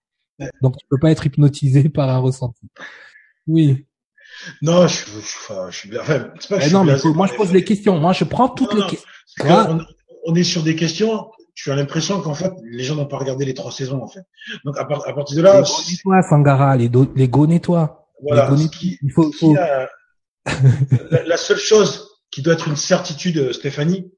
[0.62, 2.68] Donc tu peux pas être hypnotisé par un ressenti.
[3.46, 3.86] Oui.
[4.62, 6.00] Non, je, je, je suis bien.
[6.00, 7.98] Enfin, pas que non, mais moi je pose les questions.
[7.98, 9.78] Moi je prends toutes les questions.
[10.24, 11.30] On, est sur des questions.
[11.54, 14.22] Tu as l'impression qu'en fait les gens n'ont pas regardé les trois saisons en fait.
[14.64, 15.60] Donc à, partir de là.
[15.60, 18.08] Les toi Sangara, les, les go nettoie.
[18.22, 18.50] Voilà.
[18.82, 19.54] il faut, faut
[21.10, 24.10] la, seule chose qui doit être une certitude, euh, Stéphanie,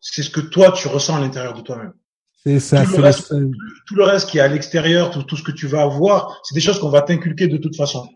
[0.00, 1.92] c'est ce que toi tu ressens à l'intérieur de toi-même.
[2.44, 2.84] C'est ça.
[2.84, 3.34] Tout le, reste,
[3.86, 6.54] tout le, reste, qui est à l'extérieur, tout, tout, ce que tu vas avoir, c'est
[6.54, 8.08] des choses qu'on va t'inculquer de toute façon.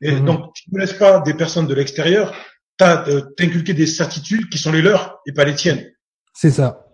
[0.00, 0.24] Et mhm.
[0.24, 2.34] donc, tu ne laisses pas des personnes de l'extérieur
[2.82, 5.82] euh, t'inculquer des certitudes qui sont les leurs et pas les tiennes.
[6.34, 6.86] C'est ça.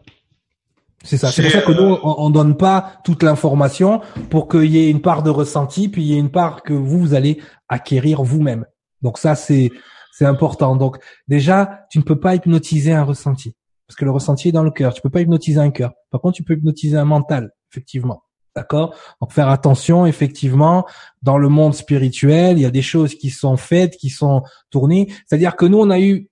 [1.03, 1.33] C'est ça.
[1.33, 4.01] C'est pour ça que nous, on, donne pas toute l'information
[4.31, 6.73] pour qu'il y ait une part de ressenti, puis il y ait une part que
[6.73, 8.67] vous, vous allez acquérir vous-même.
[9.03, 9.73] Donc ça, c'est
[10.13, 10.77] c'est important.
[10.77, 13.57] Donc déjà, tu ne peux pas hypnotiser un ressenti
[13.89, 14.95] parce que le ressenti est dans le cœur.
[14.95, 15.93] Tu peux pas hypnotiser un cœur.
[16.11, 18.23] Par contre, tu peux hypnotiser un mental, effectivement.
[18.55, 18.95] D'accord?
[19.21, 20.87] Donc faire attention, effectivement,
[21.23, 25.11] dans le monde spirituel, il y a des choses qui sont faites, qui sont tournées.
[25.27, 26.29] C'est-à-dire que nous, on a eu,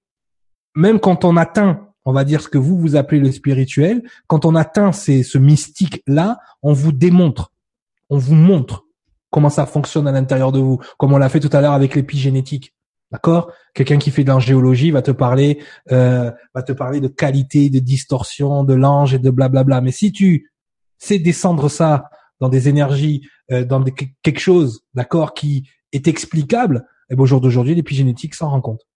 [0.74, 4.44] même quand on atteint, on va dire ce que vous vous appelez le spirituel, quand
[4.44, 7.52] on atteint ces, ce mystique-là, on vous démontre,
[8.10, 8.84] on vous montre
[9.30, 11.94] comment ça fonctionne à l'intérieur de vous, comme on l'a fait tout à l'heure avec
[11.94, 12.74] l'épigénétique.
[13.12, 13.52] D'accord?
[13.74, 15.60] Quelqu'un qui fait de l'angéologie va te parler,
[15.90, 19.80] euh, va te parler de qualité, de distorsion, de l'ange et de blablabla.
[19.80, 20.51] Mais si tu
[21.01, 23.82] sais descendre ça dans des énergies, euh, dans
[24.22, 28.60] quelque chose, d'accord, qui est explicable, et eh ben, au jour d'aujourd'hui, l'épigénétique s'en rend
[28.60, 28.86] compte.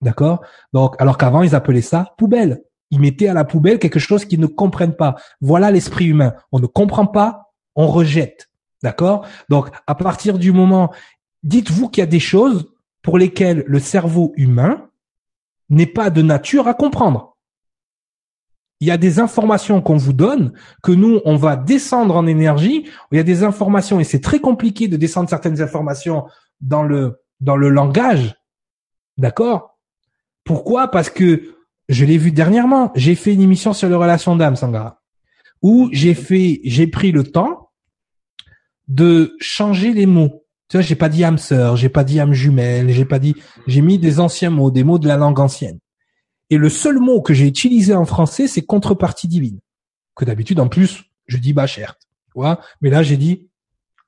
[0.00, 0.40] D'accord?
[0.72, 2.62] Donc, alors qu'avant, ils appelaient ça poubelle.
[2.90, 5.16] Ils mettaient à la poubelle quelque chose qu'ils ne comprennent pas.
[5.40, 6.34] Voilà l'esprit humain.
[6.50, 8.48] On ne comprend pas, on rejette.
[8.82, 9.26] D'accord?
[9.48, 10.92] Donc, à partir du moment,
[11.42, 12.70] dites-vous qu'il y a des choses
[13.02, 14.88] pour lesquels le cerveau humain
[15.68, 17.31] n'est pas de nature à comprendre.
[18.82, 22.88] Il y a des informations qu'on vous donne, que nous, on va descendre en énergie.
[23.12, 26.24] Il y a des informations, et c'est très compliqué de descendre certaines informations
[26.60, 28.34] dans le, dans le langage.
[29.18, 29.78] D'accord?
[30.42, 30.88] Pourquoi?
[30.88, 31.54] Parce que
[31.88, 32.90] je l'ai vu dernièrement.
[32.96, 35.00] J'ai fait une émission sur les relations d'âme, Sangara,
[35.62, 37.70] où j'ai fait, j'ai pris le temps
[38.88, 40.44] de changer les mots.
[40.68, 43.36] Tu vois, j'ai pas dit âme sœur, j'ai pas dit âme jumelle, j'ai pas dit,
[43.68, 45.78] j'ai mis des anciens mots, des mots de la langue ancienne.
[46.52, 49.58] Et le seul mot que j'ai utilisé en français, c'est contrepartie divine.
[50.14, 51.96] Que d'habitude, en plus, je dis bachert.
[51.98, 52.60] Tu vois?
[52.82, 53.48] Mais là, j'ai dit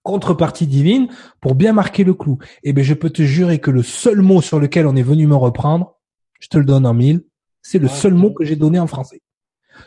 [0.03, 1.09] contrepartie divine
[1.41, 2.37] pour bien marquer le clou.
[2.63, 5.03] Et eh ben, je peux te jurer que le seul mot sur lequel on est
[5.03, 5.97] venu me reprendre,
[6.39, 7.25] je te le donne en mille,
[7.63, 9.23] c'est le seul mot que j'ai donné en français.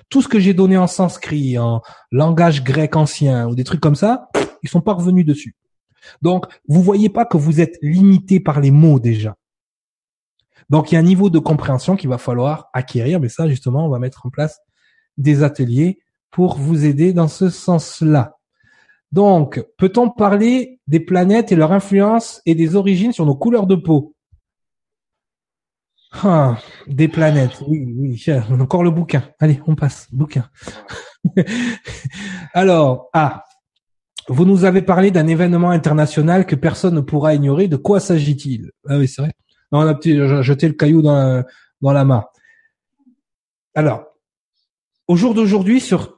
[0.09, 3.93] Tout ce que j'ai donné en sanskrit, en langage grec ancien ou des trucs comme
[3.93, 4.29] ça,
[4.63, 5.55] ils sont pas revenus dessus.
[6.23, 9.35] Donc, vous voyez pas que vous êtes limité par les mots déjà.
[10.69, 13.85] Donc, il y a un niveau de compréhension qu'il va falloir acquérir, mais ça, justement,
[13.85, 14.59] on va mettre en place
[15.17, 15.99] des ateliers
[16.29, 18.37] pour vous aider dans ce sens-là.
[19.11, 23.75] Donc, peut-on parler des planètes et leur influence et des origines sur nos couleurs de
[23.75, 24.13] peau?
[26.11, 26.57] Ah,
[26.87, 28.25] Des planètes, oui, oui,
[28.59, 29.23] encore le bouquin.
[29.39, 30.49] Allez, on passe, bouquin.
[32.53, 33.43] Alors, ah,
[34.27, 37.67] vous nous avez parlé d'un événement international que personne ne pourra ignorer.
[37.67, 38.71] De quoi s'agit-il?
[38.87, 39.33] Ah oui, c'est vrai.
[39.71, 41.43] On a jeté le caillou dans
[41.81, 42.31] dans la mare.
[43.75, 44.05] Alors,
[45.07, 46.17] au jour d'aujourd'hui, sur,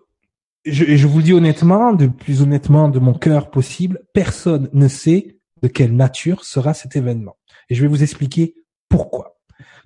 [0.65, 4.87] je, je vous le dis honnêtement, de plus honnêtement de mon cœur possible, personne ne
[4.87, 7.37] sait de quelle nature sera cet événement.
[7.69, 8.55] Et je vais vous expliquer
[8.87, 9.35] pourquoi.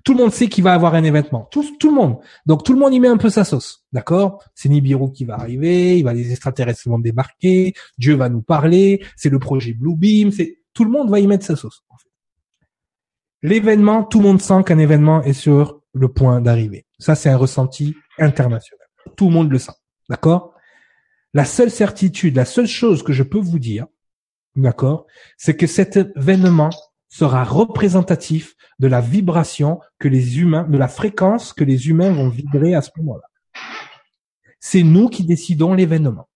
[0.04, 1.48] Tout le monde sait qu'il va avoir un événement.
[1.50, 2.18] Tout, tout le monde.
[2.46, 3.84] Donc tout le monde y met un peu sa sauce.
[3.90, 4.42] D'accord?
[4.54, 9.02] C'est Nibiru qui va arriver, il va les extraterrestres vont débarquer, Dieu va nous parler,
[9.16, 11.82] c'est le projet Bluebeam, c'est tout le monde va y mettre sa sauce.
[13.44, 16.86] L'événement, tout le monde sent qu'un événement est sur le point d'arriver.
[16.98, 18.86] Ça, c'est un ressenti international.
[19.16, 19.74] Tout le monde le sent.
[20.08, 20.54] D'accord?
[21.34, 23.86] La seule certitude, la seule chose que je peux vous dire,
[24.56, 25.06] d'accord,
[25.36, 26.70] c'est que cet événement
[27.08, 32.28] sera représentatif de la vibration que les humains, de la fréquence que les humains vont
[32.28, 33.28] vibrer à ce moment-là.
[34.58, 36.28] C'est nous qui décidons l'événement.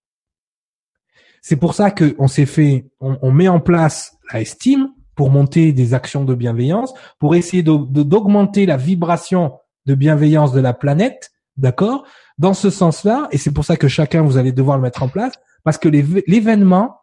[1.40, 5.94] C'est pour ça qu'on s'est fait, on, met en place la estime pour monter des
[5.94, 12.04] actions de bienveillance, pour essayer d'augmenter la vibration de bienveillance de la planète, d'accord?
[12.38, 15.08] Dans ce sens-là, et c'est pour ça que chacun, vous allez devoir le mettre en
[15.08, 15.32] place,
[15.64, 16.98] parce que l'événement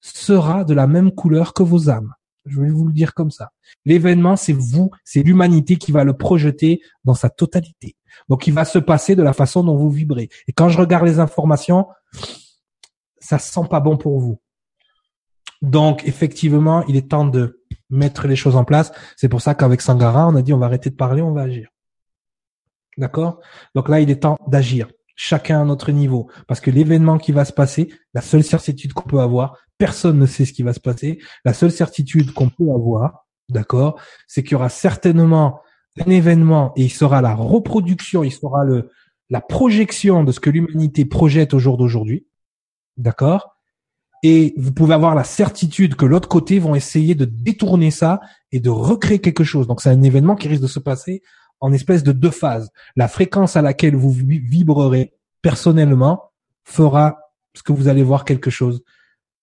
[0.00, 2.12] sera de la même couleur que vos âmes.
[2.44, 3.52] Je vais vous le dire comme ça.
[3.84, 7.94] L'événement, c'est vous, c'est l'humanité qui va le projeter dans sa totalité.
[8.28, 10.28] Donc, il va se passer de la façon dont vous vibrez.
[10.48, 11.86] Et quand je regarde les informations,
[13.20, 14.40] ça sent pas bon pour vous.
[15.64, 18.92] Donc, effectivement, il est temps de mettre les choses en place.
[19.16, 21.42] C'est pour ça qu'avec Sangara, on a dit on va arrêter de parler, on va
[21.42, 21.68] agir.
[22.98, 23.40] D'accord?
[23.74, 24.88] Donc là, il est temps d'agir.
[25.16, 26.28] Chacun à notre niveau.
[26.46, 30.26] Parce que l'événement qui va se passer, la seule certitude qu'on peut avoir, personne ne
[30.26, 31.18] sait ce qui va se passer.
[31.46, 35.60] La seule certitude qu'on peut avoir, d'accord, c'est qu'il y aura certainement
[36.04, 38.90] un événement et il sera la reproduction, il sera le,
[39.30, 42.26] la projection de ce que l'humanité projette au jour d'aujourd'hui.
[42.98, 43.53] D'accord?
[44.26, 48.20] Et vous pouvez avoir la certitude que l'autre côté vont essayer de détourner ça
[48.52, 49.66] et de recréer quelque chose.
[49.66, 51.20] Donc c'est un événement qui risque de se passer
[51.60, 52.70] en espèce de deux phases.
[52.96, 56.32] La fréquence à laquelle vous vibrerez personnellement
[56.64, 57.18] fera
[57.52, 58.82] ce que vous allez voir quelque chose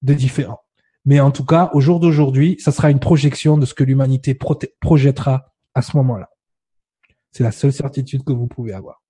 [0.01, 0.61] de différent.
[1.05, 4.35] Mais en tout cas, au jour d'aujourd'hui, ça sera une projection de ce que l'humanité
[4.79, 6.31] projettera à ce moment-là.
[7.29, 9.03] C'est la seule certitude que vous pouvez avoir.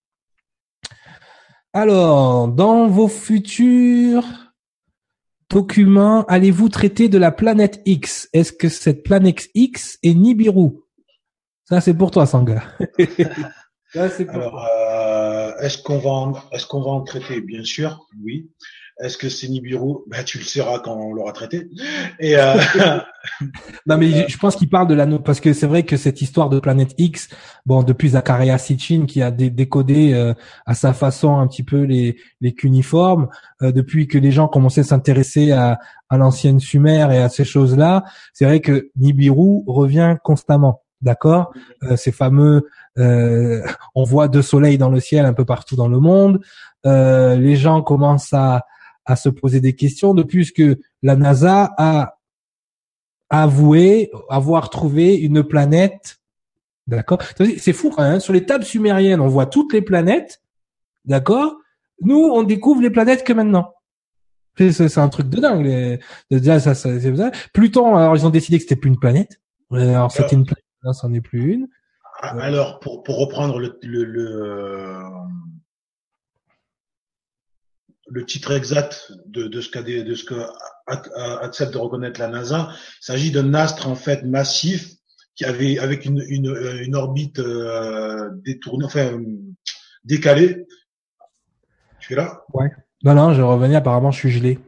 [1.72, 4.51] Alors, dans vos futurs
[5.52, 8.30] documents, allez-vous traiter de la planète X?
[8.34, 10.72] Est-ce que cette planète X est Nibiru?
[11.66, 12.64] Ça, c'est pour toi, Sanga.
[13.94, 17.42] Alors, euh, est-ce qu'on va, est-ce qu'on va en traiter?
[17.42, 18.50] Bien sûr, oui.
[19.02, 21.70] Est-ce que c'est Nibiru bah, Tu le sauras quand on l'aura traité?
[22.20, 22.54] Et euh...
[23.88, 26.50] non, mais je pense qu'il parle de l'anneau parce que c'est vrai que cette histoire
[26.50, 27.30] de planète X,
[27.66, 30.36] bon, depuis Zakaria Sitchin qui a décodé euh,
[30.68, 33.30] à sa façon un petit peu les, les cuniformes,
[33.64, 35.80] euh, depuis que les gens commençaient à s'intéresser à,
[36.10, 38.04] à l'ancienne Sumer et à ces choses-là,
[38.34, 40.84] c'est vrai que Nibiru revient constamment.
[41.02, 41.52] D'accord?
[41.82, 46.00] Euh, Ces fameux, on voit deux soleils dans le ciel un peu partout dans le
[46.00, 46.40] monde.
[46.84, 48.66] les gens commencent à
[49.06, 52.18] à se poser des questions depuis que la NASA a
[53.30, 56.20] avoué avoir trouvé une planète.
[56.88, 57.20] D'accord?
[57.58, 58.20] C'est fou quand même.
[58.20, 60.42] Sur les tables sumériennes, on voit toutes les planètes.
[61.06, 61.56] D'accord?
[62.02, 63.74] Nous, on découvre les planètes que maintenant.
[64.58, 66.00] C'est un truc de dingue.
[66.30, 66.90] Déjà, ça, ça,
[67.54, 69.40] Pluton, alors ils ont décidé que c'était plus une planète.
[69.72, 71.68] Alors c'était une planète, non, c'en est plus une.
[72.22, 75.02] Alors pour pour reprendre le, le, le
[78.12, 80.36] le titre exact de, de ce qu'a de ce que
[80.88, 84.90] accepte de reconnaître la NASA, il s'agit d'un astre en fait massif
[85.36, 89.20] qui avait avec une, une, une orbite euh, détournée, enfin
[90.04, 90.66] décalée.
[92.00, 92.44] Tu es là?
[92.54, 92.70] Ouais.
[93.04, 93.76] Non, non, je revenais.
[93.76, 94.60] Apparemment, je suis gelé.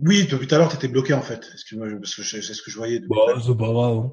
[0.00, 1.48] Oui, depuis tout à l'heure, tu étais bloqué en fait.
[1.52, 3.00] Excuse-moi, parce que c'est ce que je voyais.
[3.08, 4.10] Bah, c'est pas grave.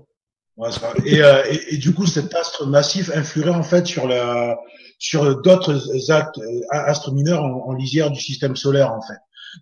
[0.59, 4.57] Euh, et, du coup, cet astre massif influerait en fait sur la
[4.99, 5.79] sur d'autres
[6.71, 9.19] astres mineurs en, lisière du système solaire en fait.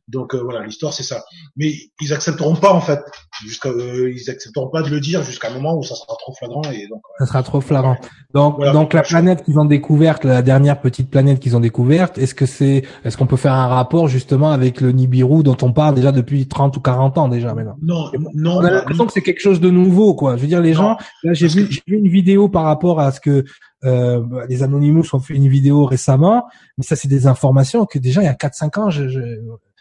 [0.07, 1.23] Donc euh, voilà, l'histoire c'est ça.
[1.55, 2.99] Mais ils accepteront pas en fait,
[3.43, 6.33] jusqu'à euh, ils accepteront pas de le dire jusqu'à un moment où ça sera trop
[6.33, 7.01] flagrant et donc.
[7.19, 7.97] Ça sera trop flagrant.
[8.33, 12.35] Donc donc la planète qu'ils ont découverte, la dernière petite planète qu'ils ont découverte, est-ce
[12.35, 15.95] que c'est est-ce qu'on peut faire un rapport justement avec le Nibiru dont on parle
[15.95, 17.75] déjà depuis 30 ou 40 ans déjà maintenant?
[17.81, 18.57] Non, non.
[18.57, 20.37] On a l'impression que c'est quelque chose de nouveau quoi.
[20.37, 23.11] Je veux dire les gens, là j'ai vu j'ai vu une vidéo par rapport à
[23.11, 23.43] ce que
[23.85, 26.45] euh, bah, les Anonymous ont fait une vidéo récemment,
[26.77, 29.19] mais ça c'est des informations que déjà il y a 4-5 ans, je, je,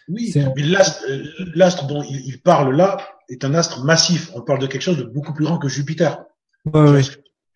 [0.09, 0.63] oui, mais
[1.55, 2.99] l'astre dont il, parle là
[3.29, 4.31] est un astre massif.
[4.35, 6.25] On parle de quelque chose de beaucoup plus grand que Jupiter.
[6.73, 7.01] Ouais,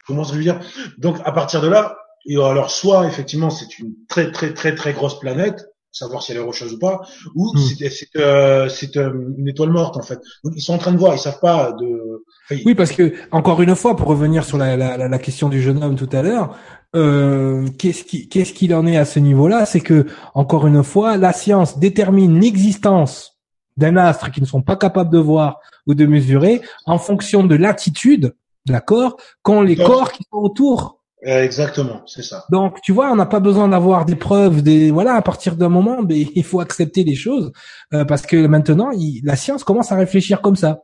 [0.07, 0.59] Comment je veux dire?
[0.97, 4.95] Donc à partir de là, et alors soit effectivement c'est une très très très très
[4.95, 7.03] grosse planète, savoir si elle est rocheuse ou pas,
[7.35, 7.59] ou hmm.
[7.91, 10.19] c'est euh, euh, une étoile morte en fait.
[10.45, 12.25] Donc ils sont en train de voir, ils savent pas de.
[12.65, 15.83] oui, parce que encore une fois, pour revenir sur la, la, la question du jeune
[15.83, 16.57] homme tout à l'heure,
[16.99, 19.67] euh, qu'est-ce qui qu'est-ce qu'il en est à ce niveau-là?
[19.67, 23.39] C'est que encore une fois, la science détermine l'existence
[23.77, 27.55] d'un astre qu'ils ne sont pas capables de voir ou de mesurer en fonction de
[27.55, 28.35] l'attitude,
[28.67, 31.01] d'accord, qu'ont les corps qui sont autour.
[31.23, 32.45] Exactement, c'est ça.
[32.51, 35.69] Donc, tu vois, on n'a pas besoin d'avoir des preuves, des voilà, à partir d'un
[35.69, 37.53] moment, mais il faut accepter les choses
[37.93, 38.91] euh, parce que maintenant,
[39.23, 40.81] la science commence à réfléchir comme ça.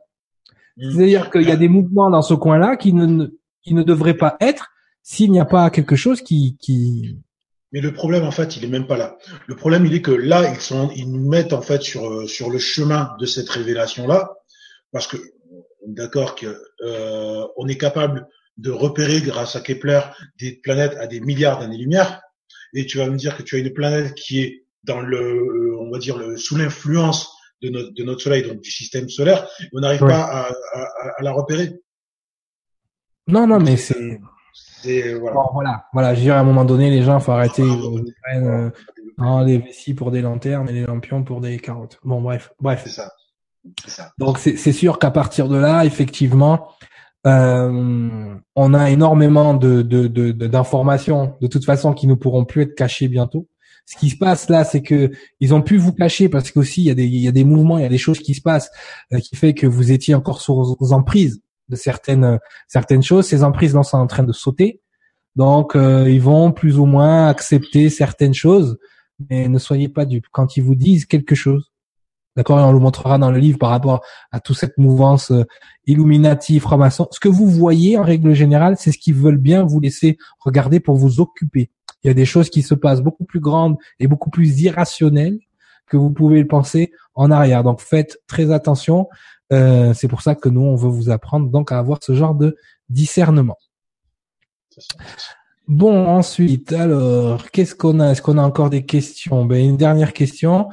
[0.77, 0.91] Mm.
[0.91, 3.27] C'est-à-dire qu'il y a des mouvements dans ce coin-là qui ne
[3.61, 4.69] qui ne devrait pas être
[5.05, 7.19] s'il n'y a pas quelque chose qui, qui...
[7.71, 9.17] Mais le problème, en fait, il est même pas là.
[9.45, 12.25] Le problème, il est que là, ils sont, ils nous mettent en fait sur euh,
[12.25, 14.33] sur le chemin de cette révélation-là,
[14.91, 15.17] parce que
[15.85, 18.27] d'accord que euh, on est capable
[18.57, 20.01] de repérer grâce à Kepler
[20.39, 22.21] des planètes à des milliards d'années-lumière,
[22.73, 25.91] et tu vas me dire que tu as une planète qui est dans le, on
[25.91, 29.81] va dire, le, sous l'influence de notre, de notre Soleil, donc du système solaire, on
[29.81, 30.81] n'arrive pas à, à,
[31.19, 31.79] à, la repérer.
[33.27, 34.19] Non, non, mais c'est.
[35.19, 35.41] Voilà.
[35.53, 36.15] voilà, voilà.
[36.15, 37.63] Je dirais à un moment donné, les gens, faut arrêter.
[37.63, 38.71] Ils prennent
[39.19, 41.99] euh, des vessies pour des lanternes et des lampions pour des carottes.
[42.03, 42.81] Bon, bref, bref.
[42.83, 43.11] C'est ça.
[43.87, 44.11] ça.
[44.17, 46.69] Donc c'est sûr qu'à partir de là, effectivement,
[47.25, 52.63] euh, on a énormément de d'informations de, de, de toute façon qui ne pourront plus
[52.63, 53.47] être cachées bientôt
[53.85, 56.85] ce qui se passe là, c'est que ils ont pu vous cacher parce qu'aussi il
[56.85, 58.41] y a des il y a des mouvements, il y a des choses qui se
[58.41, 58.71] passent
[59.13, 63.27] euh, qui fait que vous étiez encore sous emprise de certaines certaines choses.
[63.27, 64.81] Ces emprises là sont en train de sauter,
[65.35, 68.77] donc euh, ils vont plus ou moins accepter certaines choses,
[69.29, 71.71] mais ne soyez pas dupes quand ils vous disent quelque chose.
[72.35, 75.45] D'accord, et on le montrera dans le livre par rapport à toute cette mouvance euh,
[75.87, 77.07] Illuminati, franc-maçon.
[77.11, 80.81] Ce que vous voyez en règle générale, c'est ce qu'ils veulent bien vous laisser regarder
[80.81, 81.69] pour vous occuper.
[82.03, 85.39] Il y a des choses qui se passent beaucoup plus grandes et beaucoup plus irrationnelles
[85.87, 87.63] que vous pouvez le penser en arrière.
[87.63, 89.07] Donc faites très attention.
[89.53, 92.33] Euh, c'est pour ça que nous on veut vous apprendre donc à avoir ce genre
[92.33, 92.57] de
[92.89, 93.57] discernement.
[95.67, 98.11] Bon ensuite alors qu'est-ce qu'on a?
[98.11, 99.45] Est-ce qu'on a encore des questions?
[99.45, 100.69] Ben une dernière question.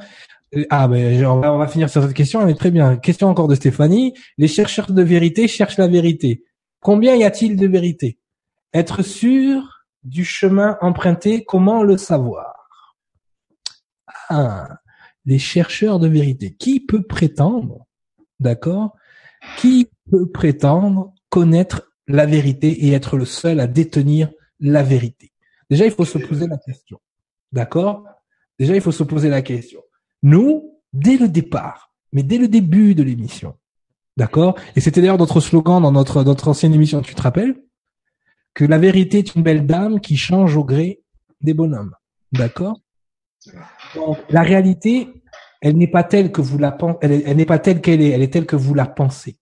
[0.69, 2.41] Ah ben on va, on va finir sur cette question.
[2.41, 2.97] Elle est très bien.
[2.97, 4.13] Question encore de Stéphanie.
[4.37, 6.43] Les chercheurs de vérité cherchent la vérité.
[6.79, 8.19] Combien y a-t-il de vérité?
[8.73, 12.67] Être sûr du chemin emprunté, comment le savoir?
[14.29, 14.67] Ah,
[15.25, 16.53] les chercheurs de vérité.
[16.53, 17.85] Qui peut prétendre,
[18.43, 18.95] d'accord?
[19.57, 25.31] Qui peut prétendre connaître la vérité et être le seul à détenir la vérité?
[25.69, 26.99] Déjà, il faut se poser la question,
[27.51, 28.05] d'accord?
[28.59, 29.81] Déjà, il faut se poser la question.
[30.21, 33.57] Nous, dès le départ, mais dès le début de l'émission,
[34.15, 34.55] d'accord?
[34.75, 37.55] Et c'était d'ailleurs notre slogan dans notre, notre ancienne émission, tu te rappelles?
[38.53, 41.01] Que la vérité est une belle dame qui change au gré
[41.41, 41.95] des bonhommes.
[42.31, 42.79] D'accord?
[43.95, 45.22] Donc la réalité,
[45.63, 48.21] elle n'est pas telle que vous la pensez, elle, n'est pas telle qu'elle est, elle
[48.21, 49.37] est telle que vous la pensez.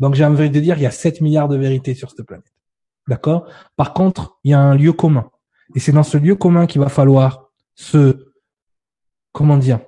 [0.00, 2.52] Donc j'ai envie de dire, il y a 7 milliards de vérités sur cette planète.
[3.06, 3.46] D'accord?
[3.76, 5.30] Par contre, il y a un lieu commun.
[5.76, 8.32] Et c'est dans ce lieu commun qu'il va falloir se,
[9.30, 9.78] comment dire,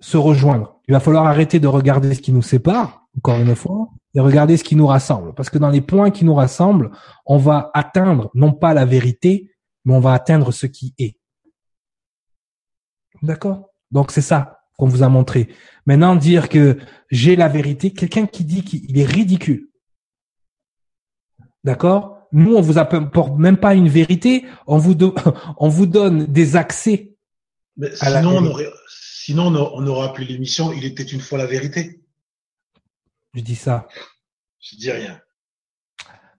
[0.00, 0.80] se rejoindre.
[0.88, 4.56] Il va falloir arrêter de regarder ce qui nous sépare, encore une fois, et regarder
[4.56, 5.34] ce qui nous rassemble.
[5.34, 6.90] Parce que dans les points qui nous rassemblent,
[7.26, 9.52] on va atteindre non pas la vérité,
[9.84, 11.16] mais on va atteindre ce qui est.
[13.22, 13.70] D'accord?
[13.92, 15.48] Donc c'est ça qu'on vous a montré.
[15.86, 16.76] Maintenant, dire que
[17.08, 19.68] j'ai la vérité, quelqu'un qui dit qu'il est ridicule.
[21.62, 22.18] D'accord?
[22.32, 24.96] Nous, on vous apporte même pas une vérité, on vous,
[25.56, 27.12] on vous donne des accès.
[27.76, 32.02] Mais sinon, on aurait, sinon, on aurait appelé l'émission Il était une fois la vérité.
[33.34, 33.86] Je dis ça.
[34.58, 35.20] Je dis rien.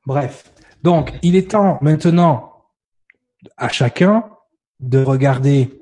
[0.05, 0.51] Bref.
[0.83, 2.65] Donc, il est temps maintenant
[3.55, 4.29] à chacun
[4.81, 5.79] de regarder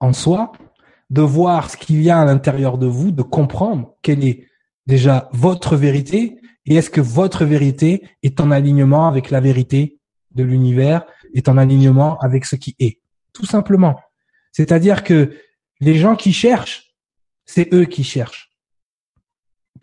[0.00, 0.52] en soi,
[1.10, 4.46] de voir ce qu'il y a à l'intérieur de vous, de comprendre quelle est
[4.86, 9.98] déjà votre vérité et est-ce que votre vérité est en alignement avec la vérité
[10.32, 11.04] de l'univers,
[11.34, 13.00] est en alignement avec ce qui est.
[13.32, 13.98] Tout simplement.
[14.52, 15.36] C'est-à-dire que
[15.80, 16.94] les gens qui cherchent,
[17.44, 18.50] c'est eux qui cherchent.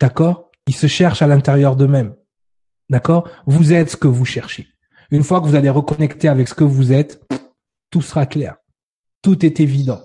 [0.00, 0.50] D'accord?
[0.66, 2.14] Ils se cherchent à l'intérieur d'eux-mêmes.
[2.88, 3.28] D'accord?
[3.46, 4.68] Vous êtes ce que vous cherchez.
[5.10, 7.22] Une fois que vous allez reconnecter avec ce que vous êtes,
[7.90, 8.56] tout sera clair.
[9.22, 10.00] Tout est évident.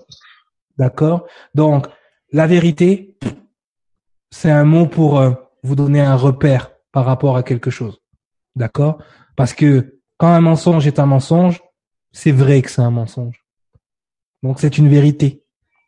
[0.78, 1.26] D'accord?
[1.54, 1.86] Donc,
[2.32, 3.16] la vérité,
[4.30, 5.32] c'est un mot pour euh,
[5.62, 8.00] vous donner un repère par rapport à quelque chose.
[8.56, 8.98] D'accord?
[9.36, 11.62] Parce que quand un mensonge est un mensonge,
[12.12, 13.44] c'est vrai que c'est un mensonge.
[14.42, 15.42] Donc, c'est une vérité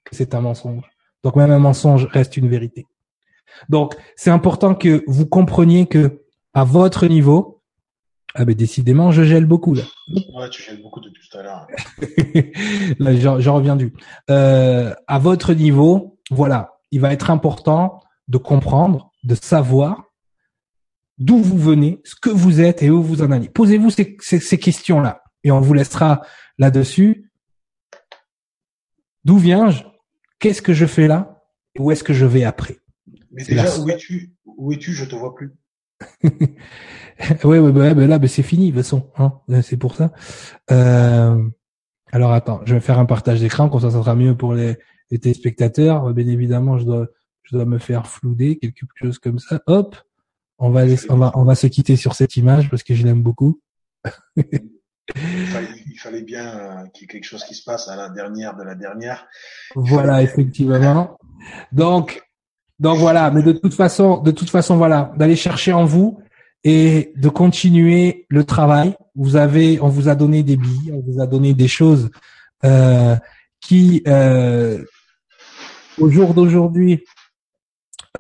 [0.05, 0.85] que c'est un mensonge.
[1.23, 2.87] Donc, même un mensonge reste une vérité.
[3.69, 6.23] Donc, c'est important que vous compreniez que
[6.55, 7.56] à votre niveau,
[8.39, 9.83] ah ben décidément, je gèle beaucoup là.
[10.35, 11.67] Ouais, tu gèles beaucoup depuis tout à l'heure.
[12.99, 13.95] là, j'en reviens du.
[14.31, 20.05] Euh, à votre niveau, voilà, il va être important de comprendre, de savoir
[21.19, 23.49] d'où vous venez, ce que vous êtes et où vous en allez.
[23.49, 26.23] Posez-vous ces, ces questions-là et on vous laissera
[26.59, 27.31] là-dessus.
[29.25, 29.83] D'où viens-je?
[30.39, 31.43] Qu'est-ce que je fais là?
[31.75, 32.79] Et où est-ce que je vais après?
[33.31, 34.35] Mais déjà, où es-tu?
[34.45, 34.93] Où es-tu?
[34.93, 35.55] Je te vois plus.
[37.45, 39.11] ouais, ouais, bah, bah là, bah, c'est fini de toute façon.
[39.17, 39.33] Hein
[39.63, 40.13] c'est pour ça.
[40.71, 41.49] Euh...
[42.13, 44.77] Alors attends, je vais faire un partage d'écran, comme ça, ça sera mieux pour les,
[45.11, 46.13] les téléspectateurs.
[46.13, 47.07] Bien évidemment, je dois,
[47.43, 49.61] je dois me faire flouder quelque chose comme ça.
[49.67, 49.97] Hop,
[50.59, 53.23] On va, on va, on va se quitter sur cette image parce que je l'aime
[53.23, 53.61] beaucoup.
[54.37, 58.57] il, fallait, bien euh, qu'il y ait quelque chose qui se passe à la dernière
[58.57, 59.27] de la dernière.
[59.75, 61.19] Voilà, effectivement.
[61.73, 62.26] Donc,
[62.79, 63.31] donc voilà.
[63.31, 66.19] Mais de toute façon, de toute façon, voilà, d'aller chercher en vous
[66.65, 68.97] et de continuer le travail.
[69.15, 72.11] Vous avez, on vous a donné des billes, on vous a donné des choses
[72.65, 73.17] euh,
[73.61, 74.83] qui, euh,
[75.99, 77.05] au jour d'aujourd'hui,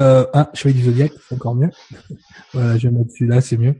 [0.00, 1.70] euh, ah, fais du zodiaque, c'est encore mieux.
[2.52, 3.74] voilà, je vais mettre celui-là, c'est mieux.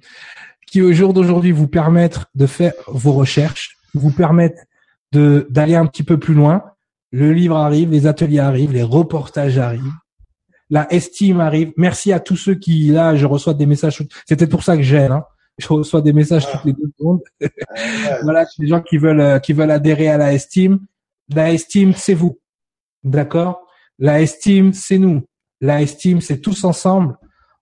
[0.67, 4.67] Qui au jour d'aujourd'hui vous permettent de faire vos recherches, vous permettent
[5.13, 6.65] de d'aller un petit peu plus loin.
[7.13, 9.93] Le livre arrive, les ateliers arrivent, les reportages arrivent,
[10.71, 11.73] la estime arrive.
[11.77, 14.03] Merci à tous ceux qui là, je reçois des messages.
[14.27, 15.13] C'était pour ça que j'aime.
[15.13, 15.25] Hein.
[15.59, 17.23] Je reçois des messages toutes les deux secondes.
[18.23, 20.81] voilà, des gens qui veulent euh, qui veulent adhérer à la estime.
[21.35, 22.39] La estime, c'est vous,
[23.03, 23.67] d'accord?
[23.99, 25.27] La estime, c'est nous.
[25.63, 27.17] La estime, c'est tous ensemble,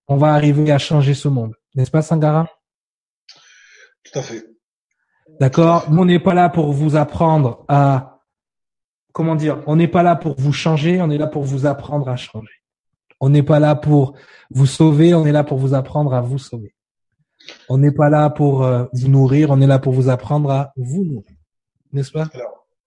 [0.09, 1.55] on va arriver à changer ce monde.
[1.77, 2.49] N'est-ce pas, Sangara?
[4.03, 4.45] Tout à fait.
[5.41, 5.91] D'accord?
[5.91, 8.21] Nous, on n'est pas là pour vous apprendre à...
[9.13, 12.09] Comment dire On n'est pas là pour vous changer, on est là pour vous apprendre
[12.09, 12.64] à changer.
[13.25, 14.15] On n'est pas là pour
[14.51, 16.75] vous sauver, on est là pour vous apprendre à vous sauver.
[17.71, 20.75] On n'est pas là pour euh, vous nourrir, on est là pour vous apprendre à
[20.77, 21.37] vous nourrir.
[21.95, 22.29] N'est-ce pas?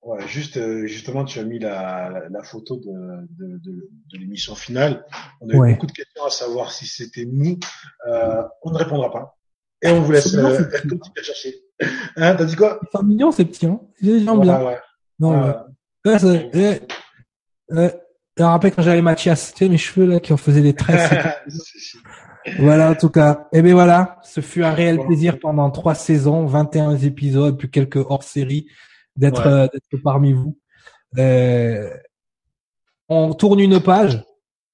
[0.03, 2.83] Ouais, juste, euh, justement, tu as mis la, la, photo de,
[3.31, 5.03] de, de, de l'émission finale.
[5.41, 7.57] On a eu beaucoup de questions à savoir si c'était nous.
[8.07, 9.35] Euh, on ne répondra pas.
[9.81, 11.55] Et on vous laisse euh, continuer à chercher.
[12.15, 12.79] Hein, t'as dit quoi?
[12.83, 13.65] Ils sont mignons, ces petits.
[13.65, 13.81] Hein.
[13.99, 14.37] Bien.
[14.37, 14.77] Ouais.
[15.19, 15.55] Non,
[16.05, 16.19] ouais.
[16.19, 16.87] c'est,
[18.37, 20.73] je me rappelle quand j'avais Mathias, tu sais, mes cheveux là qui en faisaient des
[20.73, 21.09] tresses.
[22.59, 23.47] voilà, en tout cas.
[23.51, 27.69] Et eh bien voilà, ce fut un réel plaisir pendant trois saisons, 21 épisodes, puis
[27.69, 28.67] quelques hors-séries
[29.15, 30.57] d'être euh, d'être parmi vous.
[31.17, 31.89] Euh,
[33.09, 34.23] on tourne une page.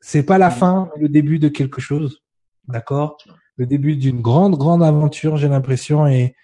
[0.01, 0.53] C'est pas la mm.
[0.53, 2.21] fin, le début de quelque chose.
[2.67, 3.17] D'accord?
[3.55, 6.07] Le début d'une grande, grande aventure, j'ai l'impression.
[6.07, 6.35] Et,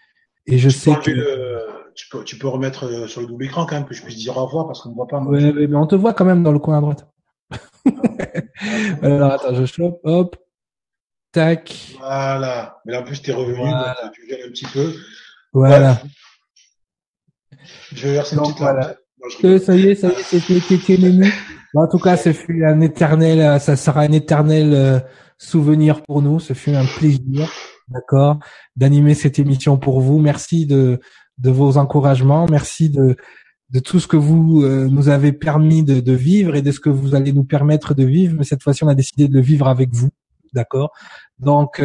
[0.46, 1.79] et je sais que...
[2.00, 4.16] tu, peux, tu peux remettre euh, sur le double écran quand même, que je puisse
[4.16, 5.20] dire au revoir parce qu'on ne voit pas.
[5.20, 7.06] Ouais, mais on te voit quand même dans le coin à droite.
[9.02, 10.00] Alors, attends, je chope.
[10.04, 10.38] Hop.
[11.34, 11.98] Tac.
[12.00, 12.80] Voilà.
[12.86, 13.70] Mais là, en plus, t'es revenu,
[14.14, 14.94] tu viens un petit peu.
[15.52, 16.02] Voilà.
[17.92, 18.96] Je vais verser une petite voilà.
[19.60, 21.32] ça y est, ça y est, c'était
[21.76, 25.00] En tout cas, ce fut un éternel, euh, ça sera un éternel euh,
[25.38, 26.40] souvenir pour nous.
[26.40, 27.52] Ce fut un plaisir,
[27.90, 28.40] d'accord,
[28.78, 30.20] d'animer cette émission pour vous.
[30.20, 31.02] Merci de
[31.40, 32.46] de vos encouragements.
[32.50, 33.16] Merci de
[33.72, 36.80] de tout ce que vous euh, nous avez permis de, de, vivre et de ce
[36.80, 38.36] que vous allez nous permettre de vivre.
[38.36, 40.10] Mais cette fois-ci, on a décidé de le vivre avec vous,
[40.54, 40.92] d'accord?
[41.38, 41.80] Donc,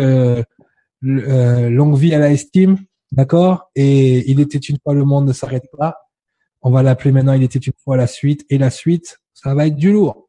[1.03, 2.79] longue vie à la estime.
[3.13, 3.71] D'accord?
[3.77, 5.95] Et il était une fois le monde ne s'arrête pas.
[6.63, 8.45] On va l'appeler maintenant il était une fois la suite.
[8.51, 10.29] Et la suite, ça va être du lourd.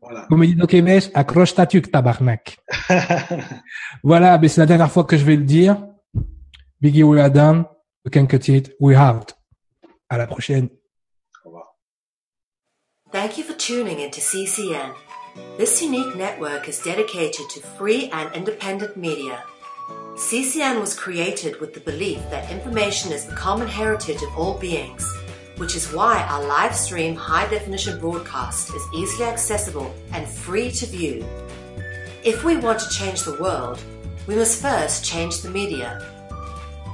[0.00, 0.26] Voilà.
[0.28, 2.58] Comme dit Dokemesh, accroche ta tuque, tabarnak.
[4.04, 5.84] voilà, mais c'est la dernière fois que je vais le dire.
[6.80, 7.64] Biggie, we are done.
[8.06, 8.72] We can cut it.
[8.78, 9.34] We have.
[10.08, 10.70] À la prochaine.
[11.44, 11.66] Au revoir.
[13.10, 14.94] Thank you for tuning into CCN.
[15.58, 19.42] This unique network is dedicated to free and independent media.
[20.14, 25.04] CCN was created with the belief that information is the common heritage of all beings,
[25.56, 30.86] which is why our live stream high definition broadcast is easily accessible and free to
[30.86, 31.26] view.
[32.22, 33.82] If we want to change the world,
[34.28, 36.15] we must first change the media.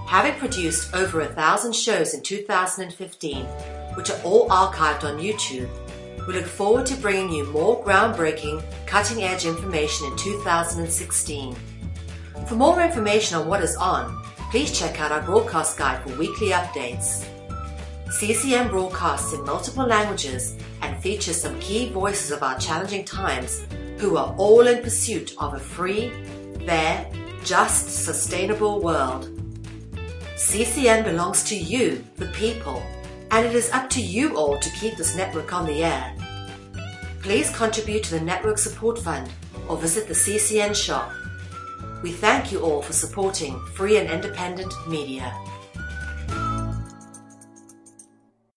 [0.07, 3.47] Having produced over a thousand shows in 2015,
[3.95, 5.69] which are all archived on YouTube,
[6.27, 11.57] we look forward to bringing you more groundbreaking, cutting edge information in 2016.
[12.47, 16.49] For more information on what is on, please check out our broadcast guide for weekly
[16.49, 17.27] updates.
[18.11, 23.65] CCM broadcasts in multiple languages and features some key voices of our challenging times
[23.99, 26.13] who are all in pursuit of a free,
[26.67, 27.11] fair,
[27.45, 29.42] just, sustainable world.
[30.49, 32.83] CCN belongs to you, the people,
[33.31, 36.15] and it is up to you all to keep this network on the air.
[37.23, 39.31] Please contribute to the Network Support Fund
[39.69, 41.13] or visit the CCN shop
[42.03, 45.33] we thank you all for supporting free and independent media.